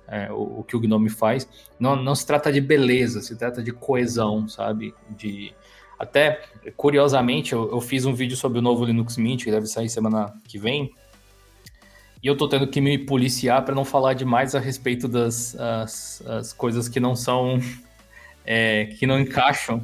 é, 0.08 0.32
o, 0.32 0.60
o, 0.60 0.63
que 0.63 0.76
o 0.76 0.80
Gnome 0.80 1.10
faz. 1.10 1.48
Não, 1.80 1.96
não 1.96 2.15
se 2.15 2.26
trata 2.26 2.52
de 2.52 2.62
beleza, 2.62 3.22
se 3.22 3.36
trata 3.36 3.62
de 3.62 3.72
coesão, 3.72 4.48
sabe? 4.48 4.93
De 5.10 5.54
até 6.00 6.43
curiosamente 6.76 7.54
eu, 7.54 7.72
eu 7.72 7.82
fiz 7.82 8.06
um 8.06 8.13
vídeo 8.13 8.38
sobre 8.38 8.60
o 8.60 8.62
novo 8.62 8.86
Linux 8.86 9.17
Mint 9.17 9.43
que 9.43 9.52
deve 9.52 9.67
sair 9.67 9.89
semana 9.89 10.34
que 10.48 10.58
vem. 10.58 10.91
E 12.22 12.28
eu 12.28 12.36
tô 12.36 12.48
tendo 12.48 12.67
que 12.67 12.82
me 12.82 12.98
policiar 12.98 13.63
para 13.63 13.76
não 13.76 13.86
falar 13.86 14.13
demais 14.13 14.56
a 14.56 14.60
respeito 14.60 15.08
das 15.08 15.56
as, 15.56 16.22
as 16.26 16.54
coisas 16.54 16.88
que 16.88 17.00
não 17.00 17.15
são 17.15 17.60
é, 18.46 18.86
que 18.98 19.06
não 19.06 19.20
encaixam 19.20 19.84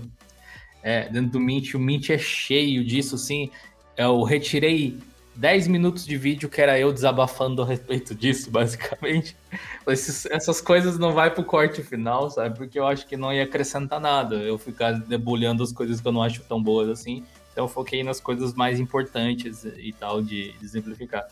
é, 0.81 1.09
dentro 1.09 1.31
do 1.31 1.39
Mint. 1.39 1.73
O 1.73 1.79
Mint 1.79 2.09
é 2.09 2.17
cheio 2.17 2.83
disso, 2.83 3.15
assim. 3.15 3.49
Eu 3.95 4.23
retirei 4.23 4.97
10 5.36 5.67
minutos 5.67 6.06
de 6.06 6.15
vídeo 6.17 6.48
que 6.48 6.62
era 6.62 6.80
eu 6.80 6.93
desabafando 6.93 7.62
a 7.62 7.65
respeito 7.65 8.13
disso, 8.13 8.52
basicamente. 8.52 9.36
Esses, 9.88 10.26
essas 10.28 10.62
coisas 10.62 10.98
não 11.00 11.13
vai 11.13 11.34
pro 11.34 11.43
corte 11.43 11.82
final, 11.82 12.30
sabe? 12.30 12.56
Porque 12.58 12.80
eu 12.80 12.86
acho 12.86 13.08
que 13.08 13.17
não 13.17 13.34
ia 13.34 13.43
acrescentar 13.43 14.00
nada. 14.00 14.36
Eu 14.36 14.58
ficar 14.58 14.91
debulhando 14.91 15.63
as 15.63 15.72
coisas 15.72 16.00
que 16.00 16.08
eu 16.08 16.12
não 16.12 16.22
acho 16.22 16.41
tão 16.43 16.62
boas 16.62 16.89
assim. 16.89 17.24
Então 17.52 17.65
eu 17.65 17.67
foquei 17.67 18.04
nas 18.04 18.19
coisas 18.19 18.54
mais 18.54 18.80
importantes 18.80 19.63
e 19.63 19.93
tal, 19.93 20.22
de, 20.22 20.54
de 20.54 20.69
simplificar. 20.69 21.26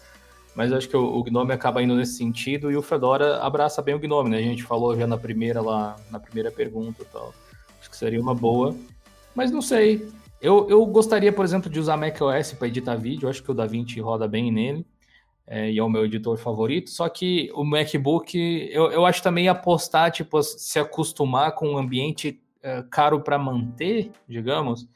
Mas 0.55 0.71
eu 0.71 0.77
acho 0.77 0.89
que 0.89 0.97
o, 0.97 1.17
o, 1.17 1.23
Gnome 1.23 1.53
acaba 1.53 1.81
indo 1.81 1.95
nesse 1.95 2.17
sentido 2.17 2.71
e 2.71 2.75
o 2.75 2.81
Fedora 2.81 3.37
abraça 3.41 3.81
bem 3.81 3.95
o 3.95 3.99
Gnome, 3.99 4.29
né? 4.29 4.37
A 4.37 4.41
gente 4.41 4.63
falou 4.63 4.95
já 4.97 5.07
na 5.07 5.17
primeira 5.17 5.61
lá, 5.61 5.95
na 6.09 6.19
primeira 6.19 6.51
pergunta 6.51 7.01
e 7.01 7.05
tal. 7.05 7.33
Acho 7.79 7.89
que 7.89 7.97
seria 7.97 8.19
uma 8.19 8.35
boa. 8.35 8.75
Mas 9.33 9.49
não 9.49 9.61
sei. 9.61 10.09
Eu, 10.41 10.67
eu 10.67 10.83
gostaria, 10.87 11.31
por 11.31 11.45
exemplo, 11.45 11.69
de 11.69 11.79
usar 11.79 11.95
macOS 11.95 12.53
para 12.53 12.67
editar 12.67 12.95
vídeo. 12.95 13.25
Eu 13.25 13.29
acho 13.29 13.43
que 13.43 13.51
o 13.51 13.53
DaVinci 13.53 13.99
roda 14.01 14.27
bem 14.27 14.51
nele. 14.51 14.85
É, 15.45 15.69
e 15.69 15.77
é 15.77 15.83
o 15.83 15.89
meu 15.89 16.05
editor 16.05 16.37
favorito. 16.37 16.89
Só 16.89 17.07
que 17.09 17.51
o 17.53 17.63
MacBook, 17.63 18.35
eu, 18.71 18.91
eu 18.91 19.05
acho 19.05 19.21
também 19.21 19.47
apostar, 19.47 20.11
tipo, 20.11 20.41
se 20.41 20.79
acostumar 20.79 21.53
com 21.53 21.73
um 21.73 21.77
ambiente 21.77 22.41
é, 22.63 22.83
caro 22.89 23.21
para 23.21 23.37
manter, 23.37 24.11
digamos. 24.27 24.87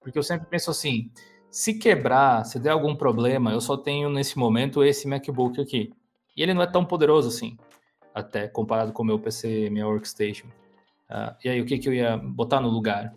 Porque 0.00 0.18
eu 0.18 0.22
sempre 0.22 0.46
penso 0.48 0.70
assim: 0.70 1.10
se 1.50 1.74
quebrar, 1.74 2.44
se 2.44 2.58
der 2.58 2.70
algum 2.70 2.94
problema, 2.94 3.52
eu 3.52 3.60
só 3.60 3.76
tenho 3.76 4.10
nesse 4.10 4.38
momento 4.38 4.84
esse 4.84 5.08
MacBook 5.08 5.60
aqui. 5.60 5.92
E 6.36 6.42
ele 6.42 6.52
não 6.52 6.62
é 6.62 6.66
tão 6.66 6.84
poderoso 6.84 7.28
assim, 7.28 7.56
até 8.12 8.48
comparado 8.48 8.92
com 8.92 9.02
o 9.02 9.06
meu 9.06 9.18
PC, 9.18 9.70
minha 9.70 9.86
workstation. 9.86 10.48
Uh, 11.08 11.34
e 11.44 11.48
aí, 11.48 11.60
o 11.60 11.64
que, 11.64 11.78
que 11.78 11.88
eu 11.88 11.94
ia 11.94 12.16
botar 12.16 12.60
no 12.60 12.68
lugar? 12.68 13.14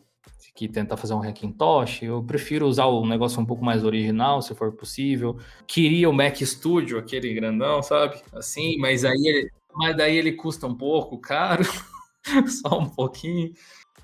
Que 0.58 0.68
tenta 0.68 0.98
fazer 0.98 1.14
um 1.14 1.22
Hackintosh, 1.22 2.02
eu 2.02 2.24
prefiro 2.24 2.68
usar 2.68 2.86
o 2.86 3.06
negócio 3.06 3.40
um 3.40 3.46
pouco 3.46 3.64
mais 3.64 3.84
original, 3.84 4.42
se 4.42 4.56
for 4.56 4.72
possível. 4.72 5.38
Queria 5.68 6.10
o 6.10 6.14
Mac 6.14 6.42
Studio, 6.42 6.98
aquele 6.98 7.32
grandão, 7.34 7.84
sabe? 7.84 8.20
Assim, 8.34 8.76
mas 8.80 9.06
aí 9.06 9.22
ele, 9.24 9.52
mas 9.76 9.96
daí 9.96 10.18
ele 10.18 10.32
custa 10.32 10.66
um 10.66 10.76
pouco 10.76 11.20
caro, 11.20 11.64
só 12.48 12.80
um 12.80 12.90
pouquinho. 12.90 13.54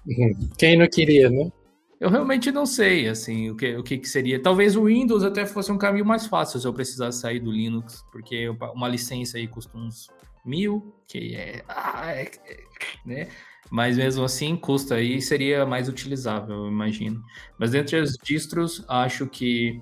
Quem 0.57 0.77
não 0.77 0.87
queria, 0.87 1.27
né? 1.29 1.51
Eu 1.99 2.09
realmente 2.09 2.51
não 2.51 2.65
sei, 2.65 3.07
assim, 3.07 3.49
o 3.49 3.55
que, 3.55 3.75
o 3.77 3.81
que, 3.81 3.97
que 3.97 4.07
seria. 4.07 4.39
Talvez 4.39 4.75
o 4.75 4.83
Windows 4.83 5.23
até 5.23 5.45
fosse 5.45 5.71
um 5.71 5.77
caminho 5.77 6.05
mais 6.05 6.27
fácil 6.27 6.59
se 6.59 6.67
eu 6.67 6.73
precisasse 6.73 7.21
sair 7.21 7.39
do 7.39 7.51
Linux, 7.51 8.03
porque 8.11 8.49
uma 8.75 8.89
licença 8.89 9.37
aí 9.37 9.47
custa 9.47 9.75
uns 9.77 10.07
mil, 10.45 10.93
que 11.07 11.33
é, 11.33 11.63
ah, 11.67 12.11
é, 12.11 12.23
é 12.23 12.63
né? 13.05 13.29
Mas 13.73 13.97
mesmo 13.97 14.23
assim 14.23 14.55
custa 14.55 14.93
aí 14.93 15.19
seria 15.19 15.65
mais 15.65 15.89
utilizável, 15.89 16.57
eu 16.57 16.67
imagino. 16.67 17.23
Mas 17.57 17.71
dentre 17.71 17.97
as 17.97 18.11
distros, 18.23 18.85
acho 18.87 19.25
que 19.25 19.81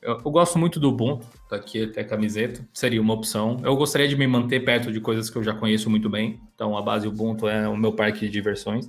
eu, 0.00 0.20
eu, 0.24 0.30
gosto 0.30 0.60
muito 0.60 0.78
do 0.78 0.90
Ubuntu, 0.90 1.26
tá 1.48 1.56
aqui 1.56 1.82
até 1.82 2.04
camiseta, 2.04 2.64
seria 2.72 3.02
uma 3.02 3.14
opção. 3.14 3.56
Eu 3.64 3.74
gostaria 3.74 4.06
de 4.06 4.14
me 4.14 4.28
manter 4.28 4.64
perto 4.64 4.92
de 4.92 5.00
coisas 5.00 5.28
que 5.28 5.36
eu 5.36 5.42
já 5.42 5.52
conheço 5.52 5.90
muito 5.90 6.08
bem, 6.08 6.40
então 6.54 6.78
a 6.78 6.82
base 6.82 7.08
Ubuntu 7.08 7.48
é 7.48 7.68
o 7.68 7.76
meu 7.76 7.92
parque 7.92 8.20
de 8.20 8.30
diversões. 8.30 8.88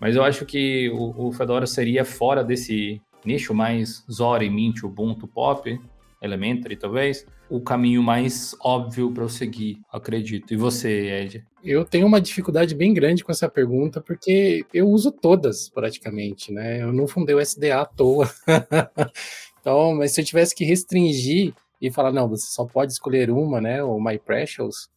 Mas 0.00 0.16
eu 0.16 0.24
acho 0.24 0.46
que 0.46 0.88
o, 0.88 1.28
o 1.28 1.32
Fedora 1.34 1.66
seria 1.66 2.02
fora 2.02 2.42
desse 2.42 2.98
nicho 3.22 3.52
mais 3.52 4.06
Zora, 4.10 4.48
Mint, 4.48 4.84
Ubuntu, 4.84 5.28
Pop, 5.28 5.78
Elementary, 6.22 6.76
talvez, 6.76 7.26
o 7.46 7.60
caminho 7.60 8.02
mais 8.02 8.56
óbvio 8.58 9.12
para 9.12 9.24
eu 9.24 9.28
seguir, 9.28 9.82
acredito. 9.92 10.54
E 10.54 10.56
você, 10.56 11.10
Ed? 11.10 11.51
Eu 11.64 11.84
tenho 11.84 12.06
uma 12.06 12.20
dificuldade 12.20 12.74
bem 12.74 12.92
grande 12.92 13.22
com 13.22 13.30
essa 13.30 13.48
pergunta, 13.48 14.00
porque 14.00 14.66
eu 14.74 14.88
uso 14.88 15.12
todas, 15.12 15.68
praticamente, 15.68 16.52
né? 16.52 16.82
Eu 16.82 16.92
não 16.92 17.06
fundei 17.06 17.36
o 17.36 17.40
SDA 17.40 17.80
à 17.80 17.84
toa. 17.84 18.28
então, 19.60 19.94
mas 19.94 20.12
se 20.12 20.20
eu 20.20 20.24
tivesse 20.24 20.54
que 20.54 20.64
restringir 20.64 21.54
e 21.80 21.90
falar, 21.90 22.12
não, 22.12 22.28
você 22.28 22.46
só 22.46 22.64
pode 22.64 22.92
escolher 22.92 23.30
uma, 23.30 23.60
né? 23.60 23.82
O 23.82 24.00
My 24.00 24.18
Precious, 24.18 24.90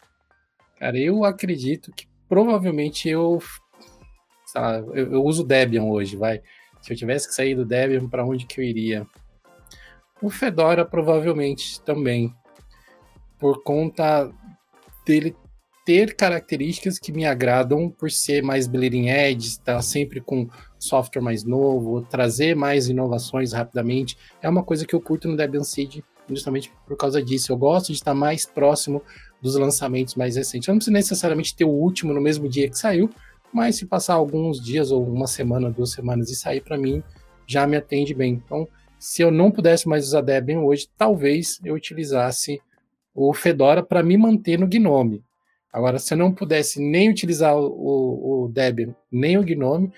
cara, 0.79 0.97
eu 0.97 1.23
acredito 1.23 1.91
que 1.91 2.07
provavelmente 2.27 3.07
eu, 3.07 3.39
sabe, 4.47 4.87
eu, 4.99 5.13
eu 5.13 5.23
uso 5.23 5.43
Debian 5.43 5.83
hoje, 5.83 6.17
vai. 6.17 6.41
Se 6.81 6.91
eu 6.91 6.97
tivesse 6.97 7.27
que 7.27 7.35
sair 7.35 7.53
do 7.53 7.65
Debian, 7.65 8.09
para 8.09 8.25
onde 8.25 8.47
que 8.47 8.59
eu 8.59 8.63
iria? 8.63 9.05
O 10.19 10.31
Fedora 10.31 10.83
provavelmente 10.83 11.79
também, 11.81 12.33
por 13.37 13.61
conta 13.61 14.31
dele 15.05 15.35
ter 15.85 16.15
características 16.15 16.97
que 16.97 17.11
me 17.11 17.25
agradam 17.25 17.89
por 17.89 18.09
ser 18.09 18.41
mais 18.41 18.67
bleeding 18.67 19.07
edge, 19.07 19.49
estar 19.49 19.79
sempre 19.83 20.19
com 20.19 20.49
software 20.79 21.21
mais 21.21 21.43
novo, 21.43 22.01
trazer 22.01 22.55
mais 22.55 22.89
inovações 22.89 23.53
rapidamente. 23.53 24.17
É 24.41 24.49
uma 24.49 24.63
coisa 24.63 24.85
que 24.85 24.95
eu 24.95 24.99
curto 24.99 25.27
no 25.27 25.37
Debian 25.37 25.63
Seed 25.63 25.99
justamente 26.27 26.71
por 26.87 26.97
causa 26.97 27.21
disso. 27.21 27.51
Eu 27.51 27.57
gosto 27.57 27.87
de 27.87 27.93
estar 27.93 28.15
mais 28.15 28.47
próximo 28.47 29.01
dos 29.39 29.55
lançamentos 29.55 30.15
mais 30.15 30.35
recentes. 30.35 30.67
Eu 30.67 30.73
não 30.73 30.79
preciso 30.79 30.93
necessariamente 30.93 31.55
ter 31.55 31.65
o 31.65 31.69
último 31.69 32.13
no 32.13 32.19
mesmo 32.19 32.49
dia 32.49 32.67
que 32.67 32.77
saiu, 32.77 33.07
mas 33.53 33.75
se 33.75 33.85
passar 33.85 34.15
alguns 34.15 34.59
dias 34.59 34.91
ou 34.91 35.07
uma 35.07 35.27
semana, 35.27 35.69
duas 35.69 35.91
semanas 35.91 36.31
e 36.31 36.35
sair 36.35 36.61
para 36.61 36.79
mim, 36.79 37.03
já 37.45 37.67
me 37.67 37.77
atende 37.77 38.13
bem. 38.13 38.41
Então, 38.43 38.67
se 38.97 39.21
eu 39.21 39.29
não 39.29 39.51
pudesse 39.51 39.87
mais 39.87 40.07
usar 40.07 40.21
Debian 40.21 40.61
hoje, 40.61 40.89
talvez 40.97 41.59
eu 41.63 41.75
utilizasse 41.75 42.59
o 43.13 43.31
Fedora 43.33 43.83
para 43.83 44.01
me 44.01 44.17
manter 44.17 44.57
no 44.57 44.67
Gnome. 44.67 45.23
Agora, 45.75 45.99
se 45.99 46.13
eu 46.13 46.17
não 46.17 46.33
pudesse 46.33 46.79
nem 46.79 47.09
utilizar 47.09 47.53
o, 47.53 48.45
o 48.45 48.47
Debian, 48.47 48.95
nem 49.11 49.37
o 49.37 49.43
Gnome, 49.43 49.91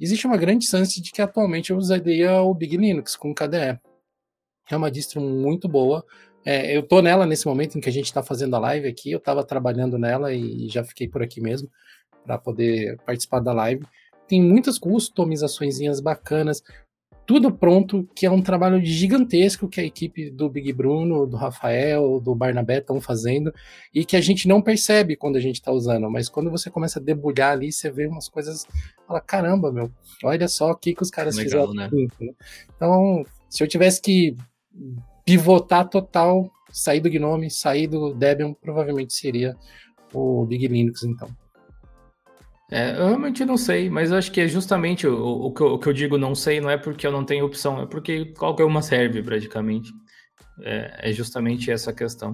existe 0.00 0.26
uma 0.26 0.38
grande 0.38 0.66
chance 0.66 1.02
de 1.02 1.12
que 1.12 1.20
atualmente 1.20 1.70
eu 1.70 1.76
usaria 1.76 2.40
o 2.40 2.54
Big 2.54 2.78
Linux 2.78 3.14
com 3.14 3.34
KDE. 3.34 3.78
É 4.70 4.74
uma 4.74 4.90
distro 4.90 5.20
muito 5.20 5.68
boa. 5.68 6.02
É, 6.46 6.74
eu 6.74 6.80
estou 6.80 7.02
nela 7.02 7.26
nesse 7.26 7.46
momento 7.46 7.76
em 7.76 7.80
que 7.82 7.90
a 7.90 7.92
gente 7.92 8.06
está 8.06 8.22
fazendo 8.22 8.56
a 8.56 8.58
live 8.58 8.88
aqui. 8.88 9.12
Eu 9.12 9.18
estava 9.18 9.44
trabalhando 9.44 9.98
nela 9.98 10.32
e 10.32 10.66
já 10.70 10.82
fiquei 10.82 11.06
por 11.06 11.22
aqui 11.22 11.42
mesmo 11.42 11.70
para 12.24 12.38
poder 12.38 12.96
participar 13.04 13.40
da 13.40 13.52
live. 13.52 13.84
Tem 14.26 14.42
muitas 14.42 14.78
customizações 14.78 15.78
bacanas 16.00 16.62
tudo 17.28 17.52
pronto, 17.52 18.08
que 18.14 18.24
é 18.24 18.30
um 18.30 18.40
trabalho 18.40 18.82
gigantesco 18.82 19.68
que 19.68 19.82
a 19.82 19.84
equipe 19.84 20.30
do 20.30 20.48
Big 20.48 20.72
Bruno, 20.72 21.26
do 21.26 21.36
Rafael, 21.36 22.18
do 22.18 22.34
Barnabé 22.34 22.78
estão 22.78 23.02
fazendo 23.02 23.52
e 23.94 24.02
que 24.02 24.16
a 24.16 24.20
gente 24.22 24.48
não 24.48 24.62
percebe 24.62 25.14
quando 25.14 25.36
a 25.36 25.40
gente 25.40 25.56
está 25.56 25.70
usando, 25.70 26.10
mas 26.10 26.30
quando 26.30 26.50
você 26.50 26.70
começa 26.70 26.98
a 26.98 27.02
debulhar 27.02 27.52
ali, 27.52 27.70
você 27.70 27.90
vê 27.90 28.06
umas 28.06 28.30
coisas, 28.30 28.66
fala, 29.06 29.20
caramba, 29.20 29.70
meu, 29.70 29.90
olha 30.24 30.48
só 30.48 30.70
o 30.70 30.74
que, 30.74 30.94
que 30.94 31.02
os 31.02 31.10
caras 31.10 31.36
Legal, 31.36 31.68
fizeram. 31.68 31.90
Né? 31.90 31.90
Então, 32.74 33.22
se 33.50 33.62
eu 33.62 33.68
tivesse 33.68 34.00
que 34.00 34.34
pivotar 35.22 35.86
total, 35.86 36.50
sair 36.72 37.00
do 37.00 37.10
Gnome, 37.10 37.50
sair 37.50 37.88
do 37.88 38.14
Debian, 38.14 38.54
provavelmente 38.54 39.12
seria 39.12 39.54
o 40.14 40.46
Big 40.46 40.66
Linux, 40.66 41.02
então. 41.02 41.28
É, 42.70 42.90
eu 42.98 43.06
realmente 43.06 43.44
não 43.44 43.56
sei, 43.56 43.88
mas 43.88 44.12
acho 44.12 44.30
que 44.30 44.40
é 44.40 44.46
justamente 44.46 45.06
o, 45.06 45.46
o, 45.46 45.52
que 45.52 45.62
eu, 45.62 45.66
o, 45.74 45.78
que 45.78 45.88
eu, 45.88 45.92
digo 45.92 46.18
não 46.18 46.34
sei, 46.34 46.60
não 46.60 46.68
é 46.68 46.76
porque 46.76 47.06
eu 47.06 47.12
não 47.12 47.24
tenho 47.24 47.46
opção, 47.46 47.80
é 47.80 47.86
porque 47.86 48.26
qualquer 48.26 48.64
uma 48.64 48.82
serve 48.82 49.22
praticamente. 49.22 49.92
É, 50.60 51.10
é 51.10 51.12
justamente 51.12 51.70
essa 51.70 51.92
questão. 51.92 52.32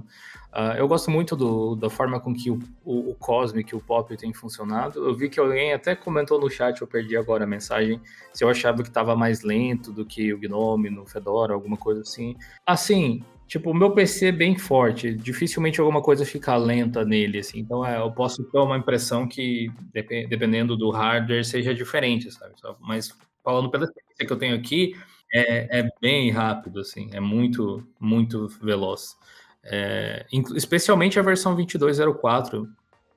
Uh, 0.55 0.79
eu 0.79 0.87
gosto 0.89 1.11
muito 1.11 1.35
do, 1.35 1.75
da 1.75 1.91
forma 1.91 2.21
com 2.21 2.33
que 2.33 2.51
o, 2.51 2.59
o, 2.85 3.11
o 3.11 3.15
Cosmic 3.17 3.75
e 3.75 3.77
o 3.77 3.81
Pop 3.81 4.17
tem 4.17 4.33
funcionado. 4.33 5.05
Eu 5.05 5.15
vi 5.15 5.29
que 5.29 5.39
alguém 5.39 5.73
até 5.73 5.97
comentou 5.97 6.41
no 6.41 6.49
chat, 6.49 6.81
eu 6.81 6.87
perdi 6.87 7.17
agora 7.17 7.45
a 7.45 7.47
mensagem, 7.47 8.01
se 8.33 8.45
eu 8.45 8.49
achava 8.49 8.83
que 8.83 8.89
estava 8.89 9.17
mais 9.17 9.43
lento 9.43 9.93
do 9.93 10.07
que 10.07 10.33
o 10.33 10.39
Gnome 10.39 10.91
no 10.91 11.05
Fedora, 11.05 11.53
alguma 11.53 11.77
coisa 11.77 12.03
assim. 12.03 12.37
Assim, 12.65 13.23
Tipo, 13.47 13.71
o 13.71 13.75
meu 13.75 13.93
PC 13.93 14.27
é 14.27 14.33
bem 14.33 14.57
forte, 14.57 15.15
dificilmente 15.15 15.79
alguma 15.79 16.03
coisa 16.03 16.25
fica 16.25 16.57
lenta 16.57 17.05
nele, 17.05 17.39
assim. 17.39 17.59
Então, 17.59 17.85
é, 17.85 17.99
eu 17.99 18.11
posso 18.11 18.43
ter 18.45 18.59
uma 18.59 18.79
impressão 18.79 19.29
que, 19.29 19.71
dependendo 19.93 20.77
do 20.77 20.91
hardware, 20.91 21.45
seja 21.45 21.75
diferente, 21.75 22.31
sabe? 22.33 22.55
Mas 22.81 23.15
falando 23.45 23.71
pela 23.71 23.85
experiência 23.85 24.27
que 24.27 24.33
eu 24.33 24.39
tenho 24.39 24.57
aqui, 24.57 24.97
é, 25.33 25.81
é 25.81 25.89
bem 26.01 26.31
rápido, 26.31 26.81
assim. 26.81 27.11
É 27.13 27.21
muito, 27.21 27.87
muito 28.01 28.49
veloz. 28.63 29.17
É, 29.63 30.27
especialmente 30.55 31.19
a 31.19 31.23
versão 31.23 31.55
2204, 31.55 32.67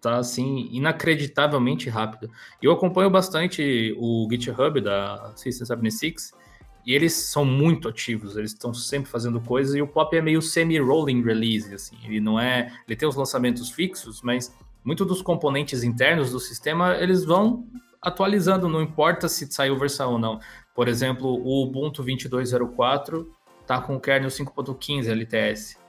tá, 0.01 0.17
assim, 0.17 0.67
inacreditavelmente 0.71 1.89
rápido. 1.89 2.30
Eu 2.61 2.71
acompanho 2.71 3.09
bastante 3.09 3.95
o 3.97 4.28
GitHub 4.30 4.82
da 4.82 5.34
System76, 5.36 6.32
e 6.88 6.96
eles 6.96 7.12
são 7.12 7.44
muito 7.44 7.90
ativos, 7.90 8.38
eles 8.38 8.54
estão 8.54 8.74
sempre 8.74 9.12
fazendo 9.12 9.42
coisas, 9.42 9.76
e 9.76 9.82
o 9.82 9.88
Pop 9.88 10.16
é 10.16 10.22
meio 10.22 10.42
semi-rolling 10.42 11.22
release, 11.22 11.74
assim, 11.76 11.98
ele 12.06 12.22
não 12.22 12.40
é... 12.40 12.74
Ele 12.88 12.96
tem 12.96 13.08
os 13.08 13.18
lançamentos 13.18 13.70
fixos, 13.70 14.22
mas 14.22 14.56
muito 14.86 15.04
dos 15.04 15.22
componentes 15.22 15.84
internos 15.84 16.32
do 16.32 16.40
sistema, 16.40 16.96
eles 16.96 17.26
vão 17.26 17.68
atualizando, 18.02 18.70
não 18.70 18.82
importa 18.82 19.28
se 19.28 19.52
saiu 19.52 19.78
versão 19.78 20.14
ou 20.14 20.20
não. 20.20 20.40
Por 20.74 20.88
exemplo, 20.88 21.28
o 21.28 21.64
Ubuntu 21.66 22.02
22.04 22.06 23.28
tá 23.66 23.82
com 23.82 23.98
o 23.98 24.00
kernel 24.00 24.30
5.15 24.30 25.10
LTS 25.10 25.87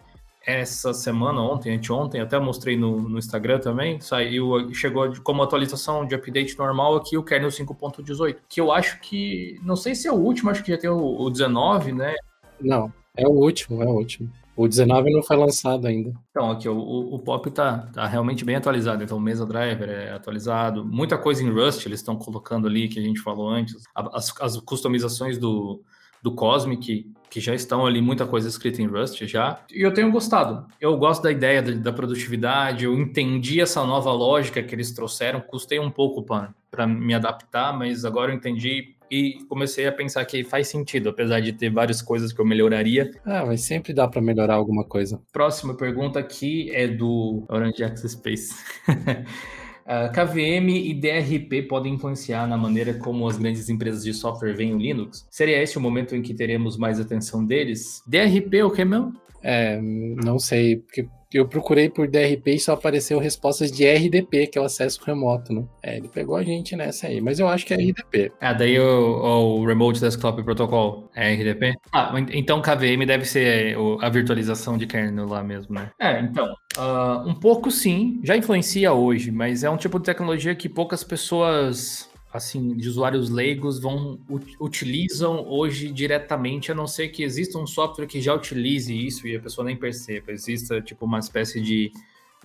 essa 0.48 0.94
semana, 0.94 1.42
ontem, 1.42 1.76
anteontem, 1.76 2.22
até 2.22 2.38
mostrei 2.38 2.74
no, 2.74 3.06
no 3.06 3.18
Instagram 3.18 3.58
também, 3.58 4.00
saiu, 4.00 4.72
chegou 4.72 5.12
como 5.22 5.42
atualização 5.42 6.06
de 6.06 6.14
update 6.14 6.56
normal 6.58 6.96
aqui 6.96 7.18
o 7.18 7.22
kernel 7.22 7.50
5.18, 7.50 8.36
que 8.48 8.58
eu 8.58 8.72
acho 8.72 8.98
que, 9.00 9.60
não 9.62 9.76
sei 9.76 9.94
se 9.94 10.08
é 10.08 10.12
o 10.12 10.16
último, 10.16 10.48
acho 10.48 10.64
que 10.64 10.72
já 10.72 10.78
tem 10.78 10.88
o, 10.88 11.20
o 11.20 11.28
19, 11.28 11.92
né? 11.92 12.14
Não, 12.58 12.90
é 13.14 13.28
o 13.28 13.32
último, 13.32 13.82
é 13.82 13.86
o 13.86 13.90
último. 13.90 14.32
O 14.56 14.66
19 14.66 15.12
não 15.12 15.22
foi 15.22 15.36
lançado 15.36 15.86
ainda. 15.86 16.12
Então, 16.30 16.50
aqui, 16.50 16.66
o, 16.66 16.76
o 16.76 17.18
Pop 17.18 17.48
tá, 17.50 17.86
tá 17.92 18.06
realmente 18.06 18.44
bem 18.44 18.56
atualizado. 18.56 19.04
Então, 19.04 19.16
o 19.16 19.20
Mesa 19.20 19.46
Driver 19.46 19.88
é 19.88 20.10
atualizado. 20.12 20.84
Muita 20.84 21.16
coisa 21.16 21.44
em 21.44 21.50
Rust 21.50 21.86
eles 21.86 22.00
estão 22.00 22.16
colocando 22.16 22.66
ali, 22.66 22.88
que 22.88 22.98
a 22.98 23.02
gente 23.02 23.20
falou 23.20 23.48
antes. 23.48 23.84
As, 23.94 24.34
as 24.40 24.56
customizações 24.56 25.38
do, 25.38 25.80
do 26.22 26.34
Cosmic, 26.34 27.10
que 27.30 27.40
já 27.40 27.54
estão 27.54 27.86
ali, 27.86 28.00
muita 28.00 28.26
coisa 28.26 28.48
escrita 28.48 28.80
em 28.80 28.86
Rust 28.86 29.24
já. 29.26 29.60
E 29.72 29.82
eu 29.82 29.92
tenho 29.92 30.10
gostado. 30.10 30.66
Eu 30.80 30.96
gosto 30.96 31.22
da 31.22 31.30
ideia 31.30 31.62
da, 31.62 31.92
produtividade, 31.92 32.84
eu 32.84 32.94
entendi 32.98 33.60
essa 33.60 33.84
nova 33.84 34.10
lógica 34.12 34.62
que 34.62 34.74
eles 34.74 34.92
trouxeram. 34.92 35.40
Custei 35.40 35.78
um 35.78 35.90
pouco 35.90 36.22
para 36.22 36.86
me 36.86 37.14
adaptar, 37.14 37.76
mas 37.76 38.04
agora 38.04 38.32
eu 38.32 38.36
entendi 38.36 38.94
e 39.10 39.38
comecei 39.48 39.86
a 39.86 39.92
pensar 39.92 40.24
que 40.26 40.44
faz 40.44 40.68
sentido, 40.68 41.08
apesar 41.08 41.40
de 41.40 41.52
ter 41.52 41.70
várias 41.70 42.02
coisas 42.02 42.32
que 42.32 42.40
eu 42.40 42.44
melhoraria. 42.44 43.10
Ah, 43.24 43.44
mas 43.46 43.62
sempre 43.62 43.92
dá 43.92 44.06
para 44.06 44.20
melhorar 44.20 44.54
alguma 44.54 44.84
coisa. 44.84 45.20
Próxima 45.32 45.74
pergunta 45.74 46.18
aqui 46.18 46.70
é 46.72 46.86
do 46.86 47.44
Orange 47.48 47.82
Access 47.82 48.14
Space. 48.14 48.54
Ah, 49.90 50.10
KVM 50.10 50.68
e 50.68 50.92
DRP 50.92 51.66
podem 51.66 51.94
influenciar 51.94 52.46
na 52.46 52.58
maneira 52.58 52.92
como 52.92 53.26
as 53.26 53.38
grandes 53.38 53.70
empresas 53.70 54.04
de 54.04 54.12
software 54.12 54.54
veem 54.54 54.74
o 54.74 54.78
Linux? 54.78 55.26
Seria 55.30 55.62
esse 55.62 55.78
o 55.78 55.80
momento 55.80 56.14
em 56.14 56.20
que 56.20 56.34
teremos 56.34 56.76
mais 56.76 57.00
atenção 57.00 57.42
deles? 57.42 58.02
DRP 58.06 58.62
o 58.62 58.70
que 58.70 58.84
mesmo? 58.84 59.14
É, 59.42 59.80
não 59.80 60.38
sei, 60.38 60.76
porque 60.76 61.08
eu 61.32 61.46
procurei 61.46 61.90
por 61.90 62.08
DRP 62.08 62.54
e 62.54 62.58
só 62.58 62.72
apareceu 62.72 63.18
respostas 63.18 63.70
de 63.70 63.86
RDP, 63.86 64.46
que 64.46 64.58
é 64.58 64.60
o 64.60 64.64
acesso 64.64 65.00
remoto, 65.04 65.52
né? 65.52 65.64
É, 65.82 65.96
ele 65.96 66.08
pegou 66.08 66.36
a 66.36 66.42
gente 66.42 66.74
nessa 66.74 67.06
aí, 67.06 67.20
mas 67.20 67.38
eu 67.38 67.48
acho 67.48 67.66
que 67.66 67.74
é 67.74 67.76
RDP. 67.76 68.32
Ah, 68.40 68.52
daí 68.52 68.78
o, 68.78 69.60
o 69.60 69.66
Remote 69.66 70.00
Desktop 70.00 70.42
Protocol 70.42 71.10
é 71.14 71.34
RDP? 71.34 71.74
Ah, 71.92 72.12
então 72.32 72.62
KVM 72.62 73.04
deve 73.06 73.24
ser 73.24 73.76
a 74.00 74.08
virtualização 74.08 74.78
de 74.78 74.86
kernel 74.86 75.26
lá 75.26 75.42
mesmo, 75.42 75.74
né? 75.74 75.90
É, 76.00 76.20
então, 76.20 76.54
uh, 76.76 77.28
um 77.28 77.34
pouco 77.34 77.70
sim, 77.70 78.20
já 78.24 78.36
influencia 78.36 78.92
hoje, 78.92 79.30
mas 79.30 79.64
é 79.64 79.70
um 79.70 79.76
tipo 79.76 79.98
de 79.98 80.04
tecnologia 80.06 80.54
que 80.54 80.68
poucas 80.68 81.04
pessoas 81.04 82.07
assim, 82.32 82.76
de 82.76 82.88
usuários 82.88 83.30
leigos 83.30 83.80
vão 83.80 84.18
utilizam 84.60 85.46
hoje 85.48 85.90
diretamente, 85.90 86.70
a 86.70 86.74
não 86.74 86.86
ser 86.86 87.08
que 87.08 87.22
exista 87.22 87.58
um 87.58 87.66
software 87.66 88.06
que 88.06 88.20
já 88.20 88.34
utilize 88.34 88.94
isso 88.94 89.26
e 89.26 89.36
a 89.36 89.40
pessoa 89.40 89.64
nem 89.64 89.76
perceba. 89.76 90.32
Exista 90.32 90.80
tipo 90.80 91.04
uma 91.04 91.18
espécie 91.18 91.60
de 91.60 91.90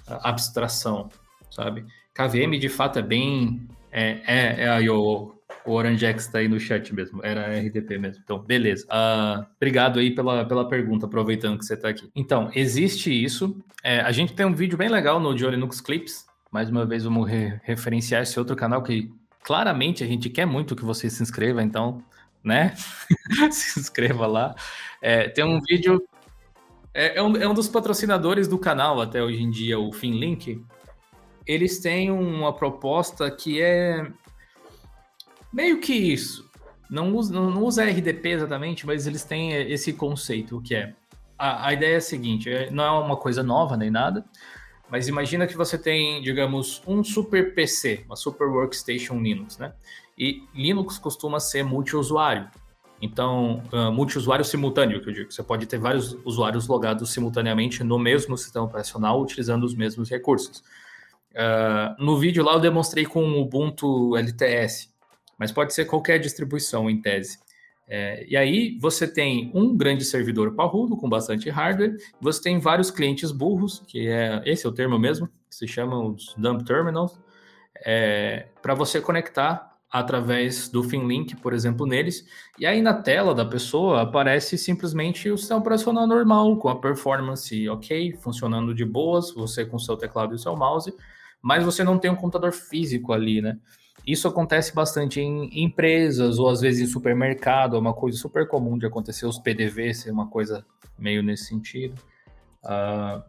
uh, 0.08 0.20
abstração, 0.24 1.10
sabe? 1.50 1.86
KVM 2.14 2.58
de 2.60 2.70
fato 2.70 3.00
é 3.00 3.02
bem 3.02 3.68
é, 3.92 4.22
é, 4.26 4.64
é 4.64 4.70
aí 4.70 4.90
o, 4.90 5.34
o 5.66 5.72
Orange 5.72 6.06
X 6.06 6.28
tá 6.28 6.40
aí 6.40 6.48
no 6.48 6.60
chat 6.60 6.94
mesmo, 6.94 7.22
era 7.24 7.60
RDP 7.60 7.98
mesmo. 7.98 8.22
Então, 8.24 8.40
beleza. 8.40 8.86
Uh, 8.88 9.46
obrigado 9.58 10.00
aí 10.00 10.12
pela, 10.14 10.46
pela 10.46 10.68
pergunta, 10.68 11.06
aproveitando 11.06 11.58
que 11.58 11.66
você 11.66 11.78
tá 11.78 11.90
aqui. 11.90 12.10
Então, 12.16 12.50
existe 12.54 13.12
isso. 13.12 13.56
É, 13.84 14.00
a 14.00 14.12
gente 14.12 14.34
tem 14.34 14.46
um 14.46 14.54
vídeo 14.54 14.78
bem 14.78 14.90
legal 14.90 15.20
no 15.20 15.38
Joe 15.38 15.52
Linux 15.52 15.80
Clips. 15.80 16.26
Mais 16.52 16.70
uma 16.70 16.86
vez, 16.86 17.04
vamos 17.04 17.30
re 17.30 17.60
referenciar 17.64 18.22
esse 18.22 18.38
outro 18.38 18.56
canal 18.56 18.84
que 18.84 19.12
claramente 19.44 20.04
a 20.04 20.08
gente 20.08 20.30
quer 20.30 20.46
muito 20.46 20.76
que 20.76 20.86
você 20.86 21.10
se 21.10 21.22
inscreva, 21.22 21.62
então, 21.62 22.04
né? 22.44 22.74
se 23.52 23.80
inscreva 23.80 24.26
lá. 24.26 24.56
É, 25.02 25.28
tem 25.30 25.44
um 25.44 25.60
vídeo. 25.62 26.02
É, 26.94 27.18
é, 27.18 27.24
um, 27.24 27.36
é 27.36 27.48
um 27.48 27.54
dos 27.54 27.68
patrocinadores 27.68 28.48
do 28.48 28.58
canal 28.58 29.02
até 29.02 29.22
hoje 29.22 29.42
em 29.42 29.50
dia, 29.50 29.80
o 29.80 29.92
Finlink. 29.92 30.64
Eles 31.46 31.80
têm 31.80 32.10
uma 32.10 32.54
proposta 32.54 33.30
que 33.30 33.62
é 33.62 34.08
meio 35.52 35.80
que 35.80 35.94
isso. 35.94 36.50
Não 36.90 37.14
usa, 37.14 37.34
não, 37.34 37.64
usa 37.64 37.84
RDP 37.84 38.30
exatamente, 38.30 38.86
mas 38.86 39.08
eles 39.08 39.24
têm 39.24 39.52
esse 39.54 39.94
conceito 39.94 40.62
que 40.62 40.76
é. 40.76 40.94
A, 41.38 41.68
a 41.68 41.74
ideia 41.74 41.96
é 41.96 41.98
a 41.98 42.02
seguinte: 42.02 42.50
é, 42.50 42.72
não 42.72 42.84
é 42.84 42.92
uma 42.92 43.18
coisa 43.18 43.44
nova 43.44 43.76
nem 43.76 43.90
nada 43.90 44.24
mas 44.94 45.08
imagina 45.08 45.48
que 45.48 45.58
você 45.58 45.76
tem, 45.76 46.22
digamos, 46.22 46.84
um 46.86 47.04
super 47.04 47.56
PC, 47.56 48.04
uma 48.06 48.16
super 48.16 48.48
workstation 48.48 49.20
Linux, 49.20 49.58
né? 49.58 49.74
E 50.16 50.44
Linux 50.54 51.00
costuma 51.00 51.40
ser 51.40 51.64
multiusuário. 51.64 52.48
Então, 53.02 53.64
uh, 53.74 53.92
multiusuário 53.92 54.46
simultâneo, 54.46 55.02
que 55.02 55.10
eu 55.10 55.14
digo. 55.14 55.32
Você 55.32 55.42
pode 55.42 55.66
ter 55.66 55.80
vários 55.80 56.16
usuários 56.24 56.68
logados 56.68 57.12
simultaneamente 57.12 57.84
no 57.84 57.98
mesmo 57.98 58.38
sistema 58.38 58.66
operacional, 58.66 59.20
utilizando 59.20 59.64
os 59.64 59.74
mesmos 59.74 60.12
recursos. 60.12 60.60
Uh, 61.32 61.98
no 61.98 62.20
vídeo 62.20 62.44
lá 62.44 62.54
eu 62.54 62.60
demonstrei 62.60 63.04
com 63.04 63.24
o 63.24 63.42
Ubuntu 63.42 64.16
LTS, 64.16 64.94
mas 65.40 65.52
pode 65.52 65.74
ser 65.74 65.86
qualquer 65.86 66.20
distribuição 66.20 66.88
em 66.88 67.02
tese. 67.02 67.40
É, 67.88 68.26
e 68.30 68.38
aí 68.38 68.78
você 68.80 69.08
tem 69.08 69.52
um 69.54 69.76
grande 69.76 70.06
servidor 70.06 70.56
parrudo 70.56 70.96
com 70.96 71.10
bastante 71.10 71.50
hardware, 71.50 71.98
você 72.20 72.42
tem 72.42 72.60
vários 72.60 72.90
clientes 72.90 73.32
burros, 73.32 73.84
que 73.88 74.08
é 74.08 74.42
esse 74.46 74.66
é 74.66 74.70
o 74.70 74.74
termo 74.74 74.98
mesmo, 74.98 75.28
que 75.28 75.56
se 75.56 75.68
chamam 75.68 76.14
os 76.14 76.34
dump 76.38 76.64
terminals, 76.64 77.20
é, 77.86 78.48
para 78.62 78.74
você 78.74 79.02
conectar 79.02 79.74
através 79.94 80.70
do 80.70 80.82
Finlink, 80.82 81.36
por 81.36 81.54
exemplo, 81.54 81.86
neles. 81.86 82.26
E 82.58 82.66
aí 82.66 82.82
na 82.82 82.96
tela 82.96 83.36
da 83.36 83.46
pessoa 83.46 84.02
aparece 84.02 84.58
simplesmente 84.58 85.30
o 85.30 85.38
sistema 85.38 85.60
operacional 85.60 86.08
normal, 86.08 86.58
com 86.58 86.68
a 86.68 86.80
performance 86.80 87.70
ok, 87.70 88.14
funcionando 88.14 88.74
de 88.74 88.84
boas, 88.84 89.32
você 89.32 89.64
com 89.64 89.78
seu 89.78 89.96
teclado 89.96 90.34
e 90.34 90.40
seu 90.40 90.56
mouse, 90.56 90.92
mas 91.40 91.64
você 91.64 91.84
não 91.84 92.00
tem 92.00 92.10
um 92.10 92.16
computador 92.16 92.54
físico 92.54 93.14
ali, 93.14 93.40
né? 93.40 93.60
Isso 94.06 94.28
acontece 94.28 94.74
bastante 94.76 95.22
em 95.22 95.64
empresas 95.64 96.38
ou 96.38 96.50
às 96.50 96.62
vezes 96.62 96.82
em 96.82 96.92
supermercado, 96.92 97.76
é 97.76 97.80
uma 97.80 97.94
coisa 97.94 98.18
super 98.18 98.48
comum 98.48 98.78
de 98.78 98.86
acontecer, 98.86 99.26
os 99.26 99.40
PDV 99.40 99.94
ser 99.94 100.12
uma 100.12 100.28
coisa 100.28 100.66
meio 100.98 101.24
nesse 101.24 101.46
sentido. 101.46 101.96
Uh, 102.64 103.24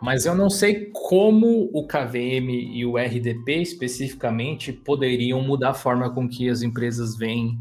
mas 0.00 0.26
eu 0.26 0.34
não 0.34 0.50
sei 0.50 0.90
como 0.92 1.70
o 1.72 1.86
KVM 1.86 2.50
e 2.50 2.84
o 2.84 2.96
RDP 2.96 3.62
especificamente 3.62 4.72
poderiam 4.72 5.40
mudar 5.40 5.70
a 5.70 5.74
forma 5.74 6.10
com 6.10 6.28
que 6.28 6.48
as 6.48 6.62
empresas 6.62 7.16
veem 7.16 7.58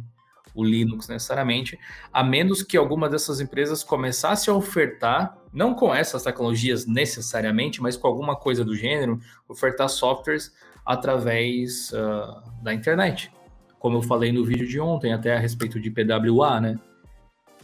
o 0.55 0.63
Linux 0.63 1.07
necessariamente, 1.07 1.79
a 2.11 2.23
menos 2.23 2.61
que 2.61 2.77
alguma 2.77 3.09
dessas 3.09 3.39
empresas 3.39 3.83
começasse 3.83 4.49
a 4.49 4.53
ofertar, 4.53 5.37
não 5.51 5.73
com 5.73 5.93
essas 5.93 6.23
tecnologias 6.23 6.85
necessariamente, 6.85 7.81
mas 7.81 7.97
com 7.97 8.07
alguma 8.07 8.35
coisa 8.35 8.63
do 8.63 8.75
gênero, 8.75 9.19
ofertar 9.47 9.89
softwares 9.89 10.51
através 10.85 11.91
uh, 11.91 12.41
da 12.61 12.73
internet. 12.73 13.31
Como 13.79 13.97
eu 13.97 14.01
falei 14.01 14.31
no 14.31 14.45
vídeo 14.45 14.67
de 14.67 14.79
ontem, 14.79 15.13
até 15.13 15.35
a 15.35 15.39
respeito 15.39 15.79
de 15.79 15.91
PWA, 15.91 16.61
né? 16.61 16.79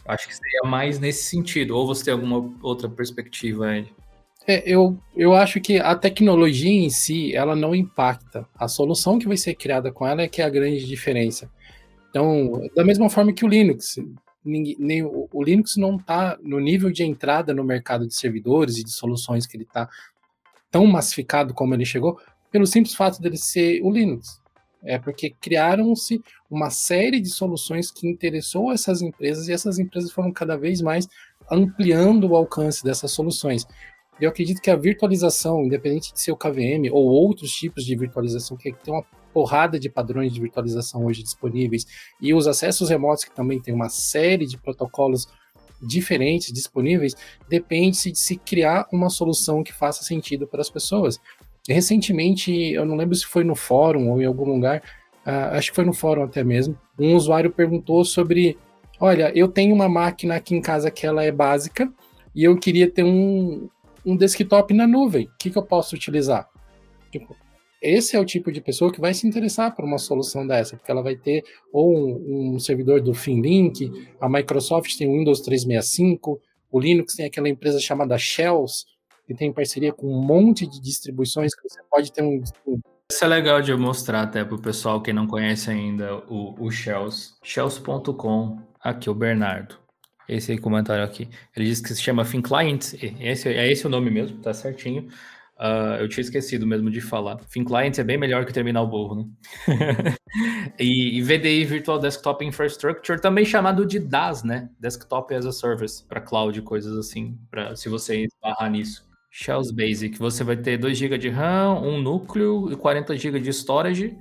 Acho 0.06 0.28
que 0.28 0.34
seria 0.34 0.62
mais 0.64 0.98
nesse 0.98 1.24
sentido. 1.24 1.76
Ou 1.76 1.86
você 1.86 2.04
tem 2.04 2.14
alguma 2.14 2.52
outra 2.62 2.88
perspectiva, 2.88 3.76
Ed? 3.76 3.94
É, 4.46 4.62
eu, 4.66 4.98
eu 5.14 5.34
acho 5.34 5.60
que 5.60 5.78
a 5.78 5.94
tecnologia 5.94 6.70
em 6.70 6.90
si, 6.90 7.34
ela 7.34 7.54
não 7.54 7.74
impacta. 7.74 8.46
A 8.54 8.66
solução 8.66 9.18
que 9.18 9.28
vai 9.28 9.36
ser 9.36 9.54
criada 9.54 9.92
com 9.92 10.06
ela 10.06 10.22
é 10.22 10.28
que 10.28 10.42
é 10.42 10.44
a 10.44 10.50
grande 10.50 10.86
diferença. 10.86 11.50
Então, 12.08 12.68
da 12.74 12.84
mesma 12.84 13.08
forma 13.08 13.32
que 13.32 13.44
o 13.44 13.48
Linux, 13.48 13.96
ninguém, 14.44 14.76
nem, 14.78 15.02
o, 15.02 15.28
o 15.32 15.42
Linux 15.42 15.76
não 15.76 15.96
está 15.96 16.36
no 16.42 16.58
nível 16.58 16.90
de 16.90 17.04
entrada 17.04 17.54
no 17.54 17.62
mercado 17.62 18.06
de 18.06 18.14
servidores 18.14 18.78
e 18.78 18.84
de 18.84 18.90
soluções 18.90 19.46
que 19.46 19.56
ele 19.56 19.64
está 19.64 19.88
tão 20.70 20.86
massificado 20.86 21.54
como 21.54 21.74
ele 21.74 21.84
chegou, 21.84 22.18
pelo 22.50 22.66
simples 22.66 22.94
fato 22.94 23.20
dele 23.20 23.36
ser 23.36 23.80
o 23.82 23.90
Linux. 23.90 24.40
É 24.82 24.98
porque 24.98 25.30
criaram-se 25.30 26.22
uma 26.50 26.70
série 26.70 27.20
de 27.20 27.28
soluções 27.28 27.90
que 27.90 28.08
interessou 28.08 28.72
essas 28.72 29.02
empresas 29.02 29.48
e 29.48 29.52
essas 29.52 29.78
empresas 29.78 30.10
foram 30.10 30.32
cada 30.32 30.56
vez 30.56 30.80
mais 30.80 31.06
ampliando 31.50 32.28
o 32.28 32.36
alcance 32.36 32.82
dessas 32.82 33.10
soluções. 33.10 33.66
Eu 34.20 34.28
acredito 34.28 34.60
que 34.60 34.70
a 34.70 34.76
virtualização, 34.76 35.64
independente 35.64 36.12
de 36.12 36.20
ser 36.20 36.32
o 36.32 36.36
KVM 36.36 36.90
ou 36.92 37.06
outros 37.06 37.52
tipos 37.52 37.84
de 37.84 37.96
virtualização, 37.96 38.56
que 38.56 38.72
tem 38.72 38.92
uma 38.92 39.04
porrada 39.32 39.78
de 39.78 39.88
padrões 39.88 40.32
de 40.32 40.40
virtualização 40.40 41.06
hoje 41.06 41.22
disponíveis, 41.22 41.86
e 42.20 42.34
os 42.34 42.46
acessos 42.46 42.90
remotos, 42.90 43.24
que 43.24 43.34
também 43.34 43.60
tem 43.60 43.72
uma 43.72 43.88
série 43.88 44.46
de 44.46 44.58
protocolos 44.58 45.26
diferentes 45.80 46.52
disponíveis, 46.52 47.16
depende 47.48 48.12
de 48.12 48.18
se 48.18 48.36
criar 48.36 48.86
uma 48.92 49.08
solução 49.08 49.62
que 49.62 49.72
faça 49.72 50.04
sentido 50.04 50.46
para 50.46 50.60
as 50.60 50.68
pessoas. 50.68 51.18
Recentemente, 51.68 52.52
eu 52.52 52.84
não 52.84 52.96
lembro 52.96 53.14
se 53.14 53.26
foi 53.26 53.44
no 53.44 53.54
fórum 53.54 54.10
ou 54.10 54.20
em 54.20 54.24
algum 54.24 54.44
lugar, 54.44 54.82
uh, 55.26 55.56
acho 55.56 55.70
que 55.70 55.76
foi 55.76 55.84
no 55.84 55.92
fórum 55.92 56.22
até 56.22 56.42
mesmo, 56.42 56.78
um 56.98 57.14
usuário 57.14 57.50
perguntou 57.50 58.04
sobre: 58.04 58.56
olha, 58.98 59.30
eu 59.34 59.48
tenho 59.48 59.74
uma 59.74 59.88
máquina 59.88 60.36
aqui 60.36 60.54
em 60.54 60.60
casa 60.60 60.90
que 60.90 61.06
ela 61.06 61.22
é 61.22 61.30
básica 61.30 61.92
e 62.34 62.44
eu 62.44 62.56
queria 62.58 62.90
ter 62.90 63.04
um, 63.04 63.68
um 64.04 64.16
desktop 64.16 64.72
na 64.74 64.86
nuvem. 64.86 65.26
O 65.26 65.38
que, 65.38 65.50
que 65.50 65.58
eu 65.58 65.62
posso 65.62 65.94
utilizar? 65.94 66.48
Tipo, 67.10 67.36
esse 67.82 68.14
é 68.14 68.20
o 68.20 68.24
tipo 68.24 68.52
de 68.52 68.60
pessoa 68.60 68.92
que 68.92 69.00
vai 69.00 69.14
se 69.14 69.26
interessar 69.26 69.74
por 69.74 69.84
uma 69.84 69.98
solução 69.98 70.46
dessa, 70.46 70.76
porque 70.76 70.90
ela 70.90 71.02
vai 71.02 71.16
ter 71.16 71.44
ou 71.72 71.96
um, 71.96 72.54
um 72.54 72.58
servidor 72.58 73.00
do 73.00 73.14
FinLink, 73.14 73.90
a 74.20 74.28
Microsoft 74.28 74.96
tem 74.96 75.08
o 75.08 75.12
Windows 75.12 75.40
365, 75.40 76.40
o 76.70 76.78
Linux 76.78 77.14
tem 77.14 77.26
aquela 77.26 77.48
empresa 77.48 77.80
chamada 77.80 78.18
Shells, 78.18 78.84
que 79.30 79.34
tem 79.36 79.52
parceria 79.52 79.92
com 79.92 80.12
um 80.12 80.20
monte 80.20 80.66
de 80.66 80.80
distribuições 80.80 81.54
que 81.54 81.62
você 81.62 81.80
pode 81.88 82.12
ter 82.12 82.20
um. 82.20 82.42
Isso 83.08 83.24
é 83.24 83.28
legal 83.28 83.62
de 83.62 83.72
mostrar 83.76 84.22
até 84.22 84.44
para 84.44 84.56
o 84.56 84.60
pessoal 84.60 85.00
que 85.00 85.12
não 85.12 85.24
conhece 85.24 85.70
ainda 85.70 86.16
o, 86.28 86.56
o 86.58 86.68
Shells. 86.68 87.34
Shells.com, 87.40 88.58
aqui 88.82 89.08
o 89.08 89.14
Bernardo. 89.14 89.76
Esse 90.28 90.58
comentário 90.58 91.04
aqui. 91.04 91.28
Ele 91.56 91.66
diz 91.66 91.80
que 91.80 91.94
se 91.94 92.02
chama 92.02 92.24
FinClient. 92.24 92.94
Esse, 93.20 93.50
é 93.50 93.70
esse 93.70 93.86
o 93.86 93.90
nome 93.90 94.10
mesmo, 94.10 94.38
tá 94.38 94.52
certinho. 94.52 95.06
Uh, 95.56 96.00
eu 96.00 96.08
tinha 96.08 96.22
esquecido 96.22 96.66
mesmo 96.66 96.90
de 96.90 97.00
falar. 97.00 97.38
FinClient 97.50 97.98
é 97.98 98.02
bem 98.02 98.18
melhor 98.18 98.44
que 98.44 98.52
terminal 98.52 98.88
burro, 98.88 99.14
né? 99.14 99.26
e, 100.76 101.18
e, 101.18 101.22
VDI 101.22 101.64
Virtual 101.66 102.00
Desktop 102.00 102.44
Infrastructure, 102.44 103.20
também 103.20 103.44
chamado 103.44 103.86
de 103.86 104.00
DAS, 104.00 104.42
né? 104.42 104.70
Desktop 104.80 105.32
as 105.34 105.46
a 105.46 105.52
Service, 105.52 106.04
para 106.04 106.20
cloud 106.20 106.60
coisas 106.62 106.98
assim, 106.98 107.38
para 107.48 107.76
se 107.76 107.88
você 107.88 108.24
esbarrar 108.24 108.68
nisso. 108.68 109.08
Shells 109.30 109.72
Basic, 109.72 110.18
você 110.18 110.42
vai 110.42 110.56
ter 110.56 110.76
2 110.76 110.98
GB 110.98 111.16
de 111.16 111.28
RAM, 111.28 111.80
um 111.80 112.00
núcleo 112.00 112.70
e 112.72 112.76
40 112.76 113.16
GB 113.16 113.40
de 113.40 113.50
storage 113.50 114.16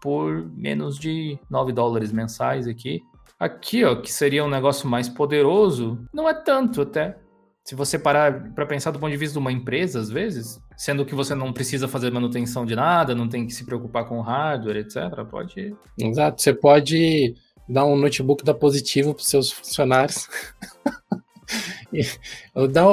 por 0.00 0.50
menos 0.56 0.98
de 0.98 1.38
9 1.48 1.72
dólares 1.72 2.12
mensais 2.12 2.66
aqui. 2.66 3.02
Aqui, 3.38 3.84
ó, 3.84 3.96
que 3.96 4.12
seria 4.12 4.44
um 4.44 4.48
negócio 4.48 4.88
mais 4.88 5.08
poderoso, 5.08 5.98
não 6.12 6.28
é 6.28 6.34
tanto 6.34 6.82
até. 6.82 7.16
Se 7.64 7.74
você 7.74 7.98
parar 7.98 8.52
para 8.54 8.66
pensar 8.66 8.90
do 8.90 8.98
ponto 8.98 9.10
de 9.10 9.16
vista 9.16 9.34
de 9.34 9.38
uma 9.38 9.52
empresa, 9.52 10.00
às 10.00 10.10
vezes, 10.10 10.60
sendo 10.76 11.04
que 11.04 11.14
você 11.14 11.34
não 11.34 11.52
precisa 11.52 11.86
fazer 11.86 12.10
manutenção 12.10 12.66
de 12.66 12.74
nada, 12.74 13.14
não 13.14 13.28
tem 13.28 13.46
que 13.46 13.52
se 13.52 13.64
preocupar 13.64 14.06
com 14.06 14.20
hardware, 14.20 14.78
etc., 14.78 15.24
pode. 15.30 15.74
Exato, 15.98 16.42
você 16.42 16.52
pode 16.52 17.34
dar 17.68 17.86
um 17.86 17.96
notebook 17.96 18.44
da 18.44 18.52
Positivo 18.52 19.14
para 19.14 19.24
seus 19.24 19.52
funcionários. 19.52 20.28
dá, 22.70 22.84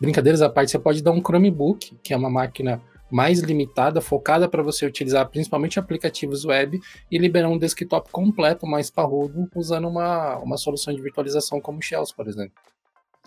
brincadeiras 0.00 0.42
à 0.42 0.48
parte, 0.48 0.70
você 0.70 0.78
pode 0.78 1.02
dar 1.02 1.12
um 1.12 1.20
Chromebook, 1.20 1.96
que 2.02 2.12
é 2.12 2.16
uma 2.16 2.30
máquina 2.30 2.80
mais 3.10 3.40
limitada, 3.40 4.00
focada 4.00 4.48
para 4.48 4.62
você 4.62 4.86
utilizar 4.86 5.28
principalmente 5.28 5.78
aplicativos 5.78 6.44
web 6.44 6.80
e 7.10 7.18
liberar 7.18 7.48
um 7.48 7.58
desktop 7.58 8.10
completo, 8.10 8.66
mais 8.66 8.90
parrudo, 8.90 9.48
usando 9.54 9.86
uma, 9.86 10.38
uma 10.38 10.56
solução 10.56 10.92
de 10.92 11.00
virtualização 11.00 11.60
como 11.60 11.82
Shells, 11.82 12.14
por 12.14 12.26
exemplo. 12.26 12.54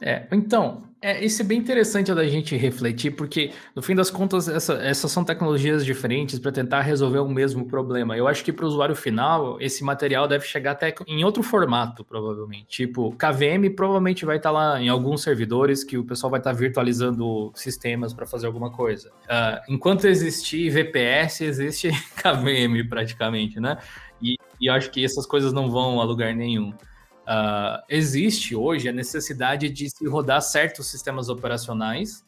É, 0.01 0.27
então, 0.31 0.83
é, 0.99 1.23
isso 1.23 1.41
é 1.41 1.45
bem 1.45 1.59
interessante 1.59 2.13
da 2.13 2.25
gente 2.25 2.55
refletir, 2.55 3.11
porque 3.11 3.51
no 3.75 3.81
fim 3.83 3.93
das 3.93 4.09
contas, 4.09 4.47
essa, 4.47 4.73
essas 4.75 5.11
são 5.11 5.23
tecnologias 5.23 5.85
diferentes 5.85 6.39
para 6.39 6.51
tentar 6.51 6.81
resolver 6.81 7.19
o 7.19 7.29
mesmo 7.29 7.65
problema. 7.65 8.17
Eu 8.17 8.27
acho 8.27 8.43
que 8.43 8.51
para 8.51 8.65
o 8.65 8.67
usuário 8.67 8.95
final, 8.95 9.61
esse 9.61 9.83
material 9.83 10.27
deve 10.27 10.45
chegar 10.45 10.71
até 10.71 10.93
em 11.07 11.23
outro 11.23 11.43
formato, 11.43 12.03
provavelmente. 12.03 12.67
Tipo, 12.67 13.11
KVM 13.11 13.75
provavelmente 13.75 14.25
vai 14.25 14.37
estar 14.37 14.49
tá 14.49 14.53
lá 14.53 14.81
em 14.81 14.89
alguns 14.89 15.21
servidores 15.21 15.83
que 15.83 15.97
o 15.97 16.03
pessoal 16.03 16.31
vai 16.31 16.39
estar 16.39 16.51
tá 16.51 16.57
virtualizando 16.57 17.51
sistemas 17.53 18.11
para 18.11 18.25
fazer 18.25 18.47
alguma 18.47 18.71
coisa. 18.71 19.09
Uh, 19.09 19.73
enquanto 19.73 20.05
existir 20.05 20.69
VPS, 20.71 21.41
existe 21.41 21.89
KVM 22.17 22.87
praticamente, 22.89 23.59
né? 23.59 23.77
E, 24.19 24.35
e 24.59 24.67
acho 24.67 24.89
que 24.89 25.05
essas 25.05 25.27
coisas 25.27 25.53
não 25.53 25.69
vão 25.69 26.01
a 26.01 26.03
lugar 26.03 26.35
nenhum. 26.35 26.73
Uh, 27.27 27.83
existe 27.89 28.55
hoje 28.55 28.87
a 28.87 28.93
necessidade 28.93 29.67
de 29.69 29.89
se 29.89 30.07
rodar 30.07 30.41
certos 30.41 30.87
sistemas 30.87 31.27
operacionais, 31.27 32.25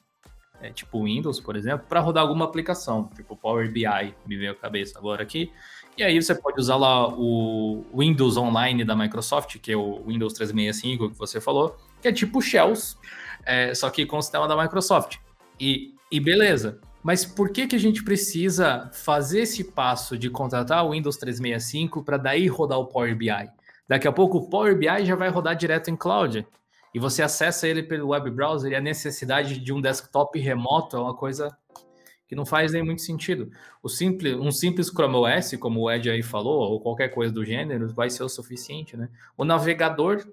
é, 0.61 0.71
tipo 0.71 1.05
Windows, 1.05 1.39
por 1.39 1.55
exemplo, 1.55 1.85
para 1.87 2.01
rodar 2.01 2.21
alguma 2.21 2.43
aplicação, 2.43 3.09
tipo 3.15 3.33
Power 3.37 3.71
BI, 3.71 4.13
me 4.25 4.35
veio 4.35 4.51
a 4.51 4.55
cabeça 4.55 4.99
agora 4.99 5.23
aqui. 5.23 5.53
E 5.97 6.03
aí 6.03 6.21
você 6.21 6.35
pode 6.35 6.59
usar 6.59 6.75
lá 6.75 7.07
o 7.07 7.85
Windows 7.97 8.35
Online 8.35 8.83
da 8.83 8.93
Microsoft, 8.93 9.57
que 9.59 9.71
é 9.71 9.77
o 9.77 10.03
Windows 10.05 10.33
365 10.33 11.11
que 11.11 11.17
você 11.17 11.39
falou, 11.39 11.77
que 12.01 12.09
é 12.09 12.11
tipo 12.11 12.41
Shells, 12.41 12.97
é, 13.45 13.73
só 13.73 13.89
que 13.89 14.05
com 14.05 14.17
o 14.17 14.21
sistema 14.21 14.49
da 14.49 14.61
Microsoft. 14.61 15.17
E, 15.57 15.93
e 16.11 16.19
beleza. 16.19 16.81
Mas 17.01 17.23
por 17.23 17.51
que, 17.51 17.67
que 17.67 17.75
a 17.77 17.79
gente 17.79 18.03
precisa 18.03 18.89
fazer 18.93 19.41
esse 19.41 19.63
passo 19.63 20.17
de 20.17 20.29
contratar 20.29 20.85
o 20.85 20.91
Windows 20.91 21.15
365 21.15 22.03
para 22.03 22.17
daí 22.17 22.47
rodar 22.47 22.79
o 22.79 22.85
Power 22.85 23.15
BI? 23.15 23.58
Daqui 23.89 24.07
a 24.07 24.11
pouco 24.11 24.37
o 24.37 24.47
Power 24.47 24.77
BI 24.77 25.03
já 25.03 25.15
vai 25.15 25.29
rodar 25.29 25.55
direto 25.55 25.89
em 25.89 25.95
cloud. 25.95 26.45
E 26.93 26.99
você 26.99 27.23
acessa 27.23 27.67
ele 27.67 27.81
pelo 27.81 28.09
web 28.09 28.29
browser 28.29 28.71
e 28.71 28.75
a 28.75 28.81
necessidade 28.81 29.59
de 29.59 29.73
um 29.73 29.81
desktop 29.81 30.37
remoto 30.39 30.95
é 30.95 30.99
uma 30.99 31.15
coisa 31.15 31.49
que 32.27 32.35
não 32.35 32.45
faz 32.45 32.71
nem 32.71 32.83
muito 32.83 33.01
sentido. 33.01 33.51
O 33.81 33.89
simples, 33.89 34.35
um 34.35 34.51
simples 34.51 34.89
Chrome 34.89 35.15
OS, 35.15 35.55
como 35.59 35.81
o 35.81 35.91
Ed 35.91 36.07
aí 36.07 36.21
falou, 36.21 36.71
ou 36.71 36.79
qualquer 36.79 37.09
coisa 37.09 37.33
do 37.33 37.43
gênero, 37.43 37.91
vai 37.91 38.11
ser 38.11 38.23
o 38.23 38.29
suficiente, 38.29 38.95
né? 38.95 39.09
O 39.35 39.43
navegador 39.43 40.23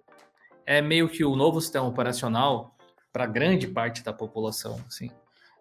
é 0.66 0.82
meio 0.82 1.08
que 1.08 1.24
o 1.24 1.34
novo 1.34 1.58
sistema 1.58 1.86
operacional 1.86 2.76
para 3.10 3.24
grande 3.24 3.66
parte 3.66 4.04
da 4.04 4.12
população, 4.12 4.78
assim. 4.86 5.10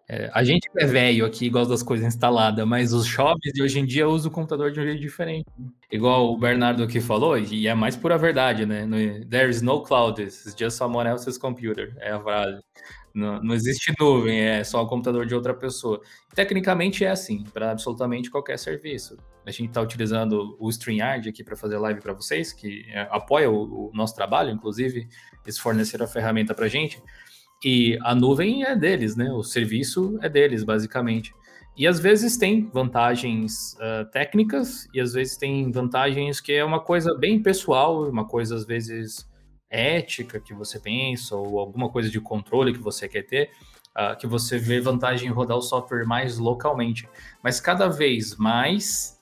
É, 0.08 0.30
a 0.32 0.44
gente 0.44 0.68
é 0.78 0.86
velho 0.86 1.26
aqui, 1.26 1.50
gosta 1.50 1.70
das 1.70 1.82
coisas 1.82 2.06
instaladas, 2.06 2.64
mas 2.66 2.92
os 2.92 3.04
jovens 3.04 3.52
de 3.52 3.60
hoje 3.60 3.80
em 3.80 3.84
dia 3.84 4.08
usam 4.08 4.30
o 4.30 4.34
computador 4.34 4.70
de 4.70 4.78
um 4.78 4.84
jeito 4.84 5.00
diferente. 5.00 5.44
Igual 5.90 6.32
o 6.32 6.38
Bernardo 6.38 6.84
aqui 6.84 7.00
falou, 7.00 7.36
e 7.36 7.66
é 7.66 7.74
mais 7.74 7.96
pura 7.96 8.16
verdade, 8.16 8.64
né? 8.64 8.86
There 9.28 9.50
is 9.50 9.62
no 9.62 9.82
cloud, 9.82 10.22
it's 10.22 10.54
just 10.56 10.76
someone 10.76 11.08
else's 11.08 11.36
computer, 11.36 11.96
é 11.98 12.12
a 12.12 12.20
frase. 12.20 12.62
Não, 13.12 13.42
não 13.42 13.54
existe 13.54 13.92
nuvem, 13.98 14.38
é 14.38 14.62
só 14.62 14.82
o 14.82 14.86
computador 14.86 15.26
de 15.26 15.34
outra 15.34 15.54
pessoa. 15.54 16.00
Tecnicamente 16.34 17.04
é 17.04 17.10
assim, 17.10 17.42
para 17.44 17.72
absolutamente 17.72 18.30
qualquer 18.30 18.58
serviço. 18.58 19.16
A 19.44 19.50
gente 19.50 19.68
está 19.68 19.80
utilizando 19.80 20.56
o 20.60 20.68
StreamYard 20.68 21.28
aqui 21.28 21.42
para 21.42 21.56
fazer 21.56 21.78
live 21.78 22.00
para 22.00 22.12
vocês, 22.12 22.52
que 22.52 22.84
é, 22.90 23.08
apoia 23.10 23.50
o, 23.50 23.88
o 23.88 23.90
nosso 23.94 24.14
trabalho, 24.14 24.50
inclusive, 24.50 25.08
eles 25.44 25.58
forneceram 25.58 26.04
a 26.04 26.08
ferramenta 26.08 26.54
para 26.54 26.66
a 26.66 26.68
gente. 26.68 27.02
E 27.64 27.98
a 28.02 28.14
nuvem 28.14 28.64
é 28.64 28.76
deles, 28.76 29.16
né? 29.16 29.32
O 29.32 29.42
serviço 29.42 30.18
é 30.22 30.28
deles, 30.28 30.62
basicamente. 30.62 31.34
E 31.76 31.86
às 31.86 32.00
vezes 32.00 32.38
tem 32.38 32.70
vantagens 32.72 33.74
uh, 33.74 34.10
técnicas 34.10 34.88
e 34.94 35.00
às 35.00 35.12
vezes 35.12 35.36
tem 35.36 35.70
vantagens 35.70 36.40
que 36.40 36.52
é 36.52 36.64
uma 36.64 36.80
coisa 36.80 37.14
bem 37.14 37.42
pessoal, 37.42 38.08
uma 38.08 38.26
coisa 38.26 38.56
às 38.56 38.64
vezes 38.64 39.28
ética 39.68 40.40
que 40.40 40.54
você 40.54 40.80
pensa 40.80 41.36
ou 41.36 41.58
alguma 41.58 41.90
coisa 41.90 42.08
de 42.08 42.18
controle 42.18 42.72
que 42.72 42.78
você 42.78 43.06
quer 43.06 43.22
ter, 43.22 43.50
uh, 43.90 44.16
que 44.16 44.26
você 44.26 44.58
vê 44.58 44.80
vantagem 44.80 45.28
em 45.28 45.32
rodar 45.32 45.58
o 45.58 45.62
software 45.62 46.06
mais 46.06 46.38
localmente. 46.38 47.06
Mas 47.42 47.60
cada 47.60 47.88
vez 47.88 48.36
mais, 48.36 49.20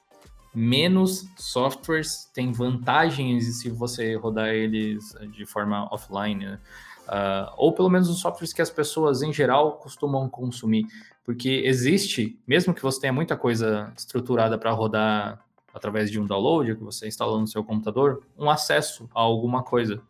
menos 0.54 1.26
softwares 1.36 2.30
têm 2.32 2.52
vantagens 2.52 3.62
se 3.62 3.68
você 3.68 4.14
rodar 4.14 4.50
eles 4.50 5.12
de 5.32 5.44
forma 5.44 5.92
offline. 5.92 6.46
Né? 6.46 6.60
Uh, 7.06 7.52
ou 7.56 7.72
pelo 7.72 7.90
menos 7.90 8.08
os 8.08 8.20
softwares 8.20 8.52
que 8.52 8.62
as 8.62 8.70
pessoas 8.70 9.22
em 9.22 9.32
geral 9.32 9.72
costumam 9.72 10.28
consumir, 10.28 10.86
porque 11.24 11.62
existe, 11.64 12.38
mesmo 12.46 12.72
que 12.72 12.82
você 12.82 13.00
tenha 13.00 13.12
muita 13.12 13.36
coisa 13.36 13.92
estruturada 13.96 14.56
para 14.56 14.70
rodar 14.70 15.44
através 15.72 16.10
de 16.10 16.20
um 16.20 16.26
download 16.26 16.76
que 16.76 16.84
você 16.84 17.08
instala 17.08 17.38
no 17.38 17.46
seu 17.46 17.64
computador, 17.64 18.22
um 18.38 18.48
acesso 18.48 19.08
a 19.14 19.20
alguma 19.20 19.62
coisa. 19.62 20.00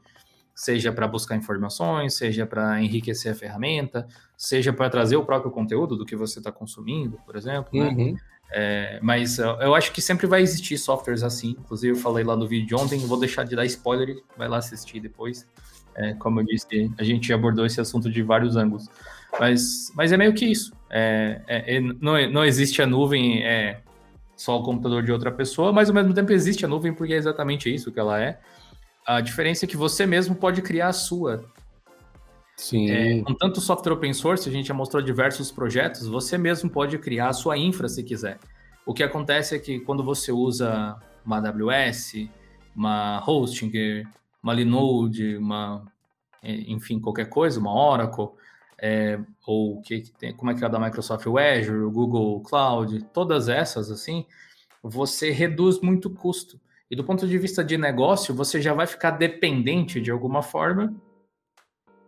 seja 0.55 0.93
para 0.93 1.09
buscar 1.09 1.35
informações, 1.35 2.15
seja 2.15 2.47
para 2.47 2.81
enriquecer 2.81 3.33
a 3.33 3.35
ferramenta, 3.35 4.07
seja 4.37 4.73
para 4.73 4.89
trazer 4.89 5.17
o 5.17 5.25
próprio 5.25 5.51
conteúdo 5.51 5.97
do 5.97 6.07
que 6.07 6.15
você 6.15 6.39
está 6.39 6.53
consumindo, 6.53 7.19
por 7.27 7.35
exemplo. 7.35 7.71
Né? 7.73 8.15
É, 8.51 8.99
mas 9.03 9.39
eu 9.39 9.75
acho 9.75 9.93
que 9.93 10.01
sempre 10.01 10.27
vai 10.27 10.41
existir 10.41 10.79
softwares 10.79 11.23
assim. 11.23 11.57
Inclusive, 11.59 11.97
eu 11.97 12.01
falei 12.01 12.25
lá 12.25 12.37
no 12.37 12.47
vídeo 12.47 12.69
de 12.69 12.75
ontem, 12.75 12.99
vou 12.99 13.19
deixar 13.19 13.45
de 13.45 13.57
dar 13.57 13.65
spoiler, 13.65 14.23
vai 14.37 14.49
lá 14.49 14.59
assistir 14.59 15.01
depois. 15.01 15.47
É, 15.97 16.15
como 16.15 16.41
eu 16.41 16.45
disse, 16.45 16.91
a 16.99 17.05
gente 17.05 17.33
abordou 17.33 17.65
esse 17.65 17.81
assunto 17.81 18.11
de 18.11 18.23
vários 18.23 18.57
ângulos. 18.57 18.89
Mas, 19.39 19.93
mas 19.95 20.13
é 20.13 20.17
meio 20.17 20.35
que 20.35 20.45
isso. 20.45 20.73
É, 20.91 21.41
é, 21.47 21.77
é 21.77 21.81
não, 21.81 22.31
não 22.31 22.45
existe 22.45 22.81
a 22.83 22.87
nuvem 22.87 23.43
é 23.45 23.81
só 24.37 24.59
o 24.59 24.63
computador 24.63 25.03
de 25.03 25.13
outra 25.13 25.31
pessoa, 25.31 25.73
mas 25.73 25.89
ao 25.89 25.95
mesmo 25.95 26.13
tempo 26.13 26.33
existe 26.33 26.65
a 26.65 26.69
nuvem 26.69 26.93
porque 26.93 27.15
é 27.15 27.17
exatamente 27.17 27.73
isso 27.73 27.93
que 27.93 28.01
ela 28.01 28.21
é. 28.21 28.39
A 29.07 29.21
diferença 29.21 29.65
é 29.65 29.69
que 29.69 29.77
você 29.77 30.07
mesmo 30.07 30.35
pode 30.35 30.63
criar 30.63 30.89
a 30.89 30.93
sua. 30.93 31.45
Sim. 32.57 32.91
É, 32.91 33.23
com 33.23 33.35
tanto 33.35 33.61
software 33.61 33.93
open 33.93 34.13
source, 34.13 34.49
a 34.49 34.53
gente 34.53 34.69
já 34.69 34.75
mostrou 34.75 35.03
diversos 35.03 35.51
projetos, 35.51 36.07
você 36.07 36.39
mesmo 36.39 36.71
pode 36.71 36.99
criar 36.99 37.29
a 37.29 37.33
sua 37.33 37.59
infra 37.59 37.89
se 37.89 38.03
quiser. 38.03 38.39
O 38.87 38.95
que 38.95 39.03
acontece 39.03 39.57
é 39.57 39.59
que 39.59 39.81
quando 39.81 40.05
você 40.05 40.31
usa 40.31 40.97
uma 41.25 41.39
AWS, 41.39 42.29
uma 42.77 43.23
Hostinger, 43.27 44.07
uma 44.43 44.53
Linode, 44.53 45.37
uma, 45.37 45.85
enfim, 46.43 47.01
qualquer 47.01 47.29
coisa, 47.29 47.59
uma 47.59 47.75
Oracle, 47.75 48.29
é, 48.79 49.19
ou 49.47 49.81
que, 49.81 50.03
que 50.03 50.13
tem, 50.13 50.35
como 50.35 50.51
é 50.51 50.55
que 50.55 50.65
é 50.65 50.69
da 50.69 50.79
Microsoft 50.79 51.27
o 51.27 51.39
Azure, 51.39 51.79
o 51.79 51.91
Google 51.91 52.41
Cloud, 52.43 53.03
todas 53.13 53.49
essas 53.49 53.91
assim, 53.91 54.27
você 54.83 55.31
reduz 55.31 55.81
muito 55.81 56.09
o 56.09 56.15
custo. 56.15 56.61
E 56.91 56.95
do 56.95 57.03
ponto 57.03 57.27
de 57.27 57.39
vista 57.39 57.65
de 57.65 57.79
negócio, 57.79 58.35
você 58.35 58.61
já 58.61 58.75
vai 58.75 58.87
ficar 58.87 59.13
dependente 59.13 60.01
de 60.01 60.11
alguma 60.11 60.43
forma. 60.43 60.95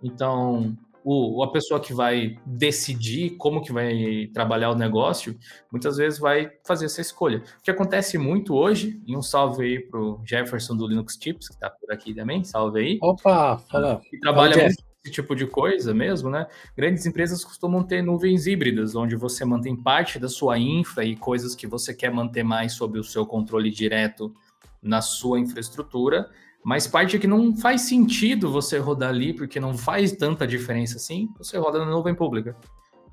Então, 0.03 0.77
o, 1.09 1.41
a 1.45 1.53
pessoa 1.53 1.79
que 1.79 1.95
vai 1.95 2.37
decidir 2.45 3.37
como 3.37 3.63
que 3.63 3.73
vai 3.73 4.29
trabalhar 4.35 4.71
o 4.71 4.75
negócio, 4.75 5.39
muitas 5.71 5.97
vezes 5.97 6.19
vai 6.19 6.51
fazer 6.67 6.87
essa 6.87 7.01
escolha. 7.01 7.45
O 7.61 7.63
que 7.63 7.71
acontece 7.71 8.19
muito 8.19 8.55
hoje, 8.55 9.01
e 9.07 9.17
um 9.17 9.23
salve 9.23 9.65
aí 9.65 9.79
pro 9.81 10.21
Jefferson 10.25 10.77
do 10.77 10.85
Linux 10.85 11.17
Tips, 11.17 11.47
que 11.47 11.55
está 11.55 11.71
por 11.71 11.93
aqui 11.93 12.13
também, 12.13 12.43
salve 12.43 12.81
aí. 12.81 12.99
Opa, 13.01 13.57
fala. 13.71 14.01
Que 14.11 14.19
trabalha 14.19 14.57
muito 14.57 14.83
esse 15.05 15.13
tipo 15.13 15.37
de 15.37 15.47
coisa 15.47 15.95
mesmo, 15.95 16.29
né? 16.29 16.49
Grandes 16.77 17.07
empresas 17.07 17.45
costumam 17.45 17.85
ter 17.85 18.03
nuvens 18.03 18.49
híbridas, 18.49 18.97
onde 18.97 19.15
você 19.15 19.45
mantém 19.45 19.77
parte 19.77 20.19
da 20.19 20.29
sua 20.29 20.59
infra 20.59 21.05
e 21.05 21.15
coisas 21.15 21.55
que 21.55 21.69
você 21.69 21.95
quer 21.95 22.11
manter 22.11 22.43
mais 22.43 22.73
sob 22.73 22.99
o 22.99 23.05
seu 23.05 23.25
controle 23.25 23.71
direto 23.71 24.35
na 24.83 25.01
sua 25.01 25.39
infraestrutura, 25.39 26.29
mas 26.67 26.85
parte 26.85 27.17
que 27.17 27.29
não 27.29 27.57
faz 27.57 27.83
sentido 27.83 28.51
você 28.51 28.77
rodar 28.77 29.11
ali, 29.11 29.33
porque 29.33 29.61
não 29.61 29.79
faz 29.79 30.11
tanta 30.11 30.45
diferença 30.45 30.97
assim, 30.97 31.33
você 31.39 31.57
roda 31.57 31.79
na 31.79 31.87
nuvem 31.87 32.13
pública. 32.13 32.57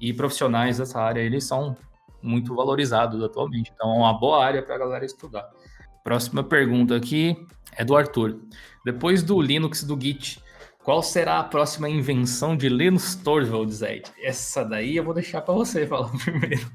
E 0.01 0.11
profissionais 0.11 0.79
dessa 0.79 0.99
área, 0.99 1.21
eles 1.21 1.43
são 1.43 1.77
muito 2.19 2.55
valorizados 2.55 3.21
atualmente. 3.21 3.71
Então, 3.71 3.93
é 3.93 3.97
uma 3.99 4.19
boa 4.19 4.43
área 4.43 4.63
para 4.63 4.73
a 4.73 4.77
galera 4.79 5.05
estudar. 5.05 5.47
Próxima 6.03 6.43
pergunta 6.43 6.95
aqui 6.95 7.45
é 7.77 7.85
do 7.85 7.95
Arthur. 7.95 8.39
Depois 8.83 9.21
do 9.21 9.39
Linux 9.39 9.83
do 9.83 10.01
Git, 10.01 10.41
qual 10.83 11.03
será 11.03 11.37
a 11.37 11.43
próxima 11.43 11.87
invenção 11.87 12.57
de 12.57 12.67
Linus 12.67 13.13
Torvalds, 13.13 13.83
Ed? 13.83 14.11
Essa 14.19 14.65
daí 14.65 14.97
eu 14.97 15.03
vou 15.03 15.13
deixar 15.13 15.41
para 15.41 15.53
você 15.53 15.85
falar 15.85 16.09
primeiro. 16.25 16.71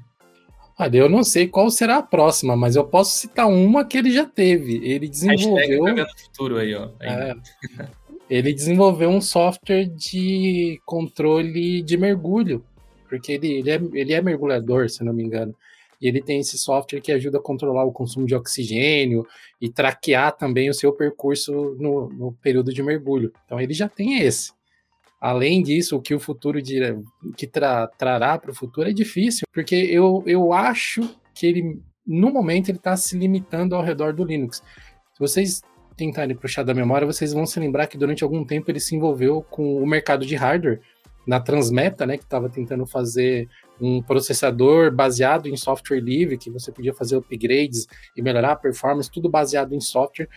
Olha, 0.79 0.97
eu 0.97 1.09
não 1.09 1.23
sei 1.23 1.45
qual 1.45 1.69
será 1.69 1.97
a 1.97 2.01
próxima, 2.01 2.55
mas 2.55 2.77
eu 2.77 2.85
posso 2.85 3.17
citar 3.17 3.49
uma 3.49 3.83
que 3.83 3.97
ele 3.97 4.11
já 4.11 4.25
teve. 4.25 4.77
Ele 4.81 5.09
desenvolveu. 5.09 5.83
no 5.93 6.07
futuro 6.17 6.55
aí, 6.55 6.73
ó. 6.73 6.89
É, 7.01 7.35
ele 8.29 8.53
desenvolveu 8.53 9.09
um 9.09 9.19
software 9.19 9.83
de 9.83 10.79
controle 10.85 11.81
de 11.81 11.97
mergulho, 11.97 12.63
porque 13.09 13.33
ele, 13.33 13.55
ele, 13.55 13.69
é, 13.69 13.81
ele 13.93 14.13
é 14.13 14.21
mergulhador, 14.21 14.89
se 14.89 15.03
não 15.03 15.11
me 15.11 15.21
engano. 15.21 15.53
E 16.01 16.07
ele 16.07 16.21
tem 16.21 16.39
esse 16.39 16.57
software 16.57 17.01
que 17.01 17.11
ajuda 17.11 17.39
a 17.39 17.43
controlar 17.43 17.83
o 17.83 17.91
consumo 17.91 18.25
de 18.25 18.33
oxigênio 18.33 19.27
e 19.59 19.67
traquear 19.67 20.31
também 20.37 20.69
o 20.69 20.73
seu 20.73 20.93
percurso 20.93 21.75
no, 21.77 22.07
no 22.07 22.31
período 22.41 22.73
de 22.73 22.81
mergulho. 22.81 23.33
Então 23.45 23.59
ele 23.59 23.73
já 23.73 23.89
tem 23.89 24.21
esse. 24.21 24.53
Além 25.19 25.61
disso, 25.61 25.97
o 25.97 26.01
que 26.01 26.15
o 26.15 26.19
futuro 26.19 26.61
dirá, 26.61 26.95
que 27.35 27.45
tra, 27.45 27.87
trará 27.87 28.37
para 28.37 28.51
o 28.51 28.55
futuro 28.55 28.89
é 28.89 28.93
difícil, 28.93 29.45
porque 29.53 29.75
eu, 29.75 30.23
eu 30.25 30.53
acho 30.53 31.01
que 31.33 31.45
ele, 31.45 31.81
no 32.07 32.31
momento, 32.31 32.69
ele 32.69 32.77
está 32.77 32.95
se 32.95 33.17
limitando 33.17 33.75
ao 33.75 33.83
redor 33.83 34.13
do 34.13 34.23
Linux. 34.23 34.63
Se 35.13 35.19
vocês 35.19 35.61
tentarem 35.97 36.35
puxar 36.35 36.63
da 36.63 36.73
memória, 36.73 37.05
vocês 37.05 37.33
vão 37.33 37.45
se 37.45 37.59
lembrar 37.59 37.87
que 37.87 37.97
durante 37.97 38.23
algum 38.23 38.45
tempo 38.45 38.71
ele 38.71 38.79
se 38.79 38.95
envolveu 38.95 39.41
com 39.41 39.83
o 39.83 39.85
mercado 39.85 40.25
de 40.25 40.35
hardware 40.35 40.79
na 41.27 41.39
Transmeta, 41.39 42.05
né, 42.05 42.17
que 42.17 42.23
estava 42.23 42.49
tentando 42.49 42.85
fazer 42.85 43.47
um 43.79 44.01
processador 44.01 44.91
baseado 44.91 45.47
em 45.47 45.55
software 45.55 45.99
livre, 45.99 46.37
que 46.37 46.49
você 46.49 46.71
podia 46.71 46.93
fazer 46.93 47.17
upgrades 47.17 47.87
e 48.15 48.21
melhorar 48.21 48.53
a 48.53 48.55
performance, 48.55 49.11
tudo 49.11 49.29
baseado 49.29 49.75
em 49.75 49.81
software. 49.81 50.29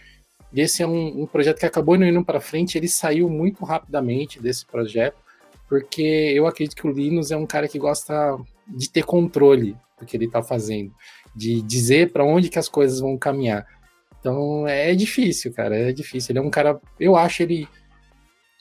Esse 0.55 0.83
é 0.83 0.87
um, 0.87 1.23
um 1.23 1.27
projeto 1.27 1.59
que 1.59 1.67
acabou 1.67 1.99
não 1.99 2.07
indo 2.07 2.25
para 2.25 2.41
frente, 2.41 2.77
ele 2.77 2.89
saiu 2.89 3.29
muito 3.29 3.65
rapidamente 3.65 4.41
desse 4.41 4.67
projeto, 4.67 5.17
porque 5.69 6.03
eu 6.35 6.47
acredito 6.47 6.77
que 6.77 6.87
o 6.87 6.93
Linus 6.93 7.31
é 7.31 7.37
um 7.37 7.47
cara 7.47 7.67
que 7.67 7.79
gosta 7.79 8.37
de 8.67 8.91
ter 8.91 9.05
controle 9.05 9.77
do 9.99 10.05
que 10.05 10.17
ele 10.17 10.27
está 10.27 10.43
fazendo, 10.43 10.93
de 11.35 11.63
dizer 11.63 12.13
para 12.13 12.25
onde 12.25 12.49
que 12.49 12.59
as 12.59 12.69
coisas 12.69 13.01
vão 13.01 13.17
caminhar. 13.17 13.67
Então 14.21 14.69
é 14.69 14.95
difícil, 14.95 15.53
cara, 15.53 15.77
é 15.77 15.93
difícil. 15.93 16.33
Ele 16.33 16.39
é 16.39 16.43
um 16.43 16.51
cara, 16.51 16.81
eu 17.01 17.17
acho 17.17 17.43
ele 17.43 17.67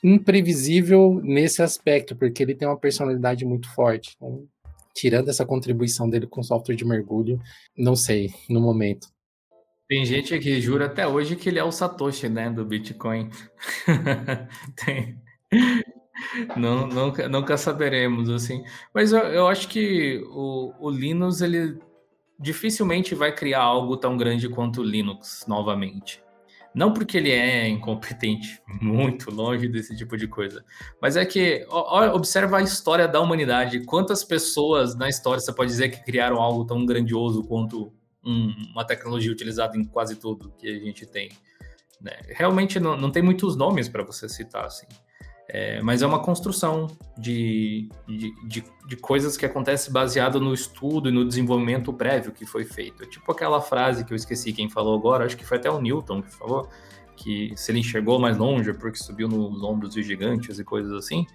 imprevisível 0.03 1.19
nesse 1.23 1.61
aspecto, 1.61 2.15
porque 2.15 2.41
ele 2.41 2.55
tem 2.55 2.67
uma 2.67 2.77
personalidade 2.77 3.45
muito 3.45 3.69
forte. 3.73 4.13
Então, 4.15 4.45
tirando 4.93 5.29
essa 5.29 5.45
contribuição 5.45 6.09
dele 6.09 6.27
com 6.27 6.41
software 6.41 6.75
de 6.75 6.85
mergulho, 6.85 7.39
não 7.77 7.95
sei, 7.95 8.33
no 8.49 8.59
momento. 8.59 9.07
Tem 9.91 10.05
gente 10.05 10.39
que 10.39 10.61
jura 10.61 10.85
até 10.85 11.05
hoje 11.05 11.35
que 11.35 11.49
ele 11.49 11.59
é 11.59 11.63
o 11.65 11.69
Satoshi, 11.69 12.29
né, 12.29 12.49
do 12.49 12.63
Bitcoin. 12.63 13.29
Tem. 14.85 15.21
Não, 16.55 16.87
nunca, 16.87 17.27
nunca 17.27 17.57
saberemos, 17.57 18.29
assim. 18.29 18.63
Mas 18.93 19.11
eu, 19.11 19.19
eu 19.19 19.47
acho 19.49 19.67
que 19.67 20.23
o, 20.29 20.73
o 20.79 20.89
Linux, 20.89 21.41
ele 21.41 21.77
dificilmente 22.39 23.13
vai 23.13 23.35
criar 23.35 23.63
algo 23.63 23.97
tão 23.97 24.15
grande 24.15 24.47
quanto 24.47 24.79
o 24.79 24.83
Linux 24.85 25.43
novamente. 25.45 26.23
Não 26.73 26.93
porque 26.93 27.17
ele 27.17 27.31
é 27.31 27.67
incompetente, 27.67 28.61
muito 28.81 29.29
longe 29.29 29.67
desse 29.67 29.93
tipo 29.93 30.15
de 30.15 30.25
coisa. 30.25 30.63
Mas 31.01 31.17
é 31.17 31.25
que, 31.25 31.65
ó, 31.69 32.15
observa 32.15 32.59
a 32.59 32.61
história 32.61 33.09
da 33.09 33.19
humanidade. 33.19 33.83
Quantas 33.83 34.23
pessoas 34.23 34.95
na 34.95 35.09
história 35.09 35.41
você 35.41 35.51
pode 35.51 35.69
dizer 35.69 35.89
que 35.89 36.01
criaram 36.01 36.37
algo 36.37 36.63
tão 36.63 36.85
grandioso 36.85 37.43
quanto 37.43 37.91
um, 38.23 38.53
uma 38.73 38.85
tecnologia 38.85 39.31
utilizada 39.31 39.77
em 39.77 39.83
quase 39.83 40.15
tudo 40.15 40.53
que 40.57 40.67
a 40.67 40.79
gente 40.79 41.05
tem? 41.05 41.31
Né? 42.01 42.17
Realmente 42.29 42.79
não, 42.79 42.97
não 42.97 43.11
tem 43.11 43.21
muitos 43.21 43.55
nomes 43.55 43.87
para 43.87 44.03
você 44.03 44.27
citar, 44.27 44.65
assim. 44.65 44.87
É, 45.53 45.81
mas 45.81 46.01
é 46.01 46.07
uma 46.07 46.19
construção 46.19 46.87
de, 47.17 47.89
de, 48.07 48.31
de, 48.47 48.63
de, 48.87 48.95
coisas 48.95 49.35
que 49.35 49.45
acontece 49.45 49.91
baseado 49.91 50.39
no 50.39 50.53
estudo 50.53 51.09
e 51.09 51.11
no 51.11 51.27
desenvolvimento 51.27 51.91
prévio 51.91 52.31
que 52.31 52.45
foi 52.45 52.63
feito. 52.63 53.03
É 53.03 53.05
tipo 53.05 53.29
aquela 53.29 53.59
frase 53.59 54.05
que 54.05 54.13
eu 54.13 54.15
esqueci 54.15 54.53
quem 54.53 54.69
falou 54.69 54.97
agora, 54.97 55.25
acho 55.25 55.35
que 55.35 55.43
foi 55.43 55.57
até 55.57 55.69
o 55.69 55.81
Newton 55.81 56.21
que 56.21 56.31
falou, 56.31 56.69
que 57.17 57.51
se 57.57 57.69
ele 57.69 57.79
enxergou 57.79 58.17
mais 58.17 58.37
longe 58.37 58.69
é 58.69 58.73
porque 58.73 58.97
subiu 58.97 59.27
nos 59.27 59.61
ombros 59.61 59.93
de 59.93 60.01
gigantes 60.01 60.57
e 60.57 60.63
coisas 60.63 60.93
assim. 60.93 61.27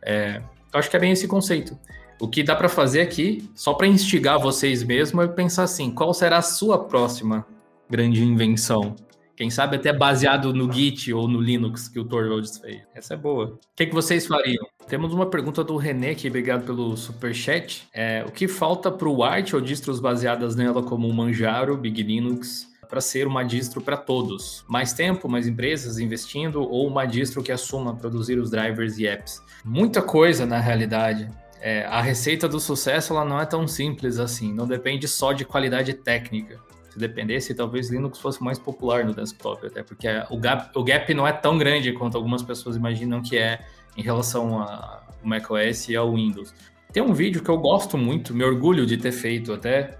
É, 0.00 0.42
eu 0.72 0.78
acho 0.78 0.88
que 0.88 0.96
é 0.96 1.00
bem 1.00 1.12
esse 1.12 1.28
conceito. 1.28 1.78
O 2.20 2.28
que 2.28 2.42
dá 2.42 2.54
para 2.54 2.68
fazer 2.68 3.00
aqui, 3.00 3.50
só 3.54 3.72
para 3.72 3.86
instigar 3.86 4.38
vocês 4.38 4.82
mesmo, 4.82 5.22
é 5.22 5.26
pensar 5.26 5.62
assim: 5.62 5.90
qual 5.90 6.12
será 6.12 6.36
a 6.36 6.42
sua 6.42 6.84
próxima 6.84 7.46
grande 7.88 8.22
invenção? 8.22 8.94
Quem 9.34 9.48
sabe 9.48 9.76
até 9.76 9.90
baseado 9.90 10.52
no 10.52 10.70
Git 10.70 11.14
ou 11.14 11.26
no 11.26 11.40
Linux 11.40 11.88
que 11.88 11.98
o 11.98 12.04
Torvalds 12.04 12.58
fez. 12.58 12.82
Essa 12.94 13.14
é 13.14 13.16
boa. 13.16 13.46
O 13.46 13.58
que, 13.74 13.86
que 13.86 13.94
vocês 13.94 14.26
fariam? 14.26 14.62
Temos 14.86 15.14
uma 15.14 15.24
pergunta 15.24 15.64
do 15.64 15.78
René 15.78 16.10
aqui, 16.10 16.28
obrigado 16.28 16.66
pelo 16.66 16.94
superchat. 16.94 17.88
É, 17.94 18.22
o 18.28 18.30
que 18.30 18.46
falta 18.46 18.90
para 18.90 19.08
o 19.08 19.24
Arch 19.24 19.54
ou 19.54 19.60
distros 19.62 19.98
baseadas 19.98 20.54
nela 20.54 20.82
como 20.82 21.08
o 21.08 21.14
Manjaro, 21.14 21.74
Big 21.74 22.02
Linux, 22.02 22.68
para 22.86 23.00
ser 23.00 23.26
uma 23.26 23.42
distro 23.42 23.80
para 23.80 23.96
todos? 23.96 24.62
Mais 24.68 24.92
tempo, 24.92 25.26
mais 25.26 25.46
empresas 25.46 25.98
investindo 25.98 26.60
ou 26.60 26.86
uma 26.86 27.06
distro 27.06 27.42
que 27.42 27.50
assuma 27.50 27.96
produzir 27.96 28.38
os 28.38 28.50
drivers 28.50 28.98
e 28.98 29.06
apps? 29.06 29.40
Muita 29.64 30.02
coisa 30.02 30.44
na 30.44 30.60
realidade. 30.60 31.30
É, 31.60 31.84
a 31.84 32.00
receita 32.00 32.48
do 32.48 32.58
sucesso 32.58 33.12
ela 33.12 33.24
não 33.24 33.40
é 33.40 33.44
tão 33.44 33.68
simples 33.68 34.18
assim, 34.18 34.52
não 34.52 34.66
depende 34.66 35.06
só 35.06 35.32
de 35.32 35.44
qualidade 35.44 35.92
técnica 35.92 36.58
se 36.90 36.98
dependesse, 36.98 37.54
talvez 37.54 37.88
Linux 37.88 38.18
fosse 38.18 38.42
mais 38.42 38.58
popular 38.58 39.04
no 39.04 39.14
desktop, 39.14 39.66
até 39.66 39.82
porque 39.82 40.08
o 40.28 40.36
gap, 40.36 40.76
o 40.76 40.82
gap 40.82 41.14
não 41.14 41.26
é 41.26 41.32
tão 41.32 41.56
grande 41.56 41.92
quanto 41.92 42.16
algumas 42.16 42.42
pessoas 42.42 42.76
imaginam 42.76 43.22
que 43.22 43.38
é 43.38 43.60
em 43.96 44.02
relação 44.02 44.60
ao 44.60 45.06
macOS 45.22 45.88
e 45.88 45.96
ao 45.96 46.12
Windows. 46.12 46.52
Tem 46.92 47.02
um 47.02 47.12
vídeo 47.12 47.42
que 47.42 47.48
eu 47.48 47.58
gosto 47.58 47.96
muito, 47.96 48.34
me 48.34 48.42
orgulho 48.42 48.84
de 48.84 48.96
ter 48.96 49.12
feito 49.12 49.52
até, 49.52 49.98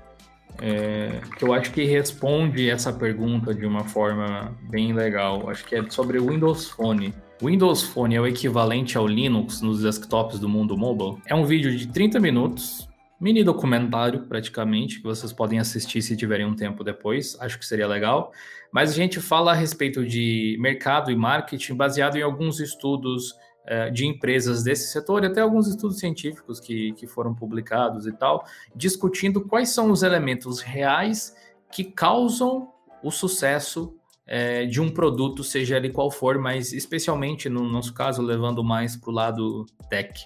é, 0.60 1.20
que 1.38 1.44
eu 1.44 1.54
acho 1.54 1.70
que 1.70 1.84
responde 1.84 2.68
essa 2.68 2.92
pergunta 2.92 3.54
de 3.54 3.64
uma 3.64 3.84
forma 3.84 4.52
bem 4.62 4.92
legal. 4.92 5.48
Acho 5.48 5.64
que 5.64 5.76
é 5.76 5.88
sobre 5.88 6.18
o 6.18 6.28
Windows 6.28 6.68
Phone. 6.70 7.14
Windows 7.42 7.82
Phone 7.82 8.14
é 8.14 8.20
o 8.20 8.26
equivalente 8.26 8.98
ao 8.98 9.06
Linux 9.06 9.62
nos 9.62 9.82
desktops 9.82 10.38
do 10.38 10.46
mundo 10.46 10.76
mobile? 10.76 11.22
É 11.24 11.34
um 11.34 11.46
vídeo 11.46 11.74
de 11.74 11.86
30 11.88 12.20
minutos, 12.20 12.86
mini 13.18 13.42
documentário 13.42 14.26
praticamente, 14.26 14.98
que 14.98 15.04
vocês 15.04 15.32
podem 15.32 15.58
assistir 15.58 16.02
se 16.02 16.14
tiverem 16.14 16.44
um 16.44 16.54
tempo 16.54 16.84
depois, 16.84 17.38
acho 17.40 17.58
que 17.58 17.64
seria 17.64 17.86
legal. 17.86 18.30
Mas 18.70 18.90
a 18.90 18.94
gente 18.94 19.20
fala 19.20 19.52
a 19.52 19.54
respeito 19.54 20.04
de 20.04 20.58
mercado 20.60 21.10
e 21.10 21.16
marketing 21.16 21.76
baseado 21.76 22.16
em 22.16 22.22
alguns 22.22 22.60
estudos 22.60 23.34
eh, 23.66 23.88
de 23.88 24.06
empresas 24.06 24.62
desse 24.62 24.92
setor 24.92 25.24
e 25.24 25.28
até 25.28 25.40
alguns 25.40 25.66
estudos 25.66 25.98
científicos 25.98 26.60
que, 26.60 26.92
que 26.92 27.06
foram 27.06 27.34
publicados 27.34 28.06
e 28.06 28.12
tal, 28.12 28.44
discutindo 28.76 29.40
quais 29.40 29.70
são 29.70 29.90
os 29.90 30.02
elementos 30.02 30.60
reais 30.60 31.34
que 31.72 31.84
causam 31.84 32.68
o 33.02 33.10
sucesso 33.10 33.98
é, 34.30 34.64
de 34.64 34.80
um 34.80 34.88
produto, 34.88 35.42
seja 35.42 35.76
ele 35.76 35.90
qual 35.90 36.08
for, 36.08 36.38
mas 36.38 36.72
especialmente 36.72 37.48
no 37.48 37.68
nosso 37.68 37.92
caso, 37.92 38.22
levando 38.22 38.62
mais 38.62 38.96
para 38.96 39.10
o 39.10 39.12
lado 39.12 39.66
tech. 39.90 40.24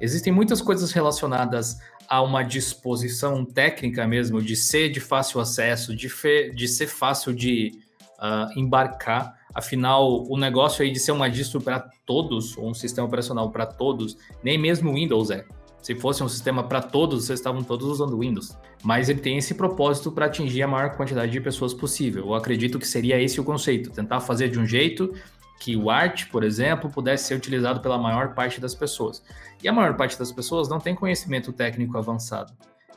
Existem 0.00 0.32
muitas 0.32 0.62
coisas 0.62 0.92
relacionadas 0.92 1.76
a 2.08 2.22
uma 2.22 2.44
disposição 2.44 3.44
técnica 3.44 4.06
mesmo, 4.06 4.40
de 4.40 4.54
ser 4.54 4.88
de 4.90 5.00
fácil 5.00 5.40
acesso, 5.40 5.94
de, 5.94 6.08
fe, 6.08 6.52
de 6.54 6.68
ser 6.68 6.86
fácil 6.86 7.34
de 7.34 7.72
uh, 8.18 8.56
embarcar. 8.58 9.34
Afinal, 9.52 10.24
o 10.30 10.36
negócio 10.36 10.84
aí 10.84 10.92
de 10.92 11.00
ser 11.00 11.10
uma 11.10 11.28
distro 11.28 11.60
para 11.60 11.90
todos, 12.06 12.56
ou 12.56 12.70
um 12.70 12.74
sistema 12.74 13.06
operacional 13.08 13.50
para 13.50 13.66
todos, 13.66 14.16
nem 14.44 14.56
mesmo 14.56 14.90
o 14.90 14.94
Windows 14.94 15.30
é. 15.30 15.44
Se 15.82 15.94
fosse 15.94 16.22
um 16.22 16.28
sistema 16.28 16.62
para 16.62 16.82
todos, 16.82 17.24
vocês 17.24 17.38
estavam 17.38 17.62
todos 17.62 17.86
usando 17.86 18.18
Windows. 18.18 18.56
Mas 18.84 19.08
ele 19.08 19.20
tem 19.20 19.38
esse 19.38 19.54
propósito 19.54 20.12
para 20.12 20.26
atingir 20.26 20.62
a 20.62 20.68
maior 20.68 20.96
quantidade 20.96 21.32
de 21.32 21.40
pessoas 21.40 21.72
possível. 21.72 22.26
Eu 22.26 22.34
acredito 22.34 22.78
que 22.78 22.86
seria 22.86 23.20
esse 23.20 23.40
o 23.40 23.44
conceito: 23.44 23.90
tentar 23.90 24.20
fazer 24.20 24.48
de 24.48 24.58
um 24.58 24.66
jeito 24.66 25.14
que 25.58 25.76
o 25.76 25.90
Art, 25.90 26.28
por 26.30 26.42
exemplo, 26.42 26.90
pudesse 26.90 27.24
ser 27.24 27.34
utilizado 27.34 27.80
pela 27.80 27.98
maior 27.98 28.34
parte 28.34 28.60
das 28.60 28.74
pessoas. 28.74 29.22
E 29.62 29.68
a 29.68 29.72
maior 29.72 29.96
parte 29.96 30.18
das 30.18 30.32
pessoas 30.32 30.68
não 30.68 30.78
tem 30.78 30.94
conhecimento 30.94 31.52
técnico 31.52 31.96
avançado. 31.98 32.52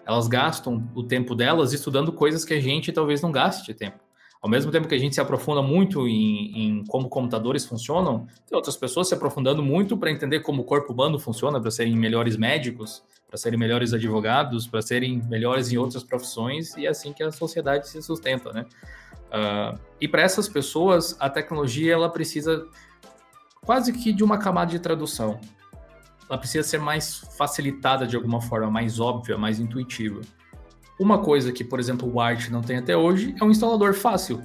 Elas 0.06 0.28
gastam 0.28 0.90
o 0.94 1.04
tempo 1.04 1.36
delas 1.36 1.72
estudando 1.72 2.12
coisas 2.12 2.44
que 2.44 2.54
a 2.54 2.60
gente 2.60 2.92
talvez 2.92 3.22
não 3.22 3.32
gaste 3.32 3.74
tempo. 3.74 4.03
Ao 4.44 4.50
mesmo 4.50 4.74
tempo 4.74 4.90
que 4.90 4.94
a 4.94 4.98
gente 4.98 5.16
se 5.16 5.22
aprofunda 5.22 5.62
muito 5.62 6.06
em, 6.06 6.52
em 6.60 6.86
como 6.88 7.08
computadores 7.08 7.66
funcionam, 7.66 8.28
tem 8.46 8.54
outras 8.58 8.76
pessoas 8.76 9.08
se 9.08 9.14
aprofundando 9.14 9.64
muito 9.64 9.96
para 9.96 10.12
entender 10.12 10.42
como 10.42 10.64
o 10.64 10.66
corpo 10.66 10.92
humano 10.92 11.18
funciona, 11.18 11.62
para 11.62 11.72
serem 11.72 11.96
melhores 11.96 12.36
médicos, 12.36 13.02
para 13.26 13.38
serem 13.38 13.58
melhores 13.58 13.94
advogados, 13.94 14.68
para 14.68 14.82
serem 14.82 15.22
melhores 15.30 15.72
em 15.72 15.78
outras 15.78 16.04
profissões, 16.04 16.76
e 16.76 16.86
é 16.86 16.90
assim 16.90 17.14
que 17.14 17.24
a 17.24 17.32
sociedade 17.32 17.88
se 17.88 18.02
sustenta, 18.02 18.52
né? 18.52 18.66
Uh, 19.30 19.80
e 20.02 20.10
para 20.10 20.22
essas 20.22 20.50
pessoas, 20.50 21.16
a 21.22 21.30
tecnologia 21.30 21.94
ela 21.94 22.10
precisa 22.10 22.68
quase 23.66 23.94
que 23.94 24.12
de 24.12 24.26
uma 24.26 24.38
camada 24.38 24.72
de 24.72 24.80
tradução. 24.80 25.40
Ela 26.30 26.38
precisa 26.38 26.68
ser 26.68 26.82
mais 26.82 27.20
facilitada 27.38 28.06
de 28.06 28.18
alguma 28.18 28.42
forma, 28.42 28.70
mais 28.70 29.00
óbvia, 29.00 29.38
mais 29.38 29.58
intuitiva. 29.58 30.20
Uma 31.00 31.20
coisa 31.20 31.52
que, 31.52 31.64
por 31.64 31.80
exemplo, 31.80 32.12
o 32.12 32.20
Arch 32.20 32.50
não 32.50 32.62
tem 32.62 32.78
até 32.78 32.96
hoje 32.96 33.36
é 33.40 33.44
um 33.44 33.52
instalador 33.52 33.94
fácil. 33.94 34.42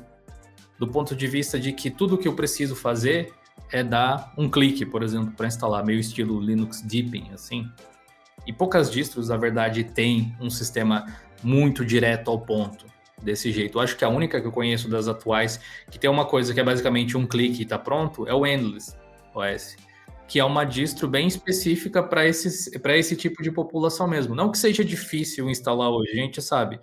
Do 0.78 0.86
ponto 0.86 1.14
de 1.14 1.26
vista 1.26 1.58
de 1.58 1.72
que 1.72 1.90
tudo 1.90 2.16
que 2.16 2.28
eu 2.28 2.34
preciso 2.34 2.74
fazer 2.74 3.32
é 3.70 3.82
dar 3.82 4.32
um 4.36 4.48
clique, 4.48 4.86
por 4.86 5.02
exemplo, 5.02 5.32
para 5.36 5.46
instalar, 5.46 5.84
meio 5.84 5.98
estilo 5.98 6.40
Linux 6.40 6.80
Deepin, 6.80 7.30
assim. 7.32 7.68
E 8.46 8.52
poucas 8.52 8.90
distros, 8.90 9.28
na 9.28 9.36
verdade, 9.36 9.84
têm 9.84 10.34
um 10.40 10.48
sistema 10.48 11.04
muito 11.42 11.84
direto 11.84 12.30
ao 12.30 12.40
ponto, 12.40 12.86
desse 13.22 13.52
jeito. 13.52 13.78
Eu 13.78 13.82
acho 13.82 13.96
que 13.96 14.04
a 14.04 14.08
única 14.08 14.40
que 14.40 14.46
eu 14.46 14.52
conheço 14.52 14.88
das 14.88 15.08
atuais 15.08 15.60
que 15.90 15.98
tem 15.98 16.08
uma 16.08 16.24
coisa 16.24 16.54
que 16.54 16.60
é 16.60 16.64
basicamente 16.64 17.16
um 17.16 17.26
clique 17.26 17.60
e 17.60 17.62
está 17.62 17.78
pronto 17.78 18.26
é 18.26 18.34
o 18.34 18.46
Endless 18.46 18.96
OS 19.34 19.76
que 20.28 20.38
é 20.38 20.44
uma 20.44 20.64
distro 20.64 21.08
bem 21.08 21.26
específica 21.26 22.02
para 22.02 22.26
esse, 22.26 22.70
esse 22.84 23.16
tipo 23.16 23.42
de 23.42 23.50
população 23.50 24.06
mesmo. 24.06 24.34
Não 24.34 24.50
que 24.52 24.58
seja 24.58 24.84
difícil 24.84 25.48
instalar 25.48 25.90
hoje, 25.90 26.12
a 26.12 26.16
gente 26.16 26.42
sabe, 26.42 26.78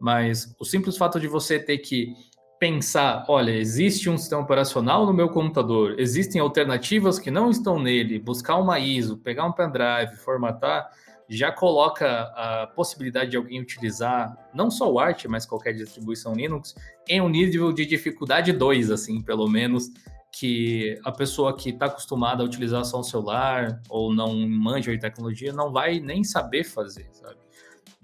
mas 0.00 0.54
o 0.58 0.64
simples 0.64 0.96
fato 0.96 1.20
de 1.20 1.28
você 1.28 1.58
ter 1.58 1.78
que 1.78 2.14
pensar, 2.58 3.26
olha, 3.28 3.50
existe 3.50 4.08
um 4.08 4.16
sistema 4.16 4.40
operacional 4.40 5.04
no 5.04 5.12
meu 5.12 5.28
computador, 5.28 5.96
existem 5.98 6.40
alternativas 6.40 7.18
que 7.18 7.30
não 7.30 7.50
estão 7.50 7.78
nele, 7.78 8.18
buscar 8.18 8.56
uma 8.56 8.78
ISO, 8.78 9.18
pegar 9.18 9.44
um 9.44 9.52
pendrive, 9.52 10.16
formatar, 10.16 10.88
já 11.28 11.52
coloca 11.52 12.06
a 12.34 12.66
possibilidade 12.68 13.32
de 13.32 13.36
alguém 13.36 13.60
utilizar 13.60 14.34
não 14.54 14.70
só 14.70 14.90
o 14.90 14.98
Arch, 14.98 15.26
mas 15.26 15.44
qualquer 15.44 15.74
distribuição 15.74 16.34
Linux 16.34 16.74
em 17.06 17.20
um 17.20 17.28
nível 17.28 17.72
de 17.72 17.84
dificuldade 17.84 18.52
2, 18.52 18.90
assim, 18.90 19.20
pelo 19.20 19.48
menos, 19.48 19.90
que 20.38 21.00
a 21.02 21.10
pessoa 21.10 21.56
que 21.56 21.70
está 21.70 21.86
acostumada 21.86 22.42
a 22.42 22.46
utilizar 22.46 22.84
só 22.84 23.00
um 23.00 23.02
celular 23.02 23.80
ou 23.88 24.14
não 24.14 24.36
manja 24.46 24.92
de 24.92 24.98
tecnologia 24.98 25.50
não 25.50 25.72
vai 25.72 25.98
nem 25.98 26.22
saber 26.22 26.62
fazer, 26.64 27.08
sabe? 27.12 27.36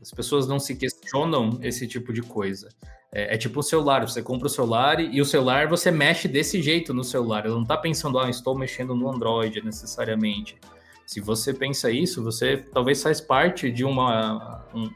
As 0.01 0.11
pessoas 0.11 0.49
não 0.49 0.59
se 0.59 0.75
questionam 0.75 1.59
esse 1.61 1.87
tipo 1.87 2.11
de 2.11 2.23
coisa. 2.23 2.71
É, 3.13 3.35
é 3.35 3.37
tipo 3.37 3.61
o 3.61 3.63
celular, 3.63 4.09
você 4.09 4.23
compra 4.23 4.47
o 4.47 4.51
celular 4.51 4.99
e, 4.99 5.15
e, 5.15 5.21
o 5.21 5.27
celular 5.27 5.69
você 5.69 5.91
mexe 5.91 6.27
desse 6.27 6.63
jeito 6.63 6.95
no 6.95 7.05
celular. 7.05 7.45
Ele 7.45 7.55
não 7.55 7.63
está 7.63 7.77
pensando, 7.77 8.19
ah, 8.19 8.31
estou 8.31 8.57
mexendo 8.57 8.95
no 8.95 9.11
Android 9.11 9.63
necessariamente. 9.63 10.59
Se 11.05 11.21
você 11.21 11.53
pensa 11.53 11.91
isso, 11.91 12.25
você 12.25 12.57
talvez 12.57 13.03
faz 13.03 13.21
parte 13.21 13.71
de 13.71 13.85
uma, 13.85 14.65
um, 14.75 14.91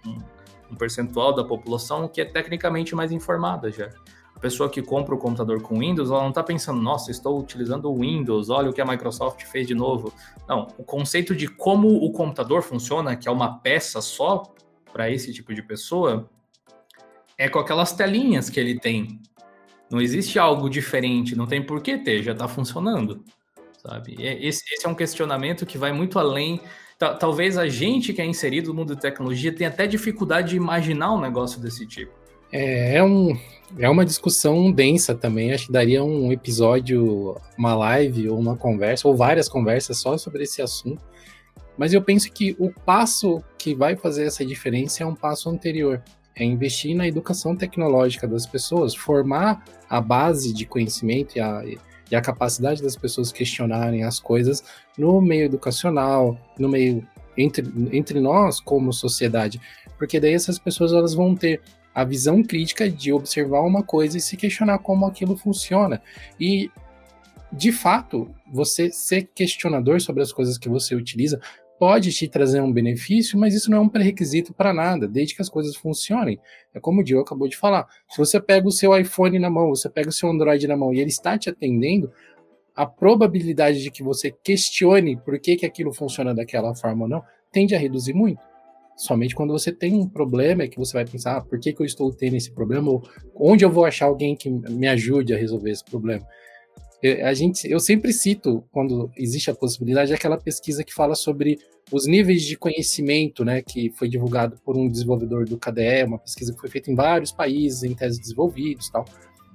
um 0.71 0.75
percentual 0.75 1.35
da 1.35 1.45
população 1.45 2.09
que 2.09 2.23
é 2.23 2.25
tecnicamente 2.25 2.95
mais 2.95 3.13
informada 3.13 3.71
já 3.71 3.91
a 4.37 4.39
pessoa 4.39 4.69
que 4.69 4.83
compra 4.83 5.15
o 5.15 5.19
computador 5.19 5.63
com 5.63 5.79
Windows, 5.79 6.11
ela 6.11 6.21
não 6.21 6.29
está 6.29 6.43
pensando, 6.43 6.81
nossa, 6.81 7.11
estou 7.11 7.41
utilizando 7.41 7.91
o 7.91 8.01
Windows, 8.01 8.51
olha 8.51 8.69
o 8.69 8.73
que 8.73 8.83
a 8.83 8.85
Microsoft 8.85 9.43
fez 9.45 9.67
de 9.67 9.75
novo. 9.75 10.13
Não, 10.47 10.69
o 10.77 10.85
conceito 10.85 11.35
de 11.35 11.49
como 11.49 11.89
o 11.89 12.13
computador 12.13 12.63
funciona, 12.63 13.17
que 13.17 13.27
é 13.27 13.31
uma 13.31 13.59
peça 13.59 14.03
só 14.03 14.43
para 14.93 15.11
esse 15.11 15.33
tipo 15.33 15.55
de 15.55 15.63
pessoa, 15.63 16.29
é 17.39 17.49
com 17.49 17.59
aquelas 17.59 17.95
telinhas 17.95 18.51
que 18.51 18.61
ele 18.61 18.79
tem. 18.79 19.21
Não 19.91 20.03
existe 20.03 20.39
algo 20.39 20.69
diferente, 20.69 21.35
não 21.35 21.47
tem 21.47 21.63
por 21.65 21.81
que 21.81 21.97
ter, 21.97 22.23
já 22.23 22.33
está 22.33 22.47
funcionando, 22.47 23.25
sabe? 23.79 24.17
Esse, 24.19 24.63
esse, 24.71 24.87
é 24.87 24.89
um 24.89 24.95
questionamento 24.95 25.65
que 25.65 25.79
vai 25.79 25.93
muito 25.93 26.19
além. 26.19 26.61
Talvez 26.99 27.57
a 27.57 27.69
gente 27.69 28.13
que 28.13 28.21
é 28.21 28.27
inserido 28.27 28.69
no 28.69 28.75
mundo 28.75 28.95
de 28.95 29.01
tecnologia 29.01 29.55
tenha 29.55 29.71
até 29.71 29.87
dificuldade 29.87 30.51
de 30.51 30.57
imaginar 30.57 31.15
um 31.15 31.21
negócio 31.21 31.59
desse 31.59 31.87
tipo. 31.87 32.26
É, 32.53 32.97
é, 32.97 33.05
um, 33.05 33.37
é 33.79 33.89
uma 33.89 34.05
discussão 34.05 34.71
densa 34.71 35.15
também. 35.15 35.53
Acho 35.53 35.67
que 35.67 35.73
daria 35.73 36.03
um 36.03 36.33
episódio, 36.33 37.37
uma 37.59 37.75
live 37.75 38.29
ou 38.29 38.39
uma 38.39 38.57
conversa, 38.57 39.09
ou 39.09 39.17
várias 39.17 39.49
conversas 39.49 39.99
só 39.99 40.17
sobre 40.17 40.45
esse 40.45 40.63
assunto. 40.63 41.03
Mas 41.77 41.93
eu 41.93 42.01
penso 42.01 42.31
que 42.33 42.57
o 42.59 42.71
passo 42.71 43.43
que 43.59 43.75
vai 43.75 43.97
fazer 43.97 44.25
essa 44.25 44.45
diferença 44.45 45.03
é 45.03 45.07
um 45.07 45.15
passo 45.15 45.51
anterior. 45.51 46.03
É 46.35 46.45
investir 46.45 46.95
na 46.95 47.07
educação 47.07 47.57
tecnológica 47.57 48.27
das 48.27 48.47
pessoas, 48.47 48.95
formar 48.95 49.65
a 49.89 50.01
base 50.01 50.53
de 50.53 50.65
conhecimento 50.67 51.37
e 51.37 51.41
a, 51.41 51.63
e 52.11 52.17
a 52.17 52.21
capacidade 52.21 52.83
das 52.83 52.97
pessoas 52.97 53.33
questionarem 53.33 54.05
as 54.05 54.21
coisas 54.21 54.63
no 54.97 55.21
meio 55.21 55.45
educacional, 55.45 56.39
no 56.59 56.69
meio 56.69 57.07
entre, 57.37 57.65
entre 57.93 58.21
nós 58.21 58.61
como 58.61 58.93
sociedade, 58.93 59.61
porque 59.99 60.19
daí 60.21 60.33
essas 60.33 60.59
pessoas 60.59 60.93
elas 60.93 61.15
vão 61.15 61.35
ter 61.35 61.61
a 61.97 62.05
visão 62.05 62.43
crítica 62.43 62.91
de 62.91 63.11
observar 63.11 63.63
uma 63.63 63.83
coisa 63.83 64.19
e 64.19 64.21
se 64.21 64.37
questionar 64.37 64.81
como 64.81 65.07
aquilo 65.07 65.35
funciona. 65.35 66.03
E, 66.39 66.71
de 67.51 67.73
fato, 67.73 68.31
você 68.53 68.91
ser 68.91 69.31
questionador 69.35 69.99
sobre 69.99 70.23
as 70.23 70.31
coisas 70.31 70.59
que 70.59 70.69
você 70.69 70.95
utiliza 70.95 71.41
pode 71.79 72.13
te 72.13 72.29
trazer 72.29 72.61
um 72.61 72.71
benefício, 72.71 73.39
mas 73.39 73.55
isso 73.55 73.71
não 73.71 73.79
é 73.79 73.81
um 73.81 73.89
pré-requisito 73.89 74.53
para 74.53 74.75
nada, 74.75 75.09
desde 75.09 75.35
que 75.35 75.41
as 75.41 75.49
coisas 75.49 75.75
funcionem. 75.75 76.39
É 76.75 76.79
como 76.79 77.01
o 77.01 77.05
Dio 77.05 77.19
acabou 77.19 77.49
de 77.49 77.57
falar. 77.57 77.87
Se 78.11 78.19
você 78.19 78.39
pega 78.39 78.69
o 78.69 78.73
seu 78.73 78.95
iPhone 78.95 79.39
na 79.39 79.49
mão, 79.49 79.71
você 79.71 79.89
pega 79.89 80.11
o 80.11 80.13
seu 80.13 80.29
Android 80.29 80.69
na 80.69 80.77
mão 80.77 80.93
e 80.93 81.01
ele 81.01 81.09
está 81.09 81.39
te 81.39 81.49
atendendo, 81.49 82.13
a 82.75 82.85
probabilidade 82.85 83.83
de 83.83 83.91
que 83.91 84.03
você 84.03 84.31
questione 84.45 85.17
por 85.17 85.39
que, 85.39 85.57
que 85.57 85.65
aquilo 85.65 85.95
funciona 85.95 86.35
daquela 86.35 86.75
forma 86.75 87.05
ou 87.05 87.09
não 87.09 87.25
tende 87.51 87.75
a 87.75 87.79
reduzir 87.79 88.13
muito. 88.13 88.43
Somente 88.97 89.35
quando 89.35 89.53
você 89.53 89.71
tem 89.71 89.95
um 89.95 90.09
problema 90.09 90.63
é 90.63 90.69
que 90.69 90.79
você 90.79 90.95
vai 90.95 91.05
pensar, 91.05 91.37
ah, 91.37 91.41
por 91.43 91.61
que, 91.61 91.73
que 91.73 91.83
eu 91.83 91.87
estou 91.87 92.11
tendo 92.13 92.37
esse 92.37 92.51
problema? 92.51 92.91
Ou 92.91 93.03
onde 93.35 93.65
eu 93.65 93.71
vou 93.71 93.85
achar 93.85 94.07
alguém 94.07 94.35
que 94.35 94.49
me 94.51 94.89
ajude 94.89 95.35
a 95.35 95.37
resolver 95.37 95.71
esse 95.71 95.85
problema? 95.85 96.27
Eu, 97.03 97.27
a 97.27 97.35
gente, 97.35 97.71
eu 97.71 97.79
sempre 97.79 98.13
cito, 98.13 98.65
quando 98.73 99.11
existe 99.17 99.51
a 99.51 99.55
possibilidade, 99.55 100.15
aquela 100.15 100.39
pesquisa 100.39 100.83
que 100.83 100.95
fala 100.95 101.15
sobre 101.15 101.59
os 101.93 102.07
níveis 102.07 102.43
de 102.43 102.57
conhecimento, 102.57 103.45
né, 103.45 103.63
que 103.63 103.91
foi 103.91 104.09
divulgado 104.09 104.57
por 104.65 104.77
um 104.77 104.89
desenvolvedor 104.89 105.45
do 105.45 105.59
KDE, 105.59 106.05
uma 106.05 106.19
pesquisa 106.19 106.53
que 106.53 106.61
foi 106.61 106.71
feita 106.71 106.91
em 106.91 106.95
vários 106.95 107.31
países, 107.31 107.83
em 107.83 107.95
teses 107.95 108.19
desenvolvidos 108.19 108.89
tal, 108.91 109.05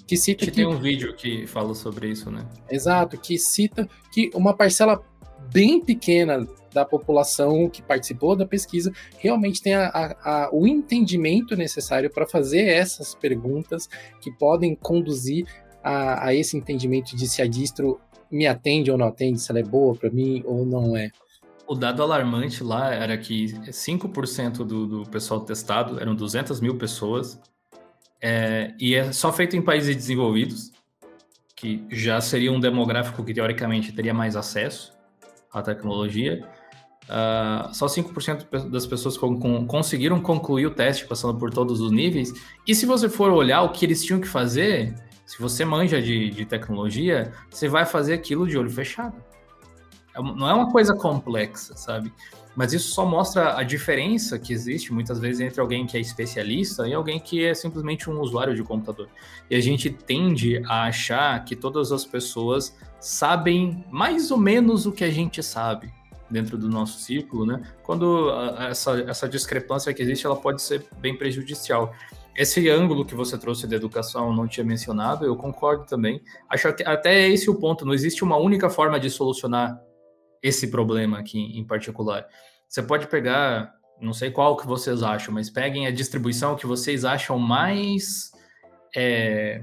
que 0.08 0.16
cita 0.16 0.46
que 0.46 0.52
tem 0.52 0.68
um 0.68 0.80
vídeo 0.80 1.16
que 1.16 1.48
fala 1.48 1.74
sobre 1.74 2.10
isso, 2.10 2.30
né? 2.30 2.46
Exato, 2.70 3.18
que 3.18 3.38
cita 3.38 3.88
que 4.14 4.30
uma 4.34 4.54
parcela 4.54 5.02
bem 5.52 5.84
pequena 5.84 6.48
da 6.74 6.86
população 6.86 7.69
que 7.69 7.82
participou 7.82 8.36
da 8.36 8.45
pesquisa 8.45 8.91
realmente 9.17 9.61
tem 9.61 9.74
a, 9.74 9.88
a, 9.88 10.45
a, 10.45 10.49
o 10.51 10.67
entendimento 10.67 11.55
necessário 11.55 12.09
para 12.09 12.26
fazer 12.28 12.65
essas 12.65 13.13
perguntas 13.15 13.88
que 14.19 14.32
podem 14.32 14.76
conduzir 14.76 15.45
a, 15.84 16.34
esse 16.34 16.55
entendimento 16.55 17.15
de 17.15 17.28
se 17.28 17.41
a 17.41 17.47
distro 17.47 17.99
me 18.30 18.47
atende 18.47 18.91
ou 18.91 18.97
não 18.97 19.07
atende, 19.07 19.39
se 19.39 19.51
ela 19.51 19.59
é 19.59 19.63
boa 19.63 19.95
para 19.95 20.09
mim 20.09 20.43
ou 20.45 20.65
não 20.65 20.95
é. 20.95 21.11
O 21.67 21.76
dado 21.76 22.03
alarmante 22.03 22.63
lá 22.63 22.93
era 22.93 23.17
que 23.17 23.45
5% 23.45 24.57
do, 24.57 24.86
do 24.86 25.09
pessoal 25.09 25.41
testado, 25.41 25.99
eram 25.99 26.15
200 26.15 26.59
mil 26.61 26.78
pessoas, 26.78 27.39
é, 28.22 28.74
e 28.80 28.93
é 28.93 29.11
só 29.11 29.34
feito 29.34 29.55
em 29.55 29.61
países 29.61 29.95
desenvolvidos, 29.95 30.72
que 31.55 31.86
já 31.89 32.19
seria 32.19 32.51
um 32.51 32.59
demográfico 32.59 33.24
que 33.24 33.34
teoricamente 33.34 33.91
teria 33.91 34.13
mais 34.13 34.36
acesso 34.36 34.93
à 35.51 35.61
tecnologia. 35.61 36.47
Uh, 37.10 37.74
só 37.74 37.88
5% 37.88 38.70
das 38.70 38.86
pessoas 38.86 39.18
conseguiram 39.68 40.22
concluir 40.22 40.68
o 40.68 40.72
teste 40.72 41.06
passando 41.06 41.38
por 41.38 41.52
todos 41.52 41.82
os 41.82 41.91
níveis. 41.91 42.32
E 42.66 42.74
se 42.74 42.86
você 42.86 43.10
for 43.10 43.32
olhar 43.32 43.64
o 43.64 43.70
que 43.70 43.86
eles 43.86 44.04
tinham 44.04 44.22
que 44.22 44.28
fazer, 44.28 44.95
se 45.26 45.41
você 45.41 45.66
manja 45.66 46.02
de, 46.02 46.30
de 46.30 46.45
tecnologia, 46.45 47.32
você 47.49 47.68
vai 47.68 47.86
fazer 47.86 48.14
aquilo 48.14 48.47
de 48.47 48.58
olho 48.58 48.70
fechado. 48.70 49.16
É 50.16 50.22
não 50.22 50.47
é 50.47 50.54
uma 50.54 50.72
coisa 50.72 50.93
complexa, 50.93 51.76
sabe? 51.76 52.14
Mas 52.56 52.74
isso 52.74 52.93
só 52.93 53.06
mostra 53.06 53.58
a 53.58 53.64
diferença 53.64 54.38
que 54.38 54.52
existe 54.52 54.93
muitas 54.93 55.20
vezes 55.20 55.39
entre 55.39 55.62
alguém 55.62 55.86
que 55.86 55.97
é 55.97 56.02
especialista 56.02 56.88
e 56.88 56.93
alguém 56.93 57.18
que 57.18 57.45
é 57.45 57.54
simplesmente 57.54 58.10
um 58.10 58.20
usuário 58.20 58.54
de 58.54 58.62
computador. 58.62 59.08
E 59.49 59.56
a 59.56 59.62
gente 59.62 59.89
tende 59.89 60.62
a 60.66 60.84
achar 60.84 61.43
que 61.45 61.56
todas 61.56 61.93
as 61.93 62.06
pessoas 62.06 62.76
sabem 62.99 63.86
mais 63.89 64.32
ou 64.32 64.38
menos 64.38 64.86
o 64.86 64.91
que 64.91 65.04
a 65.04 65.10
gente 65.10 65.41
sabe 65.41 65.93
dentro 66.32 66.57
do 66.57 66.69
nosso 66.69 66.99
círculo, 66.99 67.45
né? 67.45 67.61
Quando 67.84 68.32
essa, 68.57 68.99
essa 69.01 69.27
discrepância 69.27 69.93
que 69.93 70.01
existe, 70.01 70.25
ela 70.25 70.36
pode 70.36 70.61
ser 70.61 70.86
bem 70.99 71.17
prejudicial. 71.17 71.93
Esse 72.36 72.69
ângulo 72.69 73.05
que 73.05 73.13
você 73.13 73.38
trouxe 73.38 73.67
da 73.67 73.75
educação 73.75 74.34
não 74.34 74.47
tinha 74.47 74.65
mencionado, 74.65 75.25
eu 75.25 75.36
concordo 75.36 75.86
também. 75.86 76.21
Acho 76.49 76.71
que 76.73 76.84
até 76.84 77.27
esse 77.27 77.49
o 77.49 77.55
ponto, 77.55 77.86
não 77.86 77.93
existe 77.93 78.23
uma 78.23 78.38
única 78.38 78.69
forma 78.69 78.99
de 78.99 79.09
solucionar 79.09 79.79
esse 80.41 80.71
problema 80.71 81.19
aqui 81.19 81.39
em 81.39 81.63
particular. 81.65 82.25
Você 82.67 82.82
pode 82.82 83.07
pegar, 83.07 83.73
não 83.99 84.13
sei 84.13 84.32
qual 84.32 84.55
que 84.55 84.65
vocês 84.65 85.03
acham, 85.03 85.34
mas 85.34 85.49
peguem 85.49 85.86
a 85.88 85.91
distribuição 85.91 86.55
que 86.55 86.65
vocês 86.65 87.03
acham 87.03 87.38
mais 87.38 88.32
é, 88.95 89.61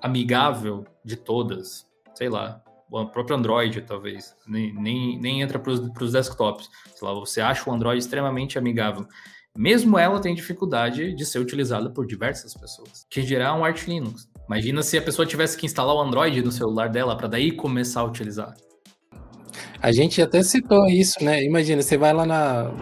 amigável 0.00 0.86
de 1.04 1.16
todas, 1.16 1.86
sei 2.14 2.30
lá, 2.30 2.63
o 3.02 3.08
próprio 3.08 3.36
Android, 3.36 3.80
talvez, 3.82 4.34
nem, 4.46 4.72
nem, 4.74 5.18
nem 5.20 5.42
entra 5.42 5.58
para 5.58 5.72
os 5.72 6.12
desktops. 6.12 6.68
Sei 6.94 7.06
lá, 7.06 7.14
você 7.14 7.40
acha 7.40 7.68
o 7.68 7.72
Android 7.72 7.98
extremamente 7.98 8.58
amigável. 8.58 9.06
Mesmo 9.56 9.98
ela 9.98 10.20
tem 10.20 10.34
dificuldade 10.34 11.14
de 11.14 11.24
ser 11.24 11.38
utilizada 11.38 11.90
por 11.90 12.06
diversas 12.06 12.54
pessoas. 12.54 13.06
Que 13.08 13.22
gerar 13.22 13.54
um 13.54 13.64
Arch 13.64 13.86
Linux. 13.86 14.28
Imagina 14.46 14.82
se 14.82 14.98
a 14.98 15.02
pessoa 15.02 15.26
tivesse 15.26 15.56
que 15.56 15.66
instalar 15.66 15.94
o 15.94 16.00
Android 16.00 16.42
no 16.42 16.50
celular 16.50 16.88
dela 16.88 17.16
para 17.16 17.28
daí 17.28 17.52
começar 17.52 18.00
a 18.00 18.04
utilizar. 18.04 18.54
A 19.80 19.92
gente 19.92 20.20
até 20.20 20.42
citou 20.42 20.86
isso, 20.86 21.22
né? 21.22 21.44
Imagina, 21.44 21.82
você 21.82 21.96
vai 21.96 22.12
lá 22.12 22.26
na 22.26 22.72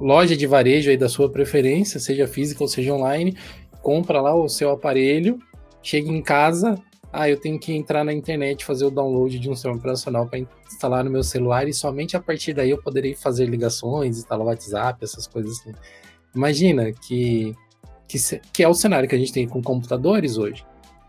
loja 0.00 0.36
de 0.36 0.46
varejo 0.46 0.90
aí 0.90 0.96
da 0.96 1.08
sua 1.08 1.30
preferência, 1.30 2.00
seja 2.00 2.26
física 2.26 2.62
ou 2.62 2.68
seja 2.68 2.92
online, 2.92 3.36
compra 3.82 4.20
lá 4.20 4.34
o 4.34 4.48
seu 4.48 4.70
aparelho, 4.70 5.38
chega 5.82 6.10
em 6.10 6.22
casa, 6.22 6.76
ah, 7.12 7.28
eu 7.28 7.38
tenho 7.38 7.58
que 7.58 7.74
entrar 7.74 8.04
na 8.04 8.12
internet 8.12 8.64
fazer 8.64 8.86
o 8.86 8.90
download 8.90 9.38
de 9.38 9.50
um 9.50 9.54
sistema 9.54 9.74
operacional 9.74 10.26
para 10.26 10.38
instalar 10.66 11.04
no 11.04 11.10
meu 11.10 11.22
celular 11.22 11.68
e 11.68 11.74
somente 11.74 12.16
a 12.16 12.20
partir 12.20 12.54
daí 12.54 12.70
eu 12.70 12.82
poderei 12.82 13.14
fazer 13.14 13.46
ligações, 13.46 14.16
instalar 14.16 14.46
WhatsApp, 14.46 15.04
essas 15.04 15.26
coisas 15.26 15.58
assim. 15.58 15.72
Imagina 16.34 16.90
que, 16.90 17.54
que, 18.08 18.18
que 18.50 18.62
é 18.62 18.68
o 18.68 18.72
cenário 18.72 19.08
que 19.08 19.14
a 19.14 19.18
gente 19.18 19.32
tem 19.32 19.46
com 19.46 19.62
computadores 19.62 20.38
hoje. 20.38 20.64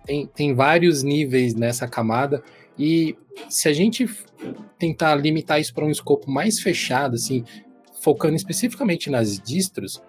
Tem, 0.05 0.27
tem 0.27 0.53
vários 0.53 1.03
níveis 1.03 1.55
nessa 1.55 1.87
camada 1.87 2.43
e 2.77 3.15
se 3.49 3.69
a 3.69 3.73
gente 3.73 4.05
tentar 4.77 5.15
limitar 5.15 5.61
isso 5.61 5.73
para 5.73 5.85
um 5.85 5.89
escopo 5.89 6.29
mais 6.29 6.59
fechado, 6.59 7.15
assim, 7.15 7.45
focando 8.01 8.35
especificamente 8.35 9.09
nas 9.09 9.39
distros, 9.39 10.01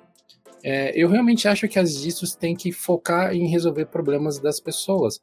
é, 0.66 0.92
eu 0.96 1.08
realmente 1.08 1.46
acho 1.46 1.68
que 1.68 1.78
as 1.78 1.94
distros 2.00 2.34
têm 2.34 2.56
que 2.56 2.72
focar 2.72 3.34
em 3.34 3.46
resolver 3.46 3.84
problemas 3.84 4.40
das 4.40 4.58
pessoas. 4.58 5.20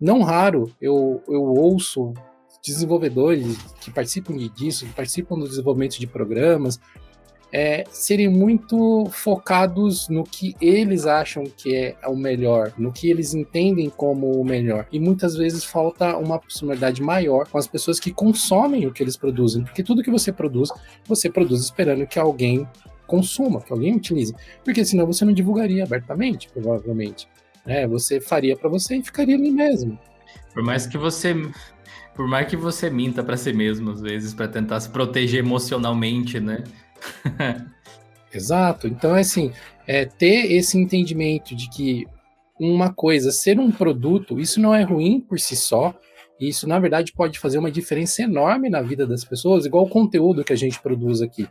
Não 0.00 0.22
raro 0.22 0.70
eu, 0.80 1.22
eu 1.28 1.42
ouço 1.42 2.12
desenvolvedores 2.64 3.56
que 3.80 3.90
participam 3.90 4.36
disso, 4.54 4.86
que 4.86 4.92
participam 4.92 5.38
do 5.38 5.48
desenvolvimento 5.48 5.98
de 5.98 6.06
programas, 6.06 6.80
é, 7.52 7.84
serem 7.88 8.28
muito 8.28 9.06
focados 9.12 10.08
no 10.08 10.24
que 10.24 10.56
eles 10.60 11.06
acham 11.06 11.44
que 11.44 11.72
é 11.76 11.96
o 12.08 12.16
melhor, 12.16 12.72
no 12.76 12.90
que 12.90 13.08
eles 13.08 13.32
entendem 13.32 13.88
como 13.88 14.32
o 14.32 14.44
melhor. 14.44 14.88
E 14.90 14.98
muitas 14.98 15.36
vezes 15.36 15.62
falta 15.62 16.16
uma 16.16 16.40
proximidade 16.40 17.00
maior 17.00 17.46
com 17.46 17.56
as 17.56 17.68
pessoas 17.68 18.00
que 18.00 18.12
consomem 18.12 18.88
o 18.88 18.92
que 18.92 19.04
eles 19.04 19.16
produzem, 19.16 19.62
porque 19.62 19.84
tudo 19.84 20.02
que 20.02 20.10
você 20.10 20.32
produz, 20.32 20.70
você 21.06 21.30
produz 21.30 21.60
esperando 21.60 22.04
que 22.08 22.18
alguém 22.18 22.66
consuma, 23.06 23.60
que 23.60 23.72
alguém 23.72 23.94
utilize, 23.94 24.34
porque 24.64 24.84
senão 24.84 25.06
você 25.06 25.24
não 25.24 25.32
divulgaria 25.32 25.84
abertamente, 25.84 26.48
provavelmente. 26.48 27.28
É, 27.66 27.86
você 27.86 28.20
faria 28.20 28.56
para 28.56 28.68
você 28.68 28.96
e 28.96 29.02
ficaria 29.02 29.36
ali 29.36 29.50
mesmo. 29.50 29.98
Por 30.52 30.62
mais 30.62 30.86
que 30.86 30.98
você 30.98 31.34
por 32.14 32.28
mais 32.28 32.46
que 32.46 32.56
você 32.56 32.88
minta 32.88 33.24
para 33.24 33.36
si 33.36 33.52
mesmo 33.52 33.90
às 33.90 34.00
vezes 34.00 34.32
para 34.32 34.46
tentar 34.46 34.78
se 34.80 34.88
proteger 34.88 35.40
emocionalmente, 35.40 36.38
né? 36.38 36.62
Exato. 38.32 38.88
Então, 38.88 39.16
é 39.16 39.20
assim, 39.20 39.52
é, 39.86 40.04
ter 40.04 40.52
esse 40.52 40.76
entendimento 40.76 41.54
de 41.54 41.68
que 41.70 42.06
uma 42.58 42.92
coisa, 42.92 43.30
ser 43.30 43.58
um 43.58 43.70
produto, 43.70 44.38
isso 44.40 44.60
não 44.60 44.74
é 44.74 44.82
ruim 44.82 45.20
por 45.20 45.38
si 45.38 45.56
só. 45.56 45.94
Isso, 46.40 46.68
na 46.68 46.78
verdade, 46.78 47.12
pode 47.12 47.38
fazer 47.38 47.58
uma 47.58 47.70
diferença 47.70 48.22
enorme 48.22 48.68
na 48.68 48.82
vida 48.82 49.06
das 49.06 49.24
pessoas, 49.24 49.66
igual 49.66 49.84
o 49.84 49.88
conteúdo 49.88 50.44
que 50.44 50.52
a 50.52 50.56
gente 50.56 50.80
produz 50.80 51.22
aqui. 51.22 51.48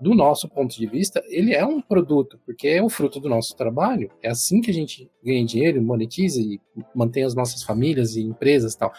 Do 0.00 0.14
nosso 0.14 0.48
ponto 0.48 0.76
de 0.76 0.86
vista, 0.86 1.22
ele 1.26 1.54
é 1.54 1.64
um 1.66 1.80
produto, 1.80 2.38
porque 2.46 2.68
é 2.68 2.82
o 2.82 2.88
fruto 2.88 3.18
do 3.18 3.28
nosso 3.28 3.56
trabalho. 3.56 4.10
É 4.22 4.28
assim 4.28 4.60
que 4.60 4.70
a 4.70 4.74
gente 4.74 5.10
ganha 5.24 5.44
dinheiro, 5.44 5.82
monetiza 5.82 6.40
e 6.40 6.60
mantém 6.94 7.24
as 7.24 7.34
nossas 7.34 7.62
famílias 7.62 8.14
e 8.14 8.22
empresas 8.22 8.74
e 8.74 8.78
tal. 8.78 8.92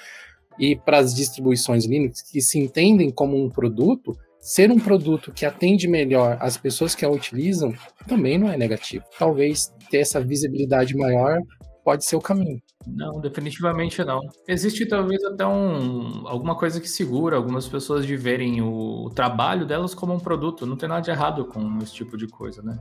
E 0.59 0.75
para 0.75 0.97
as 0.97 1.15
distribuições 1.15 1.85
Linux 1.85 2.21
que 2.21 2.41
se 2.41 2.59
entendem 2.59 3.09
como 3.09 3.41
um 3.41 3.49
produto, 3.49 4.17
ser 4.39 4.71
um 4.71 4.79
produto 4.79 5.31
que 5.31 5.45
atende 5.45 5.87
melhor 5.87 6.37
as 6.41 6.57
pessoas 6.57 6.93
que 6.93 7.05
a 7.05 7.09
utilizam 7.09 7.73
também 8.07 8.37
não 8.37 8.51
é 8.51 8.57
negativo. 8.57 9.05
Talvez 9.17 9.73
ter 9.89 9.99
essa 9.99 10.19
visibilidade 10.19 10.95
maior 10.95 11.41
pode 11.83 12.05
ser 12.05 12.15
o 12.15 12.21
caminho. 12.21 12.61
Não, 12.87 13.19
definitivamente 13.19 14.03
não. 14.03 14.21
Existe 14.47 14.85
talvez 14.85 15.23
até 15.23 15.45
um, 15.45 16.27
alguma 16.27 16.55
coisa 16.55 16.79
que 16.79 16.87
segura 16.87 17.35
algumas 17.35 17.67
pessoas 17.67 18.05
de 18.05 18.15
verem 18.15 18.61
o, 18.61 19.05
o 19.05 19.09
trabalho 19.09 19.65
delas 19.65 19.93
como 19.93 20.13
um 20.13 20.19
produto. 20.19 20.65
Não 20.65 20.75
tem 20.75 20.87
nada 20.89 21.01
de 21.01 21.11
errado 21.11 21.45
com 21.45 21.77
esse 21.79 21.93
tipo 21.93 22.17
de 22.17 22.27
coisa, 22.27 22.61
né? 22.61 22.79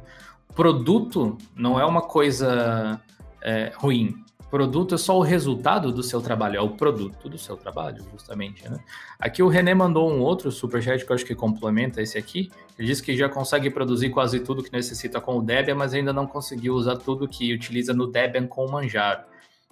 Produto 0.55 1.37
não 1.55 1.79
é 1.79 1.85
uma 1.85 2.03
coisa 2.03 3.01
é, 3.43 3.73
ruim 3.77 4.25
produto 4.51 4.95
é 4.95 4.99
só 4.99 5.19
o 5.19 5.23
resultado 5.23 5.93
do 5.93 6.03
seu 6.03 6.21
trabalho, 6.21 6.57
é 6.57 6.61
o 6.61 6.71
produto 6.71 7.29
do 7.29 7.39
seu 7.39 7.57
trabalho, 7.57 8.05
justamente, 8.13 8.69
né? 8.69 8.79
Aqui 9.19 9.43
o 9.43 9.49
René 9.49 9.75
mandou 9.75 10.11
um 10.11 10.21
outro 10.21 10.51
superchat 10.51 11.05
que 11.05 11.13
eu 11.13 11.15
acho 11.15 11.25
que 11.25 11.35
complementa 11.35 12.01
esse 12.01 12.17
aqui. 12.17 12.51
Ele 12.79 12.89
diz 12.89 13.01
que 13.01 13.17
já 13.17 13.29
consegue 13.29 13.71
produzir 13.71 14.11
quase 14.11 14.41
tudo 14.41 14.63
que 14.63 14.73
necessita 14.73 15.21
com 15.21 15.39
o 15.39 15.43
Debian, 15.43 15.75
mas 15.75 15.95
ainda 15.95 16.13
não 16.13 16.27
conseguiu 16.27 16.75
usar 16.75 16.97
tudo 16.97 17.29
que 17.29 17.53
utiliza 17.53 17.93
no 17.93 18.07
Debian 18.07 18.47
com 18.47 18.65
o 18.65 18.71
Manjaro. 18.71 19.23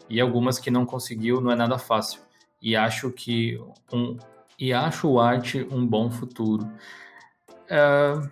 E 0.09 0.21
algumas 0.21 0.59
que 0.59 0.71
não 0.71 0.85
conseguiu, 0.85 1.41
não 1.41 1.51
é 1.51 1.57
nada 1.57 1.79
fácil. 1.79 2.21
E 2.61 2.77
acho 2.77 3.11
que 3.11 3.61
um, 3.93 4.17
e 4.59 4.73
acho 4.73 5.09
o 5.09 5.21
Art 5.21 5.55
um 5.71 5.87
bom 5.87 6.11
futuro. 6.11 6.67
Uh, 7.67 8.29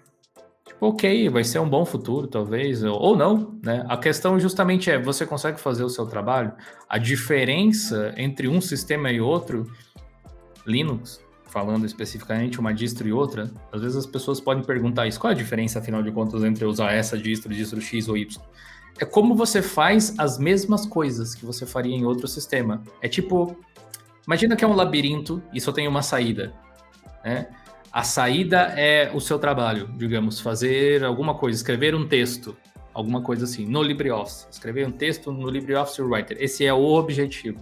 ok, 0.80 1.28
vai 1.28 1.44
ser 1.44 1.58
um 1.58 1.68
bom 1.68 1.84
futuro, 1.84 2.26
talvez, 2.26 2.82
ou 2.82 3.16
não, 3.16 3.58
né? 3.62 3.84
A 3.88 3.96
questão 3.96 4.38
justamente 4.38 4.90
é, 4.90 4.98
você 4.98 5.24
consegue 5.26 5.60
fazer 5.60 5.84
o 5.84 5.88
seu 5.88 6.06
trabalho? 6.06 6.52
A 6.88 6.98
diferença 6.98 8.14
entre 8.16 8.48
um 8.48 8.60
sistema 8.60 9.10
e 9.10 9.20
outro, 9.20 9.70
Linux, 10.66 11.24
falando 11.46 11.86
especificamente 11.86 12.58
uma 12.58 12.74
distro 12.74 13.06
e 13.06 13.12
outra, 13.12 13.50
às 13.72 13.80
vezes 13.80 13.96
as 13.96 14.06
pessoas 14.06 14.40
podem 14.40 14.64
perguntar 14.64 15.06
isso, 15.06 15.20
qual 15.20 15.30
a 15.30 15.34
diferença, 15.34 15.78
afinal 15.78 16.02
de 16.02 16.10
contas, 16.10 16.42
entre 16.42 16.64
usar 16.64 16.92
essa 16.92 17.16
distro, 17.16 17.54
distro 17.54 17.80
X 17.80 18.08
ou 18.08 18.16
Y? 18.16 18.42
É 18.98 19.04
como 19.04 19.34
você 19.34 19.62
faz 19.62 20.14
as 20.18 20.38
mesmas 20.38 20.86
coisas 20.86 21.34
que 21.34 21.44
você 21.44 21.66
faria 21.66 21.94
em 21.94 22.04
outro 22.04 22.28
sistema. 22.28 22.82
É 23.00 23.08
tipo, 23.08 23.56
imagina 24.26 24.54
que 24.54 24.64
é 24.64 24.68
um 24.68 24.74
labirinto 24.74 25.42
e 25.52 25.60
só 25.60 25.72
tem 25.72 25.88
uma 25.88 26.02
saída, 26.02 26.52
né? 27.24 27.48
A 27.95 28.03
saída 28.03 28.74
é 28.76 29.09
o 29.14 29.20
seu 29.20 29.38
trabalho, 29.38 29.88
digamos, 29.97 30.40
fazer 30.40 31.05
alguma 31.05 31.36
coisa, 31.36 31.57
escrever 31.57 31.95
um 31.95 32.09
texto, 32.09 32.57
alguma 32.92 33.22
coisa 33.22 33.45
assim, 33.45 33.64
no 33.66 33.84
LibreOffice. 33.84 34.49
Escrever 34.51 34.84
um 34.84 34.90
texto 34.90 35.30
no 35.30 35.49
LibreOffice 35.49 36.03
Writer. 36.03 36.36
Esse 36.40 36.66
é 36.66 36.74
o 36.74 36.82
objetivo. 36.82 37.61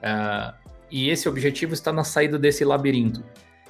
Uh, 0.00 0.52
e 0.90 1.08
esse 1.08 1.28
objetivo 1.28 1.72
está 1.72 1.92
na 1.92 2.02
saída 2.02 2.36
desse 2.36 2.64
labirinto. 2.64 3.22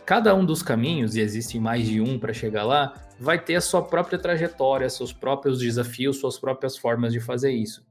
Cada 0.07 0.35
um 0.35 0.43
dos 0.43 0.63
caminhos, 0.63 1.17
e 1.17 1.21
existem 1.21 1.61
mais 1.61 1.87
de 1.87 2.01
um 2.01 2.19
para 2.19 2.33
chegar 2.33 2.65
lá, 2.65 2.95
vai 3.21 3.39
ter 3.39 3.57
a 3.57 3.61
sua 3.61 3.83
própria 3.83 4.19
trajetória, 4.19 4.89
seus 4.89 5.13
próprios 5.13 5.59
desafios, 5.59 6.19
suas 6.19 6.39
próprias 6.39 6.79
formas 6.79 7.13
de 7.13 7.21
fazer 7.21 7.53
isso. 7.53 7.85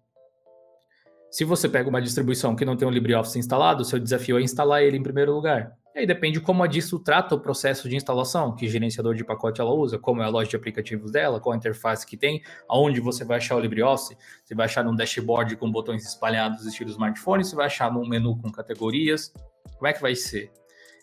Se 1.30 1.46
você 1.46 1.70
pega 1.70 1.89
uma 1.89 2.02
distribuição 2.02 2.56
que 2.56 2.66
não 2.66 2.76
tem 2.76 2.88
o 2.88 2.91
LibreOffice 2.91 3.38
instalado, 3.38 3.86
seu 3.86 4.00
desafio 4.00 4.39
é 4.39 4.41
instalar 4.41 4.82
ele 4.82 4.98
em 4.98 5.04
primeiro 5.04 5.32
lugar. 5.32 5.78
E 5.96 6.00
aí 6.00 6.08
depende 6.08 6.39
como 6.39 6.64
a 6.64 6.68
distro 6.68 6.98
trata 6.98 7.36
o 7.36 7.39
processo 7.39 7.88
de 7.88 7.96
instalação, 7.96 8.56
que 8.56 8.68
gerenciador 8.68 9.14
de 9.14 9.24
pacote 9.24 9.62
ela 9.62 9.72
usa, 9.72 10.00
como 10.00 10.24
é 10.24 10.26
a 10.26 10.30
loja 10.30 10.50
de 10.50 10.56
aplicativos 10.56 11.12
dela, 11.12 11.39
qual 11.39 11.54
a 11.54 11.58
interface 11.58 12.06
que 12.06 12.18
tem, 12.18 12.41
aonde 12.68 13.00
você 13.00 13.24
vai 13.24 13.38
achar 13.38 13.56
o 13.56 13.60
LibreOffice. 13.60 14.18
Você 14.44 14.56
vai 14.56 14.66
achar 14.66 14.84
num 14.84 14.96
dashboard 14.96 15.56
com 15.56 15.72
botões 15.72 16.04
espalhados 16.06 16.66
estilo 16.66 16.89
smartphone, 16.89 17.44
você 17.44 17.56
vai 17.56 17.68
achar 17.68 17.91
num 17.91 18.08
menu 18.08 18.36
com 18.38 18.52
categorias. 18.52 19.32
Como 19.76 19.88
é 19.88 19.94
que 19.94 20.02
vai 20.02 20.16
ser? 20.16 20.52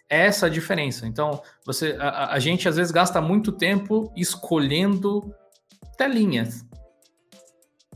É 0.08 0.26
essa 0.26 0.46
a 0.46 0.48
diferença. 0.48 1.06
Então, 1.06 1.40
você, 1.64 1.96
a, 2.00 2.32
a 2.32 2.38
gente 2.40 2.68
às 2.68 2.74
vezes 2.74 2.90
gasta 2.90 3.20
muito 3.20 3.52
tempo 3.52 4.12
escolhendo 4.16 5.32
telinhas 5.96 6.68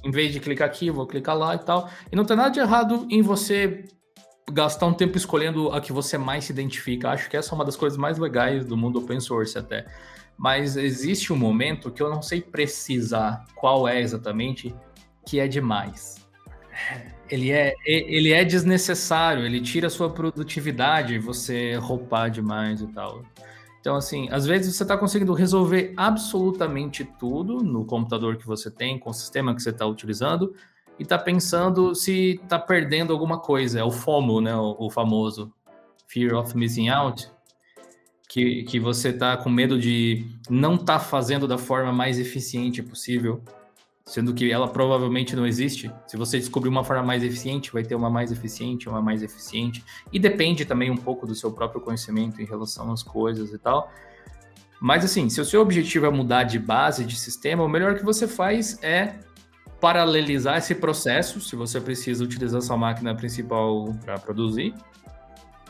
em 0.04 0.10
vez 0.10 0.32
de 0.32 0.38
clicar 0.38 0.68
aqui, 0.68 0.90
vou 0.90 1.06
clicar 1.06 1.36
lá 1.36 1.54
e 1.54 1.58
tal. 1.58 1.88
E 2.12 2.14
não 2.14 2.24
tem 2.24 2.36
nada 2.36 2.50
de 2.50 2.60
errado 2.60 3.06
em 3.10 3.22
você 3.22 3.84
gastar 4.52 4.86
um 4.86 4.94
tempo 4.94 5.16
escolhendo 5.16 5.70
a 5.72 5.80
que 5.80 5.92
você 5.92 6.18
mais 6.18 6.44
se 6.44 6.52
identifica. 6.52 7.10
Acho 7.10 7.28
que 7.28 7.36
essa 7.36 7.52
é 7.52 7.54
uma 7.54 7.64
das 7.64 7.76
coisas 7.76 7.98
mais 7.98 8.18
legais 8.18 8.64
do 8.64 8.76
mundo 8.76 8.98
open 8.98 9.20
source 9.20 9.56
até. 9.56 9.86
Mas 10.36 10.76
existe 10.76 11.32
um 11.32 11.36
momento 11.36 11.90
que 11.90 12.02
eu 12.02 12.10
não 12.10 12.20
sei 12.20 12.40
precisar 12.40 13.44
qual 13.54 13.86
é 13.86 14.00
exatamente, 14.00 14.74
que 15.26 15.38
é 15.38 15.46
demais. 15.46 16.16
Ele 17.30 17.50
é, 17.50 17.72
ele 17.86 18.32
é 18.32 18.44
desnecessário, 18.44 19.46
ele 19.46 19.60
tira 19.60 19.86
a 19.86 19.90
sua 19.90 20.10
produtividade, 20.10 21.18
você 21.18 21.76
roupar 21.76 22.30
demais 22.30 22.80
e 22.82 22.86
tal. 22.88 23.22
Então, 23.80 23.96
assim, 23.96 24.28
às 24.30 24.46
vezes 24.46 24.74
você 24.74 24.82
está 24.82 24.96
conseguindo 24.96 25.32
resolver 25.32 25.92
absolutamente 25.96 27.04
tudo 27.04 27.62
no 27.62 27.84
computador 27.84 28.36
que 28.36 28.46
você 28.46 28.70
tem, 28.70 28.98
com 28.98 29.10
o 29.10 29.14
sistema 29.14 29.54
que 29.54 29.62
você 29.62 29.70
está 29.70 29.86
utilizando, 29.86 30.54
e 30.98 31.02
está 31.02 31.18
pensando 31.18 31.94
se 31.94 32.40
está 32.42 32.58
perdendo 32.58 33.12
alguma 33.12 33.38
coisa. 33.38 33.80
É 33.80 33.84
o 33.84 33.90
FOMO, 33.90 34.40
né? 34.40 34.54
O, 34.54 34.76
o, 34.78 34.90
famoso 34.90 35.52
Fear 36.06 36.34
of 36.34 36.56
Missing 36.56 36.88
Out. 36.88 37.30
Que, 38.28 38.64
que 38.64 38.80
você 38.80 39.10
está 39.10 39.36
com 39.36 39.48
medo 39.48 39.78
de 39.78 40.26
não 40.50 40.76
tá 40.76 40.98
fazendo 40.98 41.46
da 41.46 41.56
forma 41.56 41.92
mais 41.92 42.18
eficiente 42.18 42.82
possível 42.82 43.40
sendo 44.06 44.34
que 44.34 44.50
ela 44.50 44.68
provavelmente 44.68 45.34
não 45.34 45.46
existe. 45.46 45.90
Se 46.06 46.16
você 46.16 46.38
descobrir 46.38 46.68
uma 46.68 46.84
forma 46.84 47.02
mais 47.02 47.22
eficiente, 47.22 47.72
vai 47.72 47.82
ter 47.82 47.94
uma 47.94 48.10
mais 48.10 48.30
eficiente, 48.30 48.88
uma 48.88 49.00
mais 49.00 49.22
eficiente. 49.22 49.82
E 50.12 50.18
depende 50.18 50.64
também 50.64 50.90
um 50.90 50.96
pouco 50.96 51.26
do 51.26 51.34
seu 51.34 51.50
próprio 51.50 51.80
conhecimento 51.80 52.40
em 52.40 52.44
relação 52.44 52.92
às 52.92 53.02
coisas 53.02 53.52
e 53.52 53.58
tal. 53.58 53.90
Mas 54.78 55.04
assim, 55.04 55.30
se 55.30 55.40
o 55.40 55.44
seu 55.44 55.62
objetivo 55.62 56.04
é 56.04 56.10
mudar 56.10 56.44
de 56.44 56.58
base 56.58 57.04
de 57.04 57.16
sistema, 57.16 57.64
o 57.64 57.68
melhor 57.68 57.94
que 57.94 58.04
você 58.04 58.28
faz 58.28 58.78
é 58.82 59.14
paralelizar 59.84 60.56
esse 60.56 60.74
processo, 60.74 61.42
se 61.42 61.54
você 61.54 61.78
precisa 61.78 62.24
utilizar 62.24 62.62
sua 62.62 62.74
máquina 62.74 63.14
principal 63.14 63.94
para 64.02 64.18
produzir. 64.18 64.72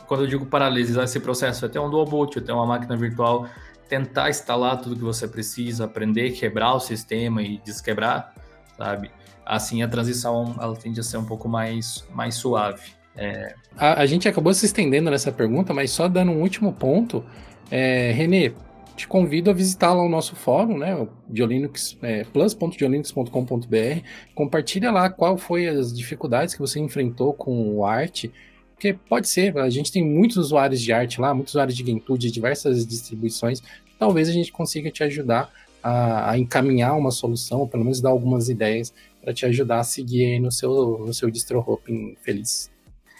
Quando 0.06 0.22
eu 0.22 0.28
digo 0.28 0.46
paralelizar 0.46 1.02
esse 1.02 1.18
processo, 1.18 1.66
é 1.66 1.68
ter 1.68 1.80
um 1.80 1.90
dual 1.90 2.04
boot, 2.04 2.38
até 2.38 2.52
uma 2.52 2.64
máquina 2.64 2.96
virtual 2.96 3.48
tentar 3.88 4.30
instalar 4.30 4.80
tudo 4.80 4.94
que 4.94 5.02
você 5.02 5.26
precisa, 5.26 5.86
aprender, 5.86 6.30
quebrar 6.30 6.74
o 6.74 6.78
sistema 6.78 7.42
e 7.42 7.58
desquebrar, 7.64 8.32
sabe? 8.78 9.10
Assim 9.44 9.82
a 9.82 9.88
transição 9.88 10.54
ela 10.60 10.76
tende 10.76 11.00
a 11.00 11.02
ser 11.02 11.16
um 11.16 11.24
pouco 11.24 11.48
mais, 11.48 12.06
mais 12.14 12.36
suave. 12.36 12.92
É... 13.16 13.56
A, 13.76 14.00
a, 14.00 14.06
gente 14.06 14.28
acabou 14.28 14.54
se 14.54 14.64
estendendo 14.64 15.10
nessa 15.10 15.32
pergunta, 15.32 15.74
mas 15.74 15.90
só 15.90 16.06
dando 16.06 16.30
um 16.30 16.40
último 16.40 16.72
ponto, 16.72 17.24
é, 17.68 18.12
Renê, 18.12 18.52
te 18.96 19.08
convido 19.08 19.50
a 19.50 19.52
visitar 19.52 19.92
lá 19.92 20.02
o 20.02 20.08
nosso 20.08 20.36
fórum, 20.36 20.78
né, 20.78 21.06
Diolinux, 21.28 21.98
é, 22.02 22.24
plus.diolinux.com.br, 22.24 24.00
compartilha 24.34 24.90
lá 24.90 25.10
qual 25.10 25.36
foi 25.36 25.66
as 25.66 25.92
dificuldades 25.92 26.54
que 26.54 26.60
você 26.60 26.78
enfrentou 26.78 27.32
com 27.32 27.76
o 27.76 27.84
Art, 27.84 28.26
porque 28.74 28.92
pode 28.92 29.28
ser, 29.28 29.56
a 29.58 29.70
gente 29.70 29.90
tem 29.90 30.04
muitos 30.04 30.36
usuários 30.36 30.80
de 30.80 30.92
arte 30.92 31.20
lá, 31.20 31.32
muitos 31.32 31.54
usuários 31.54 31.76
de 31.76 31.82
GameTool, 31.82 32.18
de 32.18 32.30
diversas 32.30 32.86
distribuições. 32.86 33.62
Talvez 33.98 34.28
a 34.28 34.32
gente 34.32 34.52
consiga 34.52 34.90
te 34.90 35.02
ajudar 35.02 35.50
a, 35.82 36.32
a 36.32 36.38
encaminhar 36.38 36.96
uma 36.96 37.10
solução, 37.10 37.60
ou 37.60 37.68
pelo 37.68 37.84
menos 37.84 38.00
dar 38.00 38.10
algumas 38.10 38.48
ideias 38.48 38.92
para 39.22 39.32
te 39.32 39.46
ajudar 39.46 39.80
a 39.80 39.84
seguir 39.84 40.38
no 40.40 40.50
seu, 40.50 40.98
no 40.98 41.14
seu 41.14 41.30
distro 41.30 41.60
hopping 41.60 42.16
feliz. 42.20 42.73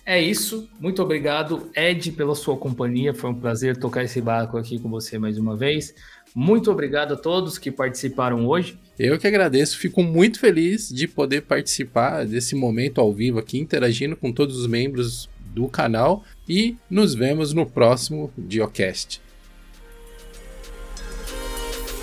É 0.06 0.20
isso. 0.20 0.68
Muito 0.78 1.02
obrigado, 1.02 1.70
Ed, 1.74 2.12
pela 2.12 2.34
sua 2.34 2.56
companhia. 2.56 3.14
Foi 3.14 3.30
um 3.30 3.34
prazer 3.34 3.76
tocar 3.76 4.04
esse 4.04 4.20
barco 4.20 4.58
aqui 4.58 4.78
com 4.78 4.90
você 4.90 5.18
mais 5.18 5.38
uma 5.38 5.56
vez. 5.56 5.94
Muito 6.34 6.70
obrigado 6.70 7.14
a 7.14 7.16
todos 7.16 7.58
que 7.58 7.70
participaram 7.70 8.46
hoje. 8.46 8.78
Eu 8.98 9.18
que 9.18 9.26
agradeço, 9.26 9.78
fico 9.78 10.02
muito 10.02 10.38
feliz 10.38 10.88
de 10.88 11.08
poder 11.08 11.42
participar 11.42 12.26
desse 12.26 12.54
momento 12.54 13.00
ao 13.00 13.12
vivo 13.12 13.38
aqui, 13.38 13.58
interagindo 13.58 14.16
com 14.16 14.32
todos 14.32 14.58
os 14.58 14.66
membros 14.66 15.28
do 15.54 15.68
canal 15.68 16.24
e 16.48 16.76
nos 16.90 17.14
vemos 17.14 17.52
no 17.52 17.64
próximo 17.64 18.32
Diocast. 18.36 19.23